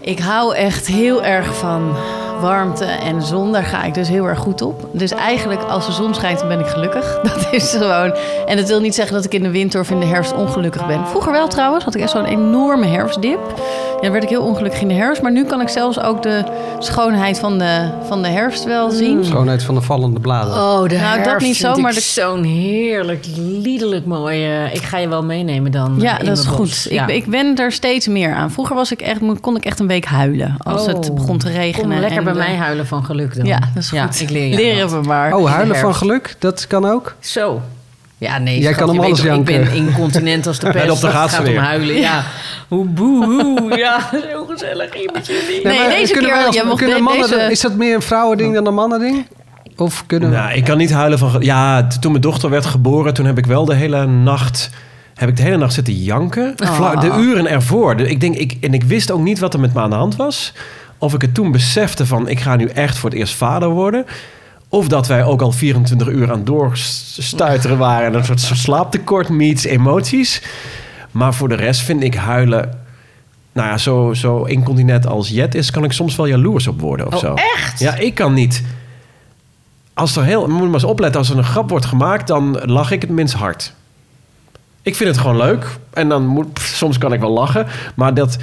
Ik 0.00 0.18
hou 0.18 0.54
echt 0.54 0.86
heel 0.86 1.24
erg 1.24 1.54
van 1.56 1.92
warmte 2.40 2.84
en 2.84 3.22
zon. 3.22 3.52
Daar 3.52 3.62
ga 3.64 3.82
ik 3.84 3.94
dus 3.94 4.08
heel 4.08 4.24
erg 4.24 4.38
goed 4.38 4.62
op. 4.62 4.88
Dus 4.92 5.10
eigenlijk 5.12 5.62
als 5.62 5.86
de 5.86 5.92
zon 5.92 6.14
schijnt, 6.14 6.38
dan 6.38 6.48
ben 6.48 6.60
ik 6.60 6.66
gelukkig. 6.66 7.18
Dat 7.22 7.46
is 7.50 7.70
gewoon. 7.72 8.14
En 8.46 8.56
dat 8.56 8.68
wil 8.68 8.80
niet 8.80 8.94
zeggen 8.94 9.14
dat 9.14 9.24
ik 9.24 9.34
in 9.34 9.42
de 9.42 9.50
winter 9.50 9.80
of 9.80 9.90
in 9.90 10.00
de 10.00 10.06
herfst 10.06 10.34
ongelukkig 10.34 10.86
ben. 10.86 11.06
Vroeger 11.06 11.32
wel 11.32 11.48
trouwens. 11.48 11.84
Had 11.84 11.94
ik 11.94 12.00
echt 12.00 12.10
zo'n 12.10 12.24
enorme 12.24 12.86
herfstdip. 12.86 13.38
Ja, 13.96 14.02
dan 14.02 14.10
werd 14.10 14.22
ik 14.24 14.28
heel 14.30 14.42
ongelukkig 14.42 14.80
in 14.80 14.88
de 14.88 14.94
herfst. 14.94 15.22
Maar 15.22 15.32
nu 15.32 15.44
kan 15.44 15.60
ik 15.60 15.68
zelfs 15.68 16.00
ook 16.00 16.22
de 16.22 16.44
schoonheid 16.78 17.38
van 17.38 17.58
de, 17.58 17.88
van 18.08 18.22
de 18.22 18.28
herfst 18.28 18.64
wel 18.64 18.90
zien. 18.90 19.24
Schoonheid 19.24 19.62
van 19.62 19.74
de 19.74 19.80
vallende 19.80 20.20
bladeren. 20.20 20.62
Oh, 20.62 20.88
de 20.88 20.96
Nou, 20.96 21.16
dat 21.16 21.26
herfst 21.26 21.46
niet 21.46 21.56
zo, 21.56 21.64
vind 21.64 21.76
ik 21.76 21.82
maar 21.82 21.92
de- 21.94 22.00
zo'n 22.00 22.42
heerlijk, 22.42 23.24
liederlijk 23.36 24.06
mooi. 24.06 24.44
eh, 24.44 24.74
ik 24.74 24.82
ga 24.82 24.98
je 24.98 25.08
wel 25.08 25.22
meenemen 25.24 25.70
dan. 25.72 25.94
Ja, 25.98 26.14
eh, 26.14 26.18
in 26.20 26.26
dat 26.26 26.38
is 26.38 26.44
goed. 26.44 26.86
Ik, 26.90 27.06
ik 27.08 27.26
ben 27.26 27.56
er 27.56 27.72
steeds 27.72 28.06
meer 28.06 28.34
aan. 28.34 28.50
Vroeger 28.50 28.74
was 28.76 28.92
ik 28.92 29.00
echt, 29.00 29.20
kon 29.40 29.56
ik 29.56 29.64
echt 29.64 29.80
een 29.80 29.86
week 29.88 30.04
huilen 30.04 30.54
als 30.58 30.86
het 30.86 31.08
Oh, 31.10 31.14
begon 31.14 31.38
te 31.38 31.48
regenen. 31.50 31.90
Kom 31.90 31.98
lekker 32.00 32.18
en 32.18 32.24
bij 32.24 32.32
de- 32.32 32.38
mij 32.38 32.54
huilen 32.54 32.86
van 32.86 33.04
geluk 33.04 33.36
dan. 33.36 33.46
Ja, 33.46 33.58
dat 33.74 33.82
is 33.82 33.90
Ja, 33.90 34.04
goed. 34.06 34.20
ik 34.20 34.30
leer 34.30 34.46
je 34.48 34.56
Leren 34.56 34.90
wat. 34.90 35.00
we 35.00 35.06
maar. 35.08 35.34
Oh, 35.34 35.44
de 35.44 35.50
huilen 35.50 35.76
van 35.76 35.94
geluk, 35.94 36.34
dat 36.38 36.66
kan 36.66 36.84
ook? 36.90 37.14
Zo. 37.20 37.60
Ja, 38.18 38.38
nee, 38.38 38.60
Jij 38.60 38.72
schat, 38.72 38.84
kan 38.84 38.94
je 38.94 39.00
hem 39.00 39.08
alles 39.10 39.20
toch, 39.20 39.34
Ik 39.36 39.44
ben 39.44 39.72
incontinent 39.72 40.46
als 40.46 40.58
de 40.58 40.66
pest. 40.70 40.84
En 40.84 40.90
op 40.90 41.00
de 41.00 41.06
Het 41.06 41.16
gaat 41.16 41.48
om 41.48 41.56
huilen. 41.56 41.96
Ja, 41.96 42.24
hoe 42.68 42.84
boe. 42.86 43.72
Ja, 43.76 44.08
zo 44.32 44.44
gezellig 44.48 44.94
hier 44.94 45.10
met 45.12 45.26
jullie. 45.26 45.60
Nee, 45.64 45.88
deze 45.88 46.12
kunnen 46.12 46.30
keer- 46.30 46.38
wij 46.38 46.46
als- 46.46 46.62
mocht 46.64 46.78
kunnen 46.78 47.02
mannen, 47.02 47.28
deze- 47.30 47.50
Is 47.50 47.60
dat 47.60 47.74
meer 47.74 47.94
een 47.94 48.02
vrouwending 48.02 48.54
dan 48.54 48.66
een 48.66 48.74
mannending? 48.74 49.26
Of 49.76 50.04
kunnen 50.06 50.30
we... 50.30 50.36
Nou, 50.36 50.52
ik 50.52 50.64
kan 50.64 50.76
niet 50.78 50.92
huilen 50.92 51.18
van... 51.18 51.36
Ja, 51.40 51.86
toen 52.00 52.10
mijn 52.10 52.22
dochter 52.22 52.50
werd 52.50 52.66
geboren, 52.66 53.14
toen 53.14 53.26
heb 53.26 53.38
ik 53.38 53.46
wel 53.46 53.64
de 53.64 53.74
hele 53.74 54.06
nacht... 54.06 54.70
Heb 55.14 55.28
ik 55.28 55.36
de 55.36 55.42
hele 55.42 55.56
nacht 55.56 55.72
zitten 55.72 55.94
janken. 55.94 56.52
Vla- 56.56 56.94
De 56.96 57.10
uren 57.18 57.46
ervoor. 57.46 58.00
Ik 58.00 58.20
denk, 58.20 58.34
ik, 58.36 58.56
en 58.60 58.74
ik 58.74 58.82
wist 58.84 59.10
ook 59.10 59.20
niet 59.20 59.38
wat 59.38 59.54
er 59.54 59.60
met 59.60 59.74
me 59.74 59.80
aan 59.80 59.90
de 59.90 59.96
hand 59.96 60.16
was. 60.16 60.52
Of 60.98 61.14
ik 61.14 61.20
het 61.22 61.34
toen 61.34 61.52
besefte 61.52 62.06
van... 62.06 62.28
Ik 62.28 62.40
ga 62.40 62.56
nu 62.56 62.66
echt 62.66 62.98
voor 62.98 63.10
het 63.10 63.18
eerst 63.18 63.34
vader 63.34 63.68
worden. 63.68 64.04
Of 64.68 64.88
dat 64.88 65.06
wij 65.06 65.24
ook 65.24 65.42
al 65.42 65.52
24 65.52 66.08
uur 66.08 66.30
aan 66.32 66.44
doorstuiteren 66.44 67.78
waren. 67.78 68.06
En 68.06 68.14
een 68.14 68.24
soort 68.24 68.58
slaaptekort 68.58 69.28
meets 69.28 69.64
emoties. 69.64 70.42
Maar 71.10 71.34
voor 71.34 71.48
de 71.48 71.54
rest 71.54 71.80
vind 71.80 72.02
ik 72.02 72.14
huilen... 72.14 72.84
Nou 73.52 73.68
ja, 73.68 73.78
zo, 73.78 74.12
zo 74.14 74.42
incontinent 74.42 75.06
als 75.06 75.28
Jet 75.28 75.54
is... 75.54 75.70
kan 75.70 75.84
ik 75.84 75.92
soms 75.92 76.16
wel 76.16 76.26
jaloers 76.26 76.66
op 76.66 76.80
worden 76.80 77.06
of 77.06 77.14
Oh, 77.14 77.20
zo. 77.20 77.34
echt? 77.34 77.78
Ja, 77.78 77.94
ik 77.94 78.14
kan 78.14 78.32
niet... 78.34 78.62
Als 79.94 80.16
er 80.16 80.24
heel... 80.24 80.46
Moet 80.48 80.58
je 80.58 80.64
maar 80.64 80.72
eens 80.74 80.84
opletten. 80.84 81.20
Als 81.20 81.30
er 81.30 81.38
een 81.38 81.44
grap 81.44 81.70
wordt 81.70 81.84
gemaakt... 81.86 82.26
dan 82.26 82.60
lach 82.64 82.90
ik 82.90 83.00
het 83.00 83.10
minst 83.10 83.34
hard. 83.34 83.72
Ik 84.82 84.96
vind 84.96 85.08
het 85.10 85.18
gewoon 85.18 85.36
leuk. 85.36 85.78
En 85.92 86.08
dan 86.08 86.26
moet... 86.26 86.52
pff, 86.52 86.66
soms 86.76 86.98
kan 86.98 87.12
ik 87.12 87.20
wel 87.20 87.30
lachen. 87.30 87.66
Maar 87.94 88.14
dat... 88.14 88.36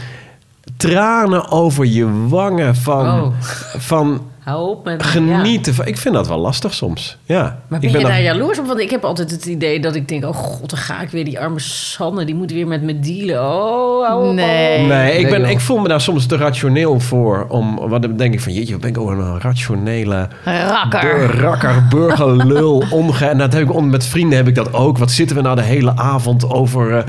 Tranen 0.78 1.50
over 1.52 1.86
je 1.86 2.28
wangen 2.28 2.76
van... 2.76 3.06
Oh. 3.22 3.34
van 3.78 4.22
Hou 4.44 4.70
op 4.70 4.94
genieten. 4.98 5.74
Van, 5.74 5.86
ik 5.88 5.98
vind 5.98 6.16
dat 6.16 6.28
wel 6.28 6.38
lastig 6.38 6.74
soms. 6.74 7.18
Ja. 7.26 7.60
Maar 7.68 7.84
ik 7.84 7.92
ben 7.92 8.00
je 8.00 8.06
dan- 8.06 8.16
daar 8.16 8.22
jaloers 8.22 8.60
op? 8.60 8.66
Want 8.68 8.80
ik 8.80 8.90
heb 8.90 9.04
altijd 9.04 9.32
het 9.32 9.46
idee 9.46 9.80
dat 9.80 9.96
ik 9.96 10.08
denk... 10.08 10.26
oh 10.26 10.36
god, 10.36 10.70
dan 10.70 10.80
ga 10.80 11.02
ik 11.02 11.10
weer. 11.10 11.26
Die 11.26 11.40
arme 11.40 11.60
Sanne, 11.60 12.26
die 12.26 12.36
moet 12.36 12.52
weer 12.52 12.68
met 12.68 12.82
me 12.82 13.00
dealen. 13.00 13.44
Oh, 13.44 14.08
hou 14.08 14.28
op. 14.30 14.34
Nee. 14.34 14.86
Nee, 14.86 15.18
ik, 15.18 15.30
ben, 15.30 15.42
joh. 15.42 15.50
ik 15.50 15.60
voel 15.60 15.78
me 15.80 15.88
daar 15.88 16.02
soms 16.02 16.26
te 16.26 16.38
rationeel 16.38 17.00
voor. 17.00 17.46
Om, 17.50 17.80
wat 17.88 18.02
dan 18.02 18.18
denk 18.18 18.34
ik 18.34 18.42
van, 18.42 18.54
jeetje, 18.54 18.72
wat 18.72 18.82
ben 18.82 18.90
ik 18.90 18.98
ook 18.98 19.10
een 19.10 19.40
rationele... 19.42 20.28
Rakker. 20.44 21.02
bur- 21.02 21.40
rakker, 21.40 21.86
burgerlul, 21.90 22.84
omge... 22.92 23.26
En 23.26 23.38
dat 23.38 23.54
heb 23.54 23.62
ik 23.62 23.74
om, 23.74 23.90
met 23.90 24.06
vrienden 24.06 24.38
heb 24.38 24.48
ik 24.48 24.56
dat 24.56 24.74
ook. 24.74 24.98
Wat 24.98 25.12
zitten 25.12 25.36
we 25.36 25.42
nou 25.42 25.56
de 25.56 25.62
hele 25.62 25.96
avond 25.98 26.50
over 26.50 26.98
eh, 26.98 27.04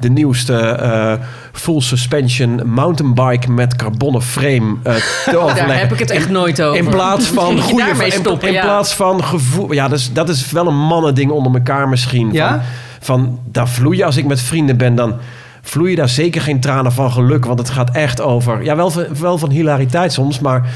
de 0.00 0.10
nieuwste 0.10 0.54
eh, 0.58 1.12
full 1.52 1.80
suspension 1.80 2.60
mountainbike 2.64 3.50
met 3.50 3.76
carbonnen 3.76 4.22
frame 4.22 4.76
eh, 4.82 4.94
te 5.24 5.36
overleggen. 5.38 5.66
Daar 5.68 5.78
heb 5.78 5.92
ik 5.92 5.98
het 5.98 6.10
echt 6.10 6.28
nooit 6.30 6.62
over. 6.62 6.78
In 6.84 6.88
plaats 6.88 7.26
van 7.40 7.60
goede... 7.60 7.84
daarmee 7.84 8.06
in- 8.06 8.12
stoppen, 8.12 8.48
in, 8.48 8.54
ja. 8.54 8.62
plaats 8.62 8.94
van 8.94 9.24
gevoel... 9.24 9.72
Ja, 9.72 9.88
dat 9.88 9.98
is, 9.98 10.12
dat 10.12 10.28
is 10.28 10.50
wel 10.50 10.66
een 10.66 10.78
mannending 10.86 11.30
onder 11.30 11.54
elkaar 11.54 11.88
misschien. 11.88 12.32
Ja? 12.32 12.48
Van, 12.50 12.60
van, 13.00 13.38
daar 13.44 13.68
vloeien 13.68 14.06
als 14.06 14.16
ik 14.16 14.24
met 14.26 14.40
vrienden 14.40 14.76
ben, 14.76 14.94
dan 14.94 15.14
vloeien 15.62 15.96
daar 15.96 16.08
zeker 16.08 16.40
geen 16.40 16.60
tranen 16.60 16.92
van 16.92 17.12
geluk. 17.12 17.44
Want 17.44 17.58
het 17.58 17.70
gaat 17.70 17.90
echt 17.90 18.20
over... 18.20 18.64
Ja, 18.64 18.76
wel, 18.76 18.90
van- 18.90 19.06
wel 19.20 19.38
van 19.38 19.50
hilariteit 19.50 20.12
soms, 20.12 20.38
maar... 20.38 20.68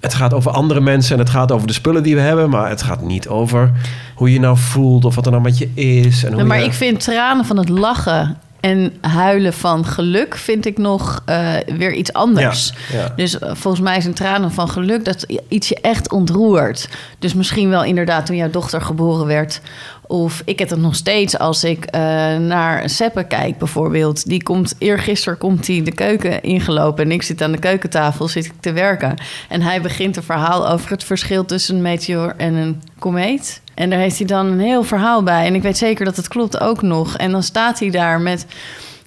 Het 0.00 0.14
gaat 0.14 0.34
over 0.34 0.50
andere 0.50 0.80
mensen 0.80 1.12
en 1.12 1.18
het 1.18 1.30
gaat 1.30 1.52
over 1.52 1.66
de 1.66 1.72
spullen 1.72 2.02
die 2.02 2.14
we 2.14 2.20
hebben. 2.20 2.50
Maar 2.50 2.68
het 2.68 2.82
gaat 2.82 3.02
niet 3.02 3.28
over 3.28 3.70
hoe 4.14 4.32
je 4.32 4.40
nou 4.40 4.56
voelt 4.56 5.04
of 5.04 5.14
wat 5.14 5.24
er 5.24 5.30
nou 5.30 5.42
met 5.42 5.58
je 5.58 5.70
is. 5.74 6.24
En 6.24 6.32
hoe 6.32 6.44
maar 6.44 6.58
je- 6.58 6.64
ik 6.64 6.72
vind 6.72 7.00
tranen 7.00 7.44
van 7.44 7.56
het 7.56 7.68
lachen 7.68 8.36
en 8.64 8.92
huilen 9.00 9.52
van 9.52 9.84
geluk 9.84 10.36
vind 10.36 10.66
ik 10.66 10.78
nog 10.78 11.22
eh, 11.24 11.52
weer 11.76 11.92
iets 11.92 12.12
anders. 12.12 12.72
Ja, 12.92 12.98
ja. 12.98 13.12
Dus 13.16 13.38
eh, 13.38 13.50
volgens 13.54 13.82
mij 13.82 14.00
zijn 14.00 14.14
tranen 14.14 14.52
van 14.52 14.68
geluk 14.68 15.04
dat 15.04 15.26
iets 15.48 15.68
je 15.68 15.80
echt 15.80 16.12
ontroert. 16.12 16.88
Dus 17.18 17.34
misschien 17.34 17.68
wel 17.68 17.84
inderdaad 17.84 18.26
toen 18.26 18.36
jouw 18.36 18.50
dochter 18.50 18.80
geboren 18.80 19.26
werd. 19.26 19.60
Of 20.06 20.42
ik 20.44 20.58
heb 20.58 20.70
het 20.70 20.78
nog 20.78 20.94
steeds 20.94 21.38
als 21.38 21.64
ik 21.64 21.84
eh, 21.84 22.00
naar 22.36 22.90
Seppe 22.90 23.24
kijk 23.24 23.58
bijvoorbeeld. 23.58 24.28
Die 24.28 24.42
komt, 24.42 24.74
eergisteren 24.78 25.38
komt 25.38 25.66
hij 25.66 25.82
de 25.82 25.92
keuken 25.92 26.42
ingelopen... 26.42 27.04
en 27.04 27.10
ik 27.10 27.22
zit 27.22 27.42
aan 27.42 27.52
de 27.52 27.58
keukentafel, 27.58 28.28
zit 28.28 28.44
ik 28.44 28.52
te 28.60 28.72
werken. 28.72 29.14
En 29.48 29.62
hij 29.62 29.80
begint 29.80 30.16
een 30.16 30.22
verhaal 30.22 30.68
over 30.68 30.90
het 30.90 31.04
verschil 31.04 31.44
tussen 31.44 31.74
een 31.74 31.82
meteor 31.82 32.34
en 32.36 32.54
een 32.54 32.82
komeet. 32.98 33.62
En 33.74 33.90
daar 33.90 33.98
heeft 33.98 34.18
hij 34.18 34.26
dan 34.26 34.46
een 34.46 34.60
heel 34.60 34.82
verhaal 34.82 35.22
bij. 35.22 35.46
En 35.46 35.54
ik 35.54 35.62
weet 35.62 35.76
zeker 35.78 36.04
dat 36.04 36.16
het 36.16 36.28
klopt 36.28 36.60
ook 36.60 36.82
nog. 36.82 37.16
En 37.16 37.30
dan 37.30 37.42
staat 37.42 37.78
hij 37.78 37.90
daar 37.90 38.20
met 38.20 38.46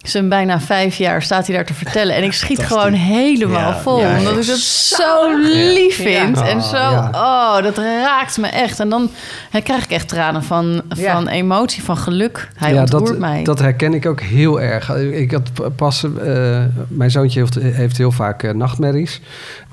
zijn 0.04 0.30
bijna 0.30 0.60
vijf 0.60 0.98
jaar 0.98 1.22
staat 1.22 1.48
hij 1.48 1.56
daar 1.56 1.66
te 1.66 1.74
vertellen. 1.74 2.16
En 2.16 2.24
ik 2.24 2.34
schiet 2.34 2.60
gewoon 2.60 2.94
helemaal 2.94 3.70
Ja, 3.72 3.78
vol. 3.80 4.00
ja, 4.00 4.18
omdat 4.18 4.38
ik 4.38 4.48
dat 4.48 4.58
zo 4.58 5.38
lief 5.74 5.96
vind. 5.96 6.38
Ja. 6.38 6.48
En 6.48 6.58
Oh, 6.58 6.64
zo, 6.64 6.78
ja. 6.78 7.10
oh, 7.14 7.64
dat 7.64 7.78
raakt 7.78 8.38
me 8.38 8.48
echt. 8.48 8.80
En 8.80 8.90
dan 8.90 9.10
hè, 9.50 9.62
krijg 9.62 9.84
ik 9.84 9.90
echt 9.92 10.08
tranen 10.08 10.44
van, 10.44 10.82
Ja. 10.96 11.14
van 11.14 11.28
emotie, 11.28 11.84
van 11.84 11.98
geluk. 11.98 12.50
Hij 12.56 12.74
ja, 12.74 12.82
ontroert 12.82 13.08
dat, 13.08 13.18
mij. 13.20 13.44
dat 13.44 13.60
herken 13.60 13.94
ik 13.94 14.06
ook 14.06 14.22
heel 14.22 14.62
erg. 14.62 14.96
Ik 14.96 15.32
had 15.32 15.76
pas, 15.76 16.04
eh, 16.24 16.64
mijn 16.88 17.12
zoontje 17.12 17.40
heeft, 17.40 17.56
heeft 17.56 17.98
heel 17.98 18.12
vaak 18.12 18.44
eh, 18.44 18.54
nachtmerries. 18.54 19.22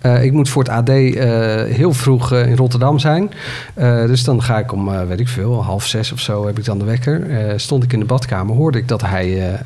Eh, 0.04 0.24
ik 0.24 0.32
moet 0.32 0.48
voor 0.48 0.62
het 0.62 0.72
AD 0.72 0.88
eh, 0.88 0.96
heel 1.62 1.92
vroeg 1.92 2.32
eh, 2.32 2.46
in 2.46 2.56
Rotterdam 2.56 2.98
zijn. 2.98 3.30
Dus 4.06 4.24
dan 4.24 4.42
ga 4.42 4.58
ik 4.58 4.72
om, 4.72 5.06
weet 5.06 5.20
ik 5.20 5.28
veel, 5.28 5.64
half 5.64 5.86
zes 5.86 6.12
of 6.12 6.20
zo 6.20 6.46
heb 6.46 6.58
ik 6.58 6.64
dan 6.64 6.78
de 6.78 6.84
wekker. 6.84 7.26
Stond 7.60 7.82
ik 7.82 7.92
in 7.92 7.98
de 7.98 8.04
badkamer, 8.04 8.56
hoorde 8.56 8.78
ik 8.78 8.88
dat 8.88 9.00
hij 9.00 9.58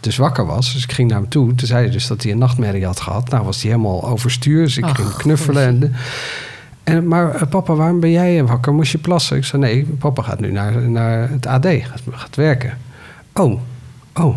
dus 0.00 0.16
wakker 0.16 0.46
was. 0.46 0.72
Dus 0.72 0.84
ik 0.84 0.92
ging 0.92 1.08
naar 1.08 1.18
hem 1.18 1.28
toe. 1.28 1.54
Toen 1.54 1.66
zei 1.66 1.82
hij 1.82 1.90
dus 1.90 2.06
dat 2.06 2.22
hij 2.22 2.32
een 2.32 2.38
nachtmerrie 2.38 2.84
had 2.84 3.00
gehad. 3.00 3.28
Nou 3.28 3.44
was 3.44 3.62
hij 3.62 3.70
helemaal 3.70 4.08
overstuur. 4.08 4.64
Dus 4.64 4.76
ik 4.76 4.84
Ach, 4.84 4.96
ging 4.96 5.16
knuffelen. 5.16 5.62
En, 5.66 5.94
en, 6.84 7.08
maar 7.08 7.46
papa, 7.46 7.74
waarom 7.74 8.00
ben 8.00 8.10
jij 8.10 8.44
wakker? 8.44 8.74
Moest 8.74 8.92
je 8.92 8.98
plassen? 8.98 9.36
Ik 9.36 9.44
zei, 9.44 9.62
nee, 9.62 9.86
papa 9.98 10.22
gaat 10.22 10.40
nu 10.40 10.52
naar, 10.52 10.90
naar 10.90 11.30
het 11.30 11.46
AD, 11.46 11.66
gaat, 11.66 12.00
gaat 12.10 12.36
werken. 12.36 12.78
Oh, 13.32 13.60
oh. 14.14 14.36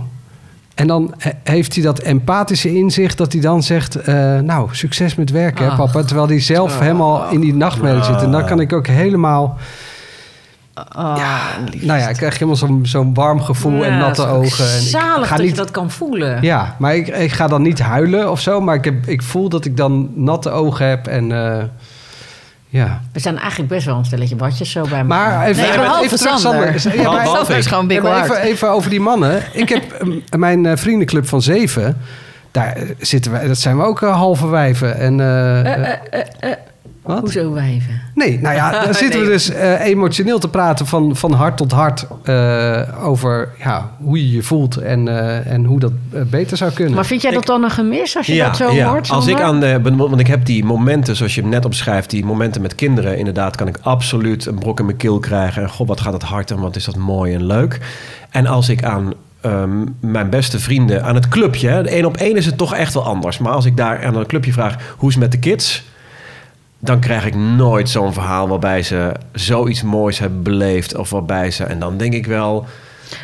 En 0.76 0.88
dan 0.88 1.14
he- 1.18 1.32
heeft 1.44 1.74
hij 1.76 1.84
dat 1.84 2.00
empathische 2.00 2.76
inzicht 2.76 3.18
dat 3.18 3.32
hij 3.32 3.42
dan 3.42 3.64
zegt... 3.64 3.96
eh, 3.96 4.40
nou, 4.40 4.70
succes 4.72 5.16
met 5.16 5.30
werken, 5.32 5.66
hè, 5.66 5.72
Ach. 5.72 5.78
papa. 5.78 6.04
Terwijl 6.04 6.28
hij 6.28 6.40
zelf 6.42 6.80
helemaal 6.80 7.30
in 7.30 7.40
die 7.40 7.54
nachtmerrie 7.54 8.04
zit. 8.04 8.22
En 8.22 8.32
dan 8.32 8.46
kan 8.46 8.60
ik 8.60 8.74
ook 8.74 8.88
helemaal... 8.88 9.58
Ja, 10.96 11.40
nou 11.82 12.00
ja, 12.00 12.10
ik 12.10 12.16
krijg 12.16 12.34
helemaal 12.34 12.56
zo'n 12.56 12.80
zo'n 12.86 13.14
warm 13.14 13.42
gevoel 13.42 13.86
en 13.86 13.98
natte 13.98 14.22
het 14.22 14.30
is 14.30 14.36
ook 14.36 14.44
ogen. 14.44 14.66
En 14.76 14.82
ik 14.82 14.88
Zalig 14.88 15.28
ga 15.28 15.36
dat 15.36 15.46
niet, 15.46 15.56
je 15.56 15.62
dat 15.62 15.72
kan 15.72 15.92
voelen. 15.92 16.42
Ja, 16.42 16.76
maar 16.80 16.96
ik, 16.96 17.08
ik 17.08 17.32
ga 17.32 17.48
dan 17.48 17.62
niet 17.62 17.80
huilen 17.80 18.32
of 18.32 18.40
zo. 18.40 18.62
Maar 18.62 18.76
ik, 18.76 18.84
heb, 18.86 19.08
ik 19.08 19.22
voel 19.22 19.50
dat 19.50 19.66
ik 19.66 19.78
dan 19.78 20.10
natte 20.16 20.50
ogen 20.50 20.88
heb 20.88 21.08
en... 21.08 21.32
eh, 21.32 21.64
ja. 22.74 23.02
We 23.12 23.20
zijn 23.20 23.38
eigenlijk 23.40 23.70
best 23.70 23.86
wel 23.86 23.98
een 23.98 24.06
stelletje 24.06 24.36
watjes 24.36 24.72
zo 24.72 24.88
bij 24.88 25.04
Maar 25.04 25.26
elkaar. 25.32 25.46
even, 25.48 25.64
Nee, 25.64 25.72
even, 25.72 26.04
even 26.04 26.18
terug, 26.18 26.40
Sander. 26.40 26.66
Ja, 27.02 27.12
maar- 27.12 27.26
Sander 27.26 27.58
is 27.58 27.66
gewoon 27.66 27.88
maar 27.88 28.24
even, 28.24 28.38
even 28.42 28.70
over 28.70 28.90
die 28.90 29.00
mannen. 29.00 29.42
Ik 29.52 29.70
heb 29.70 29.92
eh, 29.92 30.08
mijn 30.40 30.66
eh, 30.66 30.78
vriendenclub 30.78 31.28
van 31.28 31.42
zeven. 31.42 31.98
Daar 32.52 32.74
eh, 32.76 32.90
zitten 33.00 33.32
wij, 33.32 33.48
dat 33.48 33.58
zijn 33.58 33.78
we 33.78 33.84
ook 33.84 34.00
halve 34.00 34.48
wijven. 34.48 34.98
En, 34.98 35.20
eh, 35.20 35.92
eh, 35.92 36.52
wat? 37.04 37.20
Hoezo 37.20 37.54
wijven? 37.54 38.02
Nee, 38.16 38.40
nou 38.40 38.56
ja, 38.56 38.72
daar 38.84 38.96
zitten 38.96 39.20
we 39.22 39.26
dus 39.26 39.50
eh, 39.50 39.86
emotioneel 39.86 40.40
te 40.40 40.50
praten 40.50 40.86
van, 40.86 41.16
van 41.16 41.32
hart 41.32 41.58
tot 41.58 41.72
hart 41.72 42.08
eh, 42.24 42.82
over 43.08 43.50
ja, 43.64 43.92
hoe 44.04 44.18
je 44.18 44.32
je 44.32 44.44
voelt 44.44 44.78
en, 44.78 45.08
eh, 45.08 45.52
en 45.52 45.66
hoe 45.66 45.80
dat 45.80 45.92
beter 46.30 46.58
zou 46.58 46.72
kunnen. 46.72 46.96
Maar 46.96 47.06
vind 47.06 47.22
jij 47.22 47.32
dat 47.32 47.46
dan 47.46 47.64
een 47.64 47.72
gemis 47.72 48.18
als 48.18 48.26
je 48.26 48.38
dat 48.38 48.58
zo 48.58 48.84
hoort? 48.84 49.10
Als 49.10 49.28
ik 49.28 49.42
aan 49.42 49.60
de, 49.60 49.82
want 49.82 50.20
ik 50.20 50.28
heb 50.28 50.46
die 50.46 50.66
momenten, 50.66 51.16
zoals 51.16 51.36
je 51.36 51.42
hem 51.42 51.50
net 51.50 51.66
opschrijft, 51.66 52.10
die 52.10 52.26
momenten 52.26 52.62
met 52.62 52.76
kinderen, 52.76 53.18
inderdaad, 53.18 53.56
kan 53.56 53.68
ik 53.68 53.78
absoluut 53.82 54.46
een 54.46 54.60
brok 54.60 54.80
in 54.80 54.86
mijn 54.86 54.98
keel 54.98 55.20
krijgen. 55.20 55.62
En 55.62 55.70
god, 55.70 55.88
wat 55.88 56.02
gaat 56.02 56.14
het 56.14 56.24
hard 56.24 56.52
en 56.52 56.60
wat 56.60 56.76
is 56.76 56.86
dat 56.86 56.96
mooi 56.96 57.34
en 57.34 57.46
leuk. 57.46 57.80
En 58.30 58.48
als 58.48 58.70
ik 58.70 58.84
aan 58.84 59.14
ehm, 59.42 59.86
mijn 60.00 60.30
beste 60.30 60.60
vrienden, 60.60 61.04
aan 61.04 61.16
het 61.16 61.28
clubje, 61.28 61.70
één 61.70 62.06
op 62.06 62.18
één 62.18 62.36
is 62.36 62.46
het 62.46 62.58
toch 62.58 62.74
echt 62.74 62.94
wel 62.94 63.06
anders. 63.06 63.38
Maar 63.38 63.52
als 63.52 63.66
ik 63.66 63.78
daar 63.78 64.06
aan 64.06 64.16
een 64.16 64.26
clubje 64.26 64.54
vraag, 64.54 64.76
hoe 64.98 65.10
is 65.10 65.16
het 65.16 65.24
met 65.24 65.32
de 65.32 65.40
kids? 65.40 65.84
Dan 66.86 67.00
krijg 67.00 67.26
ik 67.26 67.36
nooit 67.36 67.90
zo'n 67.90 68.14
verhaal 68.14 68.48
waarbij 68.48 68.84
ze 68.84 69.12
zoiets 69.32 69.82
moois 69.84 70.20
hebben 70.20 70.44
beleefd. 70.44 70.96
Of 70.96 71.10
waarbij 71.10 71.52
ze, 71.52 71.64
en 71.64 71.80
dan 71.80 71.98
denk 71.98 72.14
ik 72.14 72.26
wel, 72.26 72.66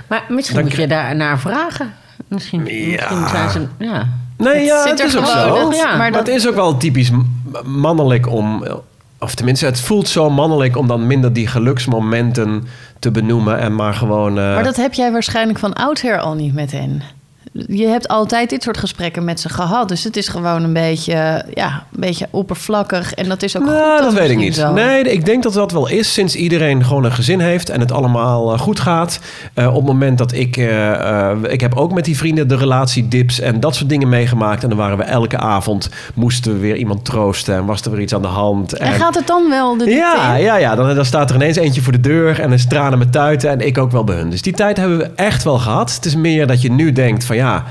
Maar 0.08 0.24
misschien 0.30 0.58
Dan 0.58 0.66
moet 0.68 0.76
je 0.76 0.88
daar 0.88 1.16
naar 1.16 1.40
vragen. 1.40 1.94
Misschien, 2.28 2.64
misschien 2.64 3.28
zijn 3.28 3.50
ze... 3.50 3.68
Ja. 3.78 4.08
Nee, 4.38 4.64
ja, 4.66 4.84
het 4.88 5.00
is 5.00 5.18
ook 5.18 5.26
zo. 5.26 5.72
ja. 5.74 5.96
Maar 5.98 6.12
dat 6.12 6.28
is 6.28 6.48
ook 6.48 6.56
wel 6.56 6.78
typisch 6.78 7.12
mannelijk 7.66 8.30
om... 8.30 8.64
Of 9.20 9.36
tenminste, 9.36 9.66
het 9.66 9.80
voelt 9.82 10.08
zo 10.08 10.30
mannelijk 10.30 10.78
om 10.78 10.88
dan 10.88 11.08
minder 11.08 11.34
die 11.34 11.48
geluksmomenten 11.48 12.68
te 13.00 13.12
benoemen 13.12 13.60
en 13.60 13.76
maar 13.76 13.94
gewoon... 13.94 14.38
eh, 14.38 14.54
Maar 14.54 14.64
dat 14.64 14.76
heb 14.76 14.94
jij 14.94 15.12
waarschijnlijk 15.12 15.60
van 15.60 15.74
oudsher 15.74 16.20
al 16.20 16.34
niet 16.34 16.54
met 16.54 16.72
hen. 16.72 17.02
Je 17.52 17.88
hebt 17.88 18.08
altijd 18.08 18.50
dit 18.50 18.64
soort 18.64 18.78
gesprekken 18.78 19.24
met 19.24 19.40
ze 19.40 19.50
gehad. 19.50 19.88
Dus 19.88 20.04
het 20.04 20.18
is 20.18 20.28
gewoon 20.28 20.64
een 20.64 20.74
beetje, 20.74 21.46
ja, 21.54 21.84
een 21.94 22.00
beetje 22.00 22.28
oppervlakkig. 22.30 23.14
En 23.14 23.30
dat 23.30 23.44
is 23.44 23.58
ook 23.58 23.64
goed. 23.64 23.72
Nou, 23.72 24.02
dan 24.02 24.04
dat 24.14 24.20
weet 24.20 24.30
ik 24.30 24.38
niet. 24.38 24.56
zo. 24.56 24.74
Nee, 24.74 25.04
ik 25.04 25.26
denk 25.26 25.44
dat 25.44 25.54
dat 25.54 25.72
wel 25.72 25.88
is 25.88 26.14
sinds 26.14 26.36
iedereen 26.36 26.86
gewoon 26.86 27.04
een 27.04 27.12
gezin 27.12 27.40
heeft 27.40 27.70
en 27.70 27.80
het 27.80 27.92
allemaal 27.92 28.54
eh, 28.54 28.60
goed 28.60 28.80
gaat. 28.80 29.20
Eh, 29.54 29.68
op 29.68 29.76
het 29.76 29.86
moment 29.86 30.18
dat 30.18 30.32
ik, 30.32 30.58
eh, 30.58 31.32
ik 31.48 31.62
heb 31.62 31.76
ook 31.76 31.94
met 31.94 32.06
die 32.06 32.18
vrienden 32.18 32.48
de 32.48 32.56
relatiedips 32.56 33.40
en 33.40 33.60
dat 33.60 33.76
soort 33.76 33.90
dingen 33.90 34.10
meegemaakt. 34.10 34.64
En 34.64 34.70
dan 34.70 34.78
waren 34.78 34.98
we 34.98 35.04
elke 35.04 35.38
avond, 35.38 35.90
moesten 36.14 36.54
we 36.54 36.60
weer 36.60 36.76
iemand 36.76 37.06
troosten 37.06 37.56
en 37.56 37.66
was 37.66 37.82
er 37.82 37.92
weer 37.92 38.02
iets 38.02 38.14
aan 38.14 38.22
de 38.22 38.28
hand. 38.28 38.74
En 38.74 38.94
gaat 38.94 39.16
het 39.16 39.28
dan 39.28 39.50
wel 39.50 39.78
de 39.78 39.90
Ja, 39.90 40.36
in? 40.36 40.44
ja, 40.44 40.56
ja. 40.58 40.76
Dan, 40.76 40.96
dan 40.96 41.06
staat 41.06 41.30
er 41.30 41.36
ineens 41.36 41.58
eentje 41.58 41.82
voor 41.82 41.92
de 41.92 42.00
deur 42.00 42.36
en 42.36 42.42
dan 42.44 42.54
is 42.54 42.68
tranen 42.68 43.00
met 43.00 43.12
tuiten 43.12 43.50
en 43.50 43.60
ik 43.68 43.78
ook 43.78 43.92
wel 43.92 44.04
bij 44.04 44.16
hun. 44.16 44.30
Dus 44.30 44.42
die 44.42 44.54
tijd 44.54 44.78
hebben 44.78 44.98
we 44.98 45.10
echt 45.16 45.44
wel 45.44 45.58
gehad. 45.58 45.96
Het 45.96 46.06
is 46.06 46.16
meer 46.16 46.48
dat 46.48 46.62
je 46.62 46.72
nu 46.72 46.92
denkt 46.92 47.24
van 47.24 47.36
ja, 47.40 47.66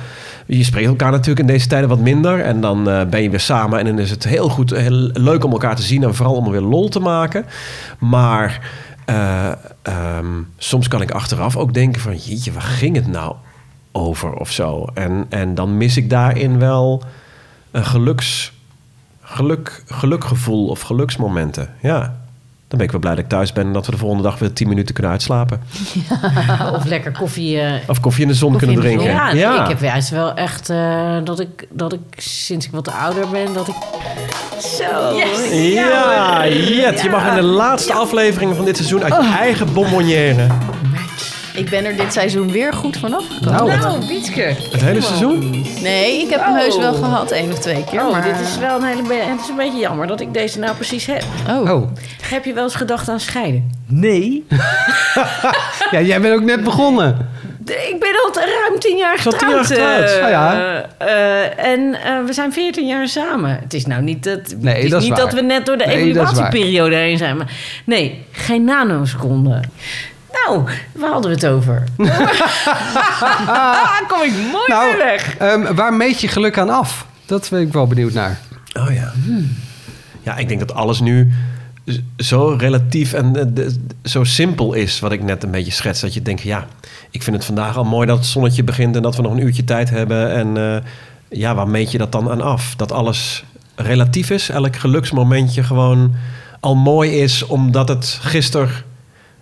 je 0.46 0.64
spreekt 0.64 0.88
elkaar 0.88 1.10
natuurlijk 1.10 1.40
in 1.40 1.46
deze 1.46 1.66
tijden 1.66 1.88
wat 1.88 1.98
minder. 1.98 2.40
En 2.40 2.60
dan 2.60 2.88
eh, 2.90 3.04
ben 3.06 3.22
je 3.22 3.30
weer 3.30 3.40
samen 3.40 3.78
en 3.78 3.84
dan 3.84 3.98
is 3.98 4.10
het 4.10 4.24
heel 4.24 4.48
goed, 4.48 4.70
heel 4.70 5.10
leuk 5.12 5.44
om 5.44 5.52
elkaar 5.52 5.76
te 5.76 5.82
zien 5.82 6.02
en 6.02 6.14
vooral 6.14 6.34
om 6.34 6.44
er 6.44 6.50
weer 6.50 6.60
lol 6.60 6.88
te 6.88 7.00
maken. 7.00 7.46
Maar 7.98 8.70
eh, 9.04 9.52
ehm, 9.82 10.26
soms 10.56 10.88
kan 10.88 11.02
ik 11.02 11.10
achteraf 11.10 11.56
ook 11.56 11.74
denken 11.74 12.00
van 12.00 12.16
jeetje, 12.16 12.52
waar 12.52 12.62
ging 12.62 12.96
het 12.96 13.06
nou 13.06 13.34
over 13.92 14.32
of 14.32 14.52
zo? 14.52 14.84
En, 14.94 15.26
en 15.28 15.54
dan 15.54 15.76
mis 15.76 15.96
ik 15.96 16.10
daarin 16.10 16.58
wel 16.58 17.02
een 17.70 17.84
geluks, 17.84 18.52
geluk, 19.22 19.82
gelukgevoel 19.86 20.68
of 20.68 20.80
geluksmomenten. 20.80 21.74
Ja. 21.80 22.17
Dan 22.68 22.78
ben 22.78 22.86
ik 22.86 22.92
wel 22.92 23.00
blij 23.00 23.14
dat 23.14 23.24
ik 23.24 23.30
thuis 23.30 23.52
ben 23.52 23.66
en 23.66 23.72
dat 23.72 23.86
we 23.86 23.92
de 23.92 23.98
volgende 23.98 24.22
dag 24.22 24.38
weer 24.38 24.52
tien 24.52 24.68
minuten 24.68 24.94
kunnen 24.94 25.12
uitslapen. 25.12 25.60
Of 26.76 26.84
lekker 26.84 27.12
koffie. 27.12 27.60
eh, 27.60 27.72
Of 27.88 28.00
koffie 28.00 28.22
in 28.22 28.28
de 28.28 28.34
zon 28.34 28.56
kunnen 28.56 28.76
zon. 28.76 28.84
drinken. 28.84 29.06
Ja, 29.36 29.62
ik 29.62 29.68
heb 29.68 29.80
juist 29.80 30.08
wel 30.10 30.34
echt 30.34 30.70
eh, 30.70 31.16
dat, 31.24 31.40
ik, 31.40 31.66
dat 31.70 31.92
ik 31.92 32.00
sinds 32.16 32.66
ik 32.66 32.72
wat 32.72 32.90
ouder 32.92 33.28
ben, 33.28 33.52
dat 33.52 33.68
ik. 33.68 33.74
Zo. 34.60 35.16
Ja, 35.52 36.46
Jet, 36.48 37.00
je 37.00 37.08
mag 37.10 37.28
in 37.28 37.34
de 37.34 37.42
laatste 37.42 37.92
aflevering 37.92 38.56
van 38.56 38.64
dit 38.64 38.76
seizoen 38.76 39.04
uit 39.04 39.14
je 39.14 39.34
eigen 39.38 39.72
bonbonnière. 39.72 40.46
Ik 41.58 41.70
ben 41.70 41.84
er 41.84 41.96
dit 41.96 42.12
seizoen 42.12 42.50
weer 42.52 42.72
goed 42.72 42.96
vanaf 42.96 43.24
gekomen. 43.28 43.78
Nou, 43.78 43.78
Nou. 43.78 44.54
Het 44.70 44.80
hele 44.80 45.00
seizoen? 45.00 45.64
Nee, 45.82 46.22
ik 46.22 46.30
heb 46.30 46.40
hem 46.44 46.54
heus 46.54 46.76
wel 46.78 46.94
gehad, 46.94 47.30
één 47.30 47.52
of 47.52 47.58
twee 47.58 47.84
keer. 47.84 48.00
Oh, 48.04 48.10
maar... 48.12 48.22
dit 48.22 48.40
is 48.40 48.58
wel 48.58 48.76
een 48.76 48.84
hele. 48.84 49.14
Het 49.14 49.40
is 49.40 49.48
een 49.48 49.56
beetje 49.56 49.78
jammer 49.78 50.06
dat 50.06 50.20
ik 50.20 50.34
deze 50.34 50.58
nou 50.58 50.74
precies 50.74 51.06
heb. 51.06 51.22
Oh. 51.48 51.70
Oh. 51.70 51.88
Heb 52.22 52.44
je 52.44 52.52
wel 52.52 52.64
eens 52.64 52.74
gedacht 52.74 53.08
aan 53.08 53.20
scheiden? 53.20 53.72
Nee. 53.86 54.46
ja, 55.90 56.00
jij 56.00 56.20
bent 56.20 56.34
ook 56.34 56.42
net 56.44 56.64
begonnen. 56.64 57.28
Ik 57.66 57.96
ben 57.98 58.08
al 58.24 58.42
ruim 58.42 58.78
tien 58.78 58.96
jaar 58.96 59.20
Zo 59.20 59.30
tien 59.30 59.48
jaar 59.48 59.64
getrouwd. 59.64 60.00
eh, 60.10 60.24
Oh 60.24 60.30
ja. 60.30 60.82
eh, 60.98 61.64
en 61.64 61.94
eh, 62.04 62.24
we 62.26 62.32
zijn 62.32 62.52
14 62.52 62.86
jaar 62.86 63.08
samen. 63.08 63.58
Het 63.62 63.74
is 63.74 63.86
nou 63.86 64.02
niet 64.02 64.24
dat, 64.24 64.54
Nee, 64.58 64.74
het 64.74 64.84
is 64.84 64.90
dat 64.90 65.02
is 65.02 65.08
niet 65.08 65.16
waar. 65.18 65.26
dat 65.26 65.34
we 65.34 65.40
net 65.46 65.66
door 65.66 65.78
de 65.78 65.84
Nee, 65.86 65.96
evaluatieperiode 65.96 66.96
heen 66.96 67.18
zijn. 67.18 67.36
Maar 67.36 67.52
nee, 67.84 68.24
geen 68.32 68.64
nanoseconde. 68.64 69.60
Nou, 70.46 70.64
waar 70.92 71.10
hadden 71.12 71.30
we 71.30 71.36
het 71.36 71.46
over? 71.46 71.84
Kom 74.08 74.22
ik 74.22 74.32
mooi 74.52 74.68
Nou, 74.68 74.88
weer 74.88 74.96
weg. 75.04 75.36
ehm, 75.36 75.74
waar 75.74 75.94
meet 75.94 76.20
je 76.20 76.28
geluk 76.28 76.58
aan 76.58 76.70
af? 76.70 77.06
Dat 77.26 77.48
ben 77.50 77.60
ik 77.60 77.72
wel 77.72 77.86
benieuwd 77.86 78.12
naar. 78.12 78.38
Oh 78.72 78.92
ja. 78.94 79.12
Ja, 80.22 80.36
ik 80.36 80.48
denk 80.48 80.60
dat 80.60 80.74
alles 80.74 81.00
nu 81.00 81.32
zo 82.16 82.56
relatief 82.58 83.12
en 83.12 83.36
eh, 83.36 83.44
de- 83.48 83.76
zo 84.02 84.24
simpel 84.24 84.72
is, 84.72 85.00
wat 85.00 85.12
ik 85.12 85.22
net 85.22 85.42
een 85.42 85.50
beetje 85.50 85.72
schets. 85.72 86.00
Dat 86.00 86.14
je 86.14 86.22
denkt, 86.22 86.42
ja, 86.42 86.66
ik 87.10 87.22
vind 87.22 87.36
het 87.36 87.44
vandaag 87.44 87.76
al 87.76 87.84
mooi 87.84 88.06
dat 88.06 88.16
het 88.18 88.26
zonnetje 88.26 88.64
begint 88.64 88.96
en 88.96 89.02
dat 89.02 89.16
we 89.16 89.22
nog 89.22 89.32
een 89.32 89.42
uurtje 89.42 89.64
tijd 89.64 89.90
hebben. 89.90 90.30
En 90.32 90.56
eh, 90.56 90.76
ja, 91.28 91.54
waar 91.54 91.68
meet 91.68 91.90
je 91.90 91.98
dat 91.98 92.12
dan 92.12 92.30
aan 92.30 92.40
af? 92.42 92.74
Dat 92.76 92.92
alles 92.92 93.44
relatief 93.74 94.30
is, 94.30 94.48
elk 94.48 94.76
geluksmomentje 94.76 95.62
gewoon 95.62 96.14
al 96.60 96.74
mooi 96.76 97.10
is, 97.20 97.46
omdat 97.46 97.88
het 97.88 98.18
gisteren 98.22 98.68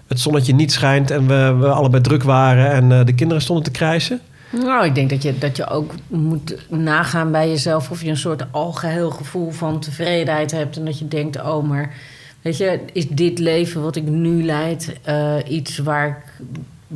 het 0.09 0.21
zonnetje 0.21 0.55
niet 0.55 0.73
schijnt 0.73 1.11
en 1.11 1.27
we, 1.27 1.57
we 1.61 1.67
allebei 1.69 2.03
druk 2.03 2.23
waren 2.23 2.71
en 2.73 2.93
eh, 2.93 3.05
de 3.07 3.15
kinderen 3.15 3.43
stonden 3.43 3.65
te 3.65 3.71
krijsen. 3.71 4.21
Nou, 4.51 4.85
ik 4.87 4.95
denk 4.95 5.11
dat 5.11 5.23
je, 5.23 5.39
dat 5.39 5.57
je 5.57 5.67
ook 5.69 5.95
moet 6.09 6.57
nagaan 6.69 7.31
bij 7.31 7.49
jezelf 7.49 7.91
of 7.91 8.03
je 8.03 8.09
een 8.11 8.17
soort 8.17 8.45
algeheel 8.51 9.11
gevoel 9.11 9.51
van 9.51 9.81
tevredenheid 9.81 10.51
hebt. 10.51 10.77
En 10.77 10.85
dat 10.85 10.99
je 10.99 11.09
denkt, 11.09 11.43
oh, 11.43 11.69
maar 11.69 11.95
weet 12.43 12.57
je, 12.57 12.81
is 12.93 13.09
dit 13.09 13.39
leven 13.39 13.83
wat 13.83 13.97
ik 13.97 14.09
nu 14.09 14.45
leid 14.45 14.97
eh, 15.03 15.35
iets 15.49 15.79
waar 15.79 16.09
ik, 16.09 16.47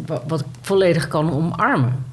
wa- 0.07 0.23
wat 0.27 0.41
ik 0.41 0.47
volledig 0.61 1.09
kan 1.09 1.33
omarmen? 1.33 2.05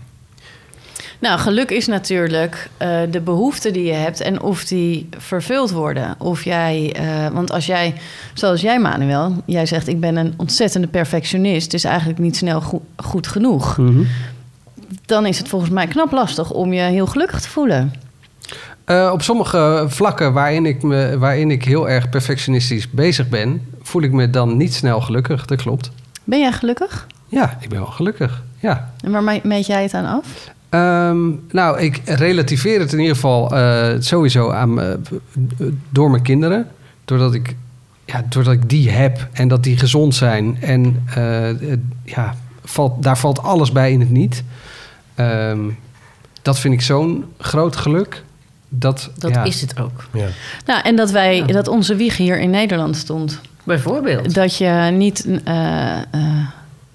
Nou, 1.19 1.39
geluk 1.39 1.69
is 1.71 1.87
natuurlijk 1.87 2.69
eh, 2.77 2.99
de 3.11 3.21
behoeften 3.21 3.73
die 3.73 3.83
je 3.83 3.93
hebt 3.93 4.21
en 4.21 4.41
of 4.41 4.65
die 4.65 5.09
vervuld 5.17 5.71
worden. 5.71 6.15
Of 6.17 6.43
jij, 6.43 6.93
eh, 6.95 7.27
want 7.33 7.51
als 7.51 7.65
jij, 7.65 7.93
zoals 8.33 8.61
jij 8.61 8.79
Manuel, 8.79 9.35
jij 9.45 9.65
zegt 9.65 9.87
ik 9.87 9.99
ben 9.99 10.15
een 10.15 10.33
ontzettende 10.37 10.87
perfectionist, 10.87 11.73
is 11.73 11.83
eigenlijk 11.83 12.19
niet 12.19 12.37
snel 12.37 12.61
goed, 12.61 12.81
goed 12.95 13.27
genoeg. 13.27 13.77
Dan 15.05 15.25
is 15.25 15.37
het 15.37 15.47
volgens 15.47 15.71
mij 15.71 15.87
knap 15.87 16.11
lastig 16.11 16.51
om 16.51 16.73
je 16.73 16.81
heel 16.81 17.07
gelukkig 17.07 17.41
te 17.41 17.49
voelen. 17.49 17.93
Eh, 18.85 19.09
op 19.13 19.21
sommige 19.21 19.85
vlakken 19.87 20.33
waarin 20.33 20.65
ik, 20.65 20.83
me, 20.83 21.17
waarin 21.17 21.51
ik 21.51 21.63
heel 21.65 21.89
erg 21.89 22.09
perfectionistisch 22.09 22.89
bezig 22.89 23.29
ben, 23.29 23.61
voel 23.81 24.01
ik 24.01 24.11
me 24.11 24.29
dan 24.29 24.57
niet 24.57 24.73
snel 24.73 25.01
gelukkig. 25.01 25.45
Dat 25.45 25.61
klopt. 25.61 25.91
Ben 26.23 26.39
jij 26.39 26.51
gelukkig? 26.51 27.07
Ja, 27.27 27.57
ik 27.61 27.69
ben 27.69 27.79
wel 27.79 27.87
gelukkig. 27.91 28.43
Ja. 28.59 28.93
En 29.03 29.11
waar 29.11 29.23
me- 29.23 29.39
meet 29.43 29.65
jij 29.65 29.83
het 29.83 29.93
aan 29.93 30.05
af? 30.05 30.49
Ehm, 30.77 31.29
nou, 31.51 31.79
ik 31.79 32.01
relativeer 32.05 32.79
het 32.79 32.93
in 32.93 32.99
ieder 32.99 33.15
geval 33.15 33.51
eh, 33.55 33.95
sowieso 33.99 34.51
aan 34.51 34.73
me- 34.73 34.99
door 35.89 36.09
mijn 36.11 36.23
kinderen. 36.23 36.67
Doordat 37.05 37.33
ik, 37.33 37.55
ja, 38.05 38.23
doordat 38.29 38.53
ik 38.53 38.69
die 38.69 38.89
heb 38.89 39.27
en 39.31 39.47
dat 39.47 39.63
die 39.63 39.77
gezond 39.77 40.15
zijn. 40.15 40.57
En 40.61 41.03
eh, 41.13 41.49
eh, 41.49 41.79
ja, 42.03 42.35
valt, 42.63 43.03
daar 43.03 43.17
valt 43.17 43.41
alles 43.43 43.71
bij 43.71 43.91
in 43.91 43.99
het 43.99 44.09
niet. 44.11 44.43
Ehm, 45.15 45.59
dat 46.41 46.59
vind 46.59 46.73
ik 46.73 46.81
zo'n 46.81 47.25
groot 47.37 47.75
geluk. 47.75 48.23
Dat, 48.69 49.09
Dat 49.17 49.31
ja. 49.31 49.43
is 49.43 49.61
het 49.61 49.79
ook. 49.79 50.07
Ja. 50.13 50.27
Nou, 50.65 50.81
en 50.81 50.95
dat 50.95 51.11
wij, 51.11 51.45
dat 51.45 51.67
onze 51.67 51.95
wieg 51.95 52.17
hier 52.17 52.39
in 52.39 52.49
Nederland 52.49 52.95
stond. 52.97 53.41
Bijvoorbeeld. 53.63 54.33
Dat 54.33 54.57
je 54.57 54.89
niet 54.93 55.27
eh, 55.43 55.97
eh, 55.97 56.01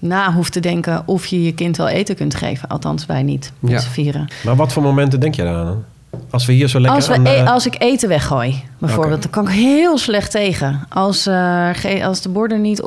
na 0.03 0.33
hoeft 0.33 0.51
te 0.51 0.59
denken 0.59 1.03
of 1.05 1.25
je 1.25 1.43
je 1.43 1.53
kind 1.53 1.77
wel 1.77 1.87
eten 1.87 2.15
kunt 2.15 2.35
geven. 2.35 2.69
Althans, 2.69 3.05
wij 3.05 3.23
niet. 3.23 3.51
Met 3.59 3.71
Ja. 3.71 3.79
z'n 3.79 3.89
vieren. 3.89 4.27
Maar 4.43 4.55
wat 4.55 4.73
voor 4.73 4.83
momenten 4.83 5.19
denk 5.19 5.35
je 5.35 5.43
daar 5.43 5.55
aan? 5.65 5.85
Als 6.29 6.45
we 6.45 6.53
hier 6.53 6.67
zo 6.67 6.79
lekker 6.79 6.95
Als, 6.99 7.07
we 7.07 7.13
aan... 7.13 7.25
e- 7.25 7.35
eh, 7.35 7.51
als 7.51 7.65
ik 7.65 7.75
eten 7.81 8.09
weggooi, 8.09 8.63
bijvoorbeeld, 8.77 9.21
dan 9.21 9.31
kan 9.31 9.43
ik 9.47 9.53
heel 9.53 9.97
slecht 9.97 10.31
tegen. 10.31 10.85
Als, 10.89 11.25
eh, 11.27 11.69
ge- 11.73 12.05
als 12.05 12.21
de 12.21 12.29
borden 12.29 12.61
niet, 12.61 12.79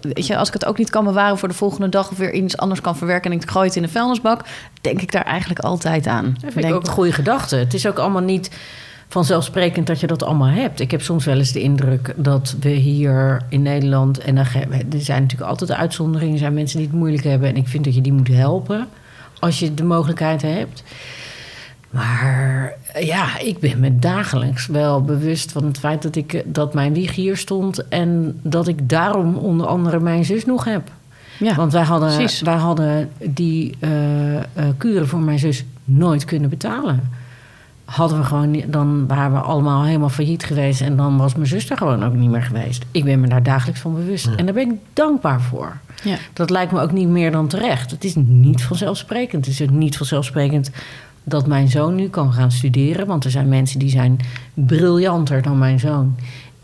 weet 0.00 0.26
je, 0.26 0.36
als 0.36 0.48
ik 0.48 0.54
het 0.54 0.64
ook 0.64 0.78
niet 0.78 0.90
kan 0.90 1.04
bewaren 1.04 1.38
voor 1.38 1.48
de 1.48 1.54
volgende 1.54 1.88
dag 1.88 2.10
of 2.10 2.16
weer 2.18 2.32
iets 2.32 2.56
anders 2.56 2.80
kan 2.80 2.96
verwerken 2.96 3.30
en 3.32 3.38
ik 3.40 3.50
gooi 3.50 3.66
het 3.66 3.76
in 3.76 3.82
de 3.82 3.88
vuilnisbak, 3.88 4.40
denk 4.80 5.00
ik 5.02 5.12
daar 5.12 5.24
eigenlijk 5.24 5.60
altijd 5.60 6.06
aan. 6.06 6.24
Dat 6.24 6.40
vind 6.40 6.56
ik 6.56 6.62
Denk- 6.62 6.74
ook 6.74 6.86
een 6.86 6.92
goede 6.92 7.12
gedachte. 7.12 7.56
Het 7.56 7.74
is 7.74 7.86
ook 7.86 7.98
allemaal 7.98 8.22
niet 8.22 8.50
vanzelfsprekend 9.14 9.86
dat 9.86 10.00
je 10.00 10.06
dat 10.06 10.22
allemaal 10.22 10.48
hebt. 10.48 10.80
Ik 10.80 10.90
heb 10.90 11.02
soms 11.02 11.24
wel 11.24 11.36
eens 11.36 11.52
de 11.52 11.60
indruk 11.60 12.14
dat 12.16 12.56
we 12.60 12.68
hier 12.68 13.42
in 13.48 13.62
Nederland... 13.62 14.18
en 14.18 14.36
er 14.36 14.48
zijn 14.98 15.22
natuurlijk 15.22 15.50
altijd 15.50 15.72
uitzonderingen... 15.72 16.32
er 16.32 16.38
zijn 16.38 16.54
mensen 16.54 16.78
die 16.78 16.86
het 16.86 16.96
moeilijk 16.96 17.24
hebben... 17.24 17.48
en 17.48 17.56
ik 17.56 17.68
vind 17.68 17.84
dat 17.84 17.94
je 17.94 18.00
die 18.00 18.12
moet 18.12 18.28
helpen 18.28 18.88
als 19.38 19.58
je 19.58 19.74
de 19.74 19.84
mogelijkheid 19.84 20.42
hebt. 20.42 20.82
Maar 21.90 22.74
ja, 23.00 23.38
ik 23.38 23.58
ben 23.58 23.80
me 23.80 23.98
dagelijks 23.98 24.66
wel 24.66 25.02
bewust 25.02 25.52
van 25.52 25.64
het 25.64 25.78
feit 25.78 26.02
dat, 26.02 26.16
ik, 26.16 26.42
dat 26.46 26.74
mijn 26.74 26.92
wieg 26.92 27.14
hier 27.14 27.36
stond... 27.36 27.88
en 27.88 28.38
dat 28.42 28.68
ik 28.68 28.88
daarom 28.88 29.36
onder 29.36 29.66
andere 29.66 30.00
mijn 30.00 30.24
zus 30.24 30.44
nog 30.44 30.64
heb. 30.64 30.90
ja. 31.38 31.54
Want 31.54 31.72
wij 31.72 31.84
hadden, 31.84 32.16
precies. 32.16 32.40
wij 32.40 32.56
hadden 32.56 33.10
die 33.18 33.76
eh, 33.78 33.90
kuren 34.76 35.08
voor 35.08 35.20
mijn 35.20 35.38
zus 35.38 35.64
nooit 35.84 36.24
kunnen 36.24 36.50
betalen. 36.50 37.22
Hadden 37.84 38.18
we 38.18 38.24
gewoon, 38.24 38.62
dan 38.66 39.06
waren 39.06 39.32
we 39.32 39.38
allemaal 39.38 39.84
helemaal 39.84 40.08
failliet 40.08 40.44
geweest. 40.44 40.80
En 40.80 40.96
dan 40.96 41.16
was 41.16 41.34
mijn 41.34 41.46
zus 41.46 41.70
er 41.70 41.76
gewoon 41.76 42.04
ook 42.04 42.14
niet 42.14 42.30
meer 42.30 42.42
geweest. 42.42 42.84
Ik 42.90 43.04
ben 43.04 43.20
me 43.20 43.28
daar 43.28 43.42
dagelijks 43.42 43.80
van 43.80 43.94
bewust. 43.94 44.26
En 44.36 44.44
daar 44.44 44.54
ben 44.54 44.70
ik 44.70 44.78
dankbaar 44.92 45.40
voor. 45.40 45.76
Ja. 46.02 46.16
Dat 46.32 46.50
lijkt 46.50 46.72
me 46.72 46.80
ook 46.80 46.92
niet 46.92 47.08
meer 47.08 47.32
dan 47.32 47.46
terecht. 47.46 47.90
Het 47.90 48.04
is 48.04 48.14
niet 48.16 48.62
vanzelfsprekend. 48.62 49.46
Het 49.46 49.54
is 49.54 49.62
ook 49.62 49.70
niet 49.70 49.96
vanzelfsprekend 49.96 50.70
dat 51.24 51.46
mijn 51.46 51.68
zoon 51.68 51.94
nu 51.94 52.08
kan 52.08 52.32
gaan 52.32 52.50
studeren. 52.50 53.06
Want 53.06 53.24
er 53.24 53.30
zijn 53.30 53.48
mensen 53.48 53.78
die 53.78 53.90
zijn 53.90 54.18
briljanter 54.54 55.42
dan 55.42 55.58
mijn 55.58 55.80
zoon. 55.80 56.16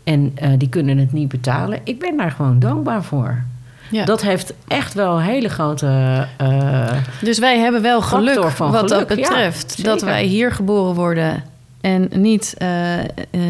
En 0.03 0.31
eh, 0.35 0.49
die 0.57 0.69
kunnen 0.69 0.97
het 0.97 1.11
niet 1.11 1.27
betalen. 1.27 1.79
Ik 1.83 1.99
ben 1.99 2.17
daar 2.17 2.31
gewoon 2.31 2.59
dankbaar 2.59 3.03
voor. 3.03 3.43
Ja. 3.91 4.05
Dat 4.05 4.21
heeft 4.21 4.53
echt 4.67 4.93
wel 4.93 5.15
een 5.17 5.23
hele 5.23 5.49
grote. 5.49 6.27
eh, 6.37 6.91
Dus 7.21 7.39
wij 7.39 7.59
hebben 7.59 7.81
wel 7.81 8.01
geluk 8.01 8.43
van 8.49 8.71
wat 8.71 8.91
geluk, 8.91 9.07
dat 9.07 9.17
betreft. 9.17 9.83
dat 9.83 10.01
wij 10.01 10.23
hier 10.23 10.51
geboren 10.51 10.95
worden 10.95 11.43
en 11.81 12.09
niet 12.15 12.55
eh, 12.57 12.99
eh, 12.99 13.05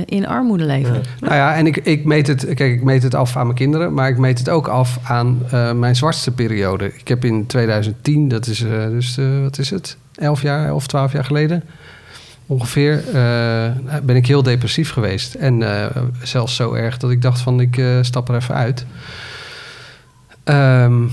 in 0.06 0.28
armoede 0.28 0.64
leven. 0.66 1.02
Nou 1.20 1.36
ja, 1.36 1.56
en 1.56 1.68
ik, 1.68 1.78
ik 1.78 2.06
meet 2.06 2.28
het, 2.28 2.46
kijk, 2.54 2.74
ik 2.74 2.84
meet 2.84 3.04
het 3.04 3.16
af 3.16 3.38
aan 3.38 3.44
mijn 3.46 3.58
kinderen, 3.58 3.94
maar 3.94 4.10
ik 4.10 4.18
meet 4.18 4.40
het 4.40 4.50
ook 4.50 4.68
af 4.68 5.00
aan 5.04 5.40
eh, 5.52 5.72
mijn 5.72 5.96
zwartste 5.96 6.32
periode. 6.32 6.86
Ik 6.98 7.08
heb 7.08 7.26
in 7.26 7.46
2010, 7.46 8.28
dat 8.28 8.48
is 8.48 8.64
eh, 8.64 8.88
dus, 8.90 9.18
eh, 9.18 9.26
wat 9.42 9.58
is 9.58 9.70
het? 9.70 9.98
elf 10.16 10.42
jaar, 10.42 10.74
of 10.74 10.88
twaalf 10.88 11.12
jaar 11.14 11.26
geleden 11.26 11.64
ongeveer, 12.46 13.04
eh, 13.14 13.70
ben 14.04 14.16
ik 14.16 14.28
heel 14.28 14.44
depressief 14.44 14.92
geweest. 14.92 15.34
En 15.34 15.64
eh, 15.64 15.86
zelfs 16.24 16.56
zo 16.56 16.74
erg 16.74 16.98
dat 16.98 17.12
ik 17.12 17.22
dacht 17.22 17.40
van 17.42 17.60
ik 17.60 17.78
eh, 17.78 17.86
stap 18.02 18.30
er 18.30 18.36
even 18.36 18.56
uit. 18.56 18.86
Ehm, 20.44 21.04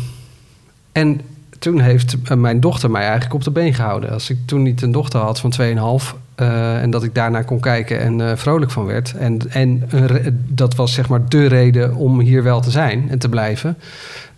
en 0.92 1.20
toen 1.58 1.80
heeft 1.80 2.16
eh, 2.24 2.36
mijn 2.36 2.60
dochter 2.60 2.90
mij 2.90 3.02
eigenlijk 3.02 3.34
op 3.34 3.44
de 3.44 3.50
been 3.50 3.74
gehouden. 3.74 4.10
Als 4.10 4.30
ik 4.30 4.38
toen 4.46 4.62
niet 4.62 4.82
een 4.82 4.92
dochter 4.92 5.20
had 5.20 5.40
van 5.40 5.52
2,5 5.60 6.14
eh 6.34 6.82
en 6.82 6.90
dat 6.90 7.02
ik 7.02 7.14
daarna 7.14 7.42
kon 7.42 7.60
kijken 7.60 8.00
en 8.00 8.20
eh, 8.30 8.36
vrolijk 8.36 8.70
van 8.70 8.84
werd. 8.84 9.14
En, 9.16 9.38
en 9.50 9.82
re- 9.90 10.30
dat 10.48 10.74
was 10.74 10.92
zeg 10.92 11.08
maar 11.08 11.28
de 11.28 11.46
reden 11.46 11.94
om 11.94 12.20
hier 12.20 12.42
wel 12.42 12.60
te 12.60 12.70
zijn 12.70 13.06
en 13.10 13.18
te 13.18 13.28
blijven. 13.28 13.76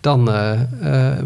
Dan 0.00 0.24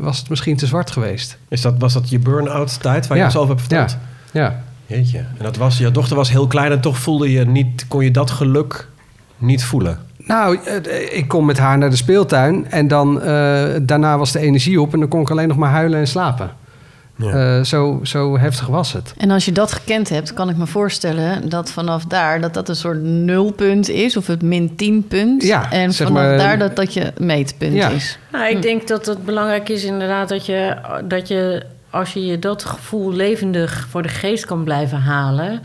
was 0.00 0.18
het 0.18 0.28
misschien 0.28 0.56
te 0.56 0.66
zwart 0.66 0.90
geweest. 0.90 1.38
Is 1.48 1.60
dat, 1.60 1.74
was 1.78 1.92
dat 1.92 2.08
je 2.10 2.18
burn-out 2.18 2.82
tijd 2.82 3.06
waar 3.06 3.16
je 3.16 3.22
Ja. 3.22 3.28
ons 3.28 3.36
over 3.38 3.48
hebt 3.56 3.60
verteld? 3.66 3.96
Ja, 4.32 4.40
ja. 4.42 4.62
Jeetje. 4.86 5.18
En 5.18 5.42
dat 5.44 5.56
was, 5.56 5.78
je 5.78 5.90
dochter 5.90 6.16
was 6.16 6.30
heel 6.30 6.46
klein 6.46 6.72
en 6.72 6.80
toch 6.80 6.98
voelde 6.98 7.30
je 7.32 7.44
niet, 7.46 7.84
kon 7.88 8.04
je 8.04 8.10
dat 8.10 8.30
geluk 8.30 8.88
niet 9.38 9.64
voelen. 9.64 9.98
Nou, 10.26 10.58
eh, 10.64 11.16
ik 11.16 11.28
kom 11.28 11.44
met 11.46 11.58
haar 11.58 11.78
naar 11.78 11.90
de 11.90 11.96
speeltuin 11.96 12.70
en 12.70 12.88
dan 12.88 13.22
eh, 13.22 13.64
daarna 13.82 14.18
was 14.18 14.32
de 14.32 14.38
energie 14.38 14.80
op 14.80 14.92
en 14.92 14.98
dan 14.98 15.08
kon 15.08 15.20
ik 15.20 15.30
alleen 15.30 15.48
nog 15.48 15.56
maar 15.56 15.70
huilen 15.70 15.98
en 15.98 16.06
slapen. 16.06 16.50
Ja. 17.16 17.56
Eh, 17.58 17.64
zo, 17.64 18.00
zo 18.02 18.38
heftig 18.38 18.66
was 18.66 18.92
het. 18.92 19.14
En 19.16 19.30
als 19.30 19.44
je 19.44 19.52
dat 19.52 19.72
gekend 19.72 20.08
hebt, 20.08 20.32
kan 20.34 20.48
ik 20.48 20.56
me 20.56 20.66
voorstellen 20.66 21.48
dat 21.48 21.70
vanaf 21.70 22.04
daar 22.04 22.40
dat 22.40 22.54
dat 22.54 22.68
een 22.68 22.76
soort 22.76 23.02
nulpunt 23.02 23.88
is 23.88 24.16
of 24.16 24.26
het 24.26 24.42
min 24.42 24.74
10 24.76 25.06
punt. 25.08 25.42
Ja, 25.42 25.70
en 25.70 25.92
zeg 25.92 26.06
vanaf 26.06 26.22
maar- 26.22 26.38
daar 26.38 26.58
dat 26.58 26.76
dat 26.76 26.94
je 26.94 27.12
meetpunt 27.18 27.74
Ja. 27.74 27.88
is. 27.88 28.18
Nou, 28.32 28.48
ik 28.56 28.62
denk 28.62 28.88
dat 28.88 29.06
het 29.06 29.24
belangrijk 29.24 29.68
is 29.68 29.84
inderdaad 29.84 30.28
dat 30.28 30.46
je, 30.46 30.76
dat 31.04 31.28
je, 31.28 31.62
als 31.90 32.12
je 32.12 32.26
je 32.26 32.38
dat 32.38 32.64
gevoel 32.64 33.12
levendig 33.12 33.86
voor 33.90 34.02
de 34.02 34.08
geest 34.08 34.44
kan 34.46 34.64
blijven 34.64 34.98
halen, 35.00 35.60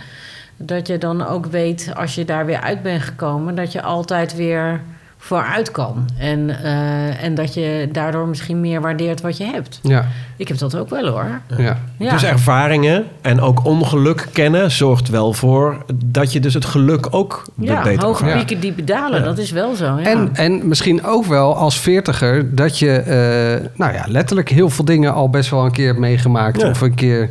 dat 0.61 0.87
je 0.87 0.97
dan 0.97 1.27
ook 1.27 1.45
weet, 1.45 1.91
als 1.95 2.15
je 2.15 2.25
daar 2.25 2.45
weer 2.45 2.59
uit 2.59 2.81
bent 2.81 3.01
gekomen, 3.01 3.55
dat 3.55 3.71
je 3.71 3.81
altijd 3.81 4.35
weer 4.35 4.81
vooruit 5.17 5.71
kan. 5.71 6.09
En, 6.17 6.63
eh, 6.63 7.23
en 7.23 7.35
dat 7.35 7.53
je 7.53 7.89
daardoor 7.91 8.27
misschien 8.27 8.59
meer 8.59 8.81
waardeert 8.81 9.21
wat 9.21 9.37
je 9.37 9.43
hebt. 9.43 9.79
Ja, 9.83 10.05
Ik 10.39 10.47
heb 10.47 10.57
dat 10.57 10.75
ook 10.75 10.89
wel 10.89 11.07
hoor. 11.07 11.41
ja. 11.57 11.77
Ja. 11.97 12.11
Dus 12.11 12.23
ervaringen 12.23 13.05
en 13.21 13.41
ook 13.41 13.65
ongeluk 13.65 14.27
kennen 14.33 14.71
zorgt 14.71 15.09
wel 15.09 15.33
voor 15.33 15.77
dat 15.95 16.33
je 16.33 16.39
dus 16.39 16.53
het 16.53 16.65
geluk 16.65 17.07
ook 17.11 17.43
Ja, 17.55 17.81
beter 17.83 18.03
hoge 18.03 18.25
pieken, 18.25 18.59
diepe 18.59 18.83
dalen, 18.83 19.23
dat 19.23 19.37
is 19.37 19.51
wel 19.51 19.75
zo. 19.75 19.85
Ja. 19.85 20.01
En, 20.01 20.29
en 20.33 20.67
misschien 20.67 21.05
ook 21.05 21.25
wel 21.25 21.55
als 21.55 21.79
veertiger 21.79 22.55
dat 22.55 22.79
je, 22.79 22.91
eh, 22.91 23.67
nou 23.75 23.93
ja, 23.93 24.05
letterlijk 24.07 24.49
heel 24.49 24.69
veel 24.69 24.85
dingen 24.85 25.13
al 25.13 25.29
best 25.29 25.49
wel 25.49 25.65
een 25.65 25.71
keer 25.71 25.87
hebt 25.87 25.99
meegemaakt. 25.99 26.61
Ja. 26.61 26.69
Of 26.69 26.81
een 26.81 26.95
keer, 26.95 27.29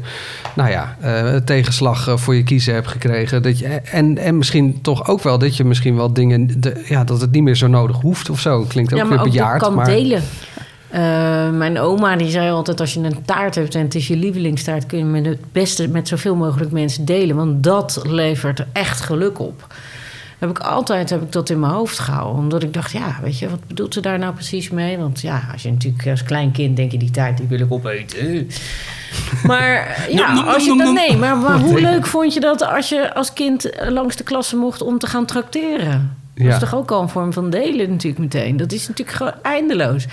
nou 0.55 0.71
ja, 0.71 0.97
eh, 1.01 1.37
tegenslag 1.37 2.09
eh, 2.09 2.16
voor 2.16 2.35
je 2.35 2.42
kiezen 2.42 2.75
hebt 2.75 2.88
gekregen. 2.88 3.42
Dat 3.42 3.59
je, 3.59 3.66
en, 3.66 4.18
en 4.18 4.38
misschien 4.38 4.81
toch 4.83 5.09
ook 5.09 5.23
wel 5.23 5.38
dat 5.38 5.57
je 5.57 5.64
misschien 5.64 5.97
wel 5.97 6.12
dingen, 6.12 6.61
de, 6.61 6.85
ja, 6.88 7.05
dat 7.05 7.21
het 7.21 7.31
niet 7.31 7.42
meer 7.42 7.57
zo 7.57 7.66
nodig 7.66 8.01
hoeft 8.01 8.31
of 8.31 8.40
zo. 8.40 8.64
Klinkt 8.68 8.92
ook 8.92 8.99
ja, 8.99 9.07
weer 9.07 9.16
maar 9.16 9.27
ook 9.27 9.33
bejaard. 9.33 9.62
kan 9.62 9.75
maar 9.75 9.87
delen. 9.87 10.23
Eh, 10.90 11.51
mijn 11.51 11.79
oma 11.79 12.16
die 12.16 12.31
zei 12.31 12.51
altijd: 12.51 12.81
als 12.81 12.94
je 12.94 13.01
een 13.01 13.24
taart 13.24 13.55
hebt 13.55 13.74
en 13.74 13.81
het 13.83 13.94
is 13.94 14.09
je 14.09 14.16
lievelingstaart, 14.16 14.87
kun 14.87 14.98
je 14.98 15.05
met 15.05 15.27
het 15.27 15.53
beste 15.53 15.88
met 15.88 16.09
zoveel 16.09 16.35
mogelijk 16.35 16.70
mensen 16.70 17.05
delen. 17.05 17.37
Want 17.37 17.62
dat 17.62 18.03
levert 18.07 18.64
echt 18.72 19.01
geluk 19.01 19.38
op. 19.38 19.66
Heb 20.38 20.51
ik 20.51 20.59
altijd 20.59 21.11
heb 21.11 21.22
ik 21.22 21.33
dat 21.33 21.51
in 21.51 21.61
mijn 21.61 21.72
hoofd 21.72 21.98
gehouden. 21.98 22.38
Omdat 22.42 22.62
ik 22.62 22.72
dacht, 22.74 22.92
ja, 22.92 23.18
weet 23.22 23.38
je, 23.38 23.48
wat 23.51 23.66
bedoelt 23.66 23.94
ze 23.94 24.01
daar 24.01 24.18
nou 24.18 24.35
precies 24.35 24.70
mee? 24.70 24.98
Want 24.98 25.20
ja, 25.20 25.42
als 25.53 25.62
je 25.62 25.70
natuurlijk 25.70 26.07
als 26.07 26.22
klein 26.22 26.53
kind 26.53 26.77
denk 26.77 26.92
je 26.92 26.98
die 26.98 27.11
taart 27.11 27.37
die 27.38 27.46
wil 27.46 27.61
ik 27.61 27.72
opeten. 27.72 28.48
Maar 29.46 30.07
ja, 30.11 30.42
als 30.42 30.64
je 30.64 30.77
dat 30.77 30.92
nee, 30.92 31.16
maar, 31.16 31.37
maar 31.37 31.59
hoe 31.59 31.81
leuk 31.90 32.07
vond 32.07 32.35
je 32.35 32.40
dat 32.40 32.62
als 32.66 32.88
je 32.88 33.14
als 33.14 33.33
kind 33.33 33.70
langs 33.88 34.16
de 34.16 34.24
klasse 34.24 34.57
mocht 34.57 34.83
om 34.83 34.98
te 34.98 35.07
gaan 35.07 35.27
trakteren? 35.27 36.16
Dat 36.35 36.46
Ja. 36.46 36.53
is 36.53 36.59
toch 36.59 36.74
ook 36.74 36.90
al 36.90 37.03
een 37.03 37.09
vorm 37.09 37.33
van 37.33 37.51
delen 37.51 37.90
natuurlijk 37.90 38.18
meteen. 38.18 38.57
Dat 38.57 38.72
is 38.72 38.88
natuurlijk 38.88 39.16
gewoon 39.16 39.33
eindeloos. 39.42 40.07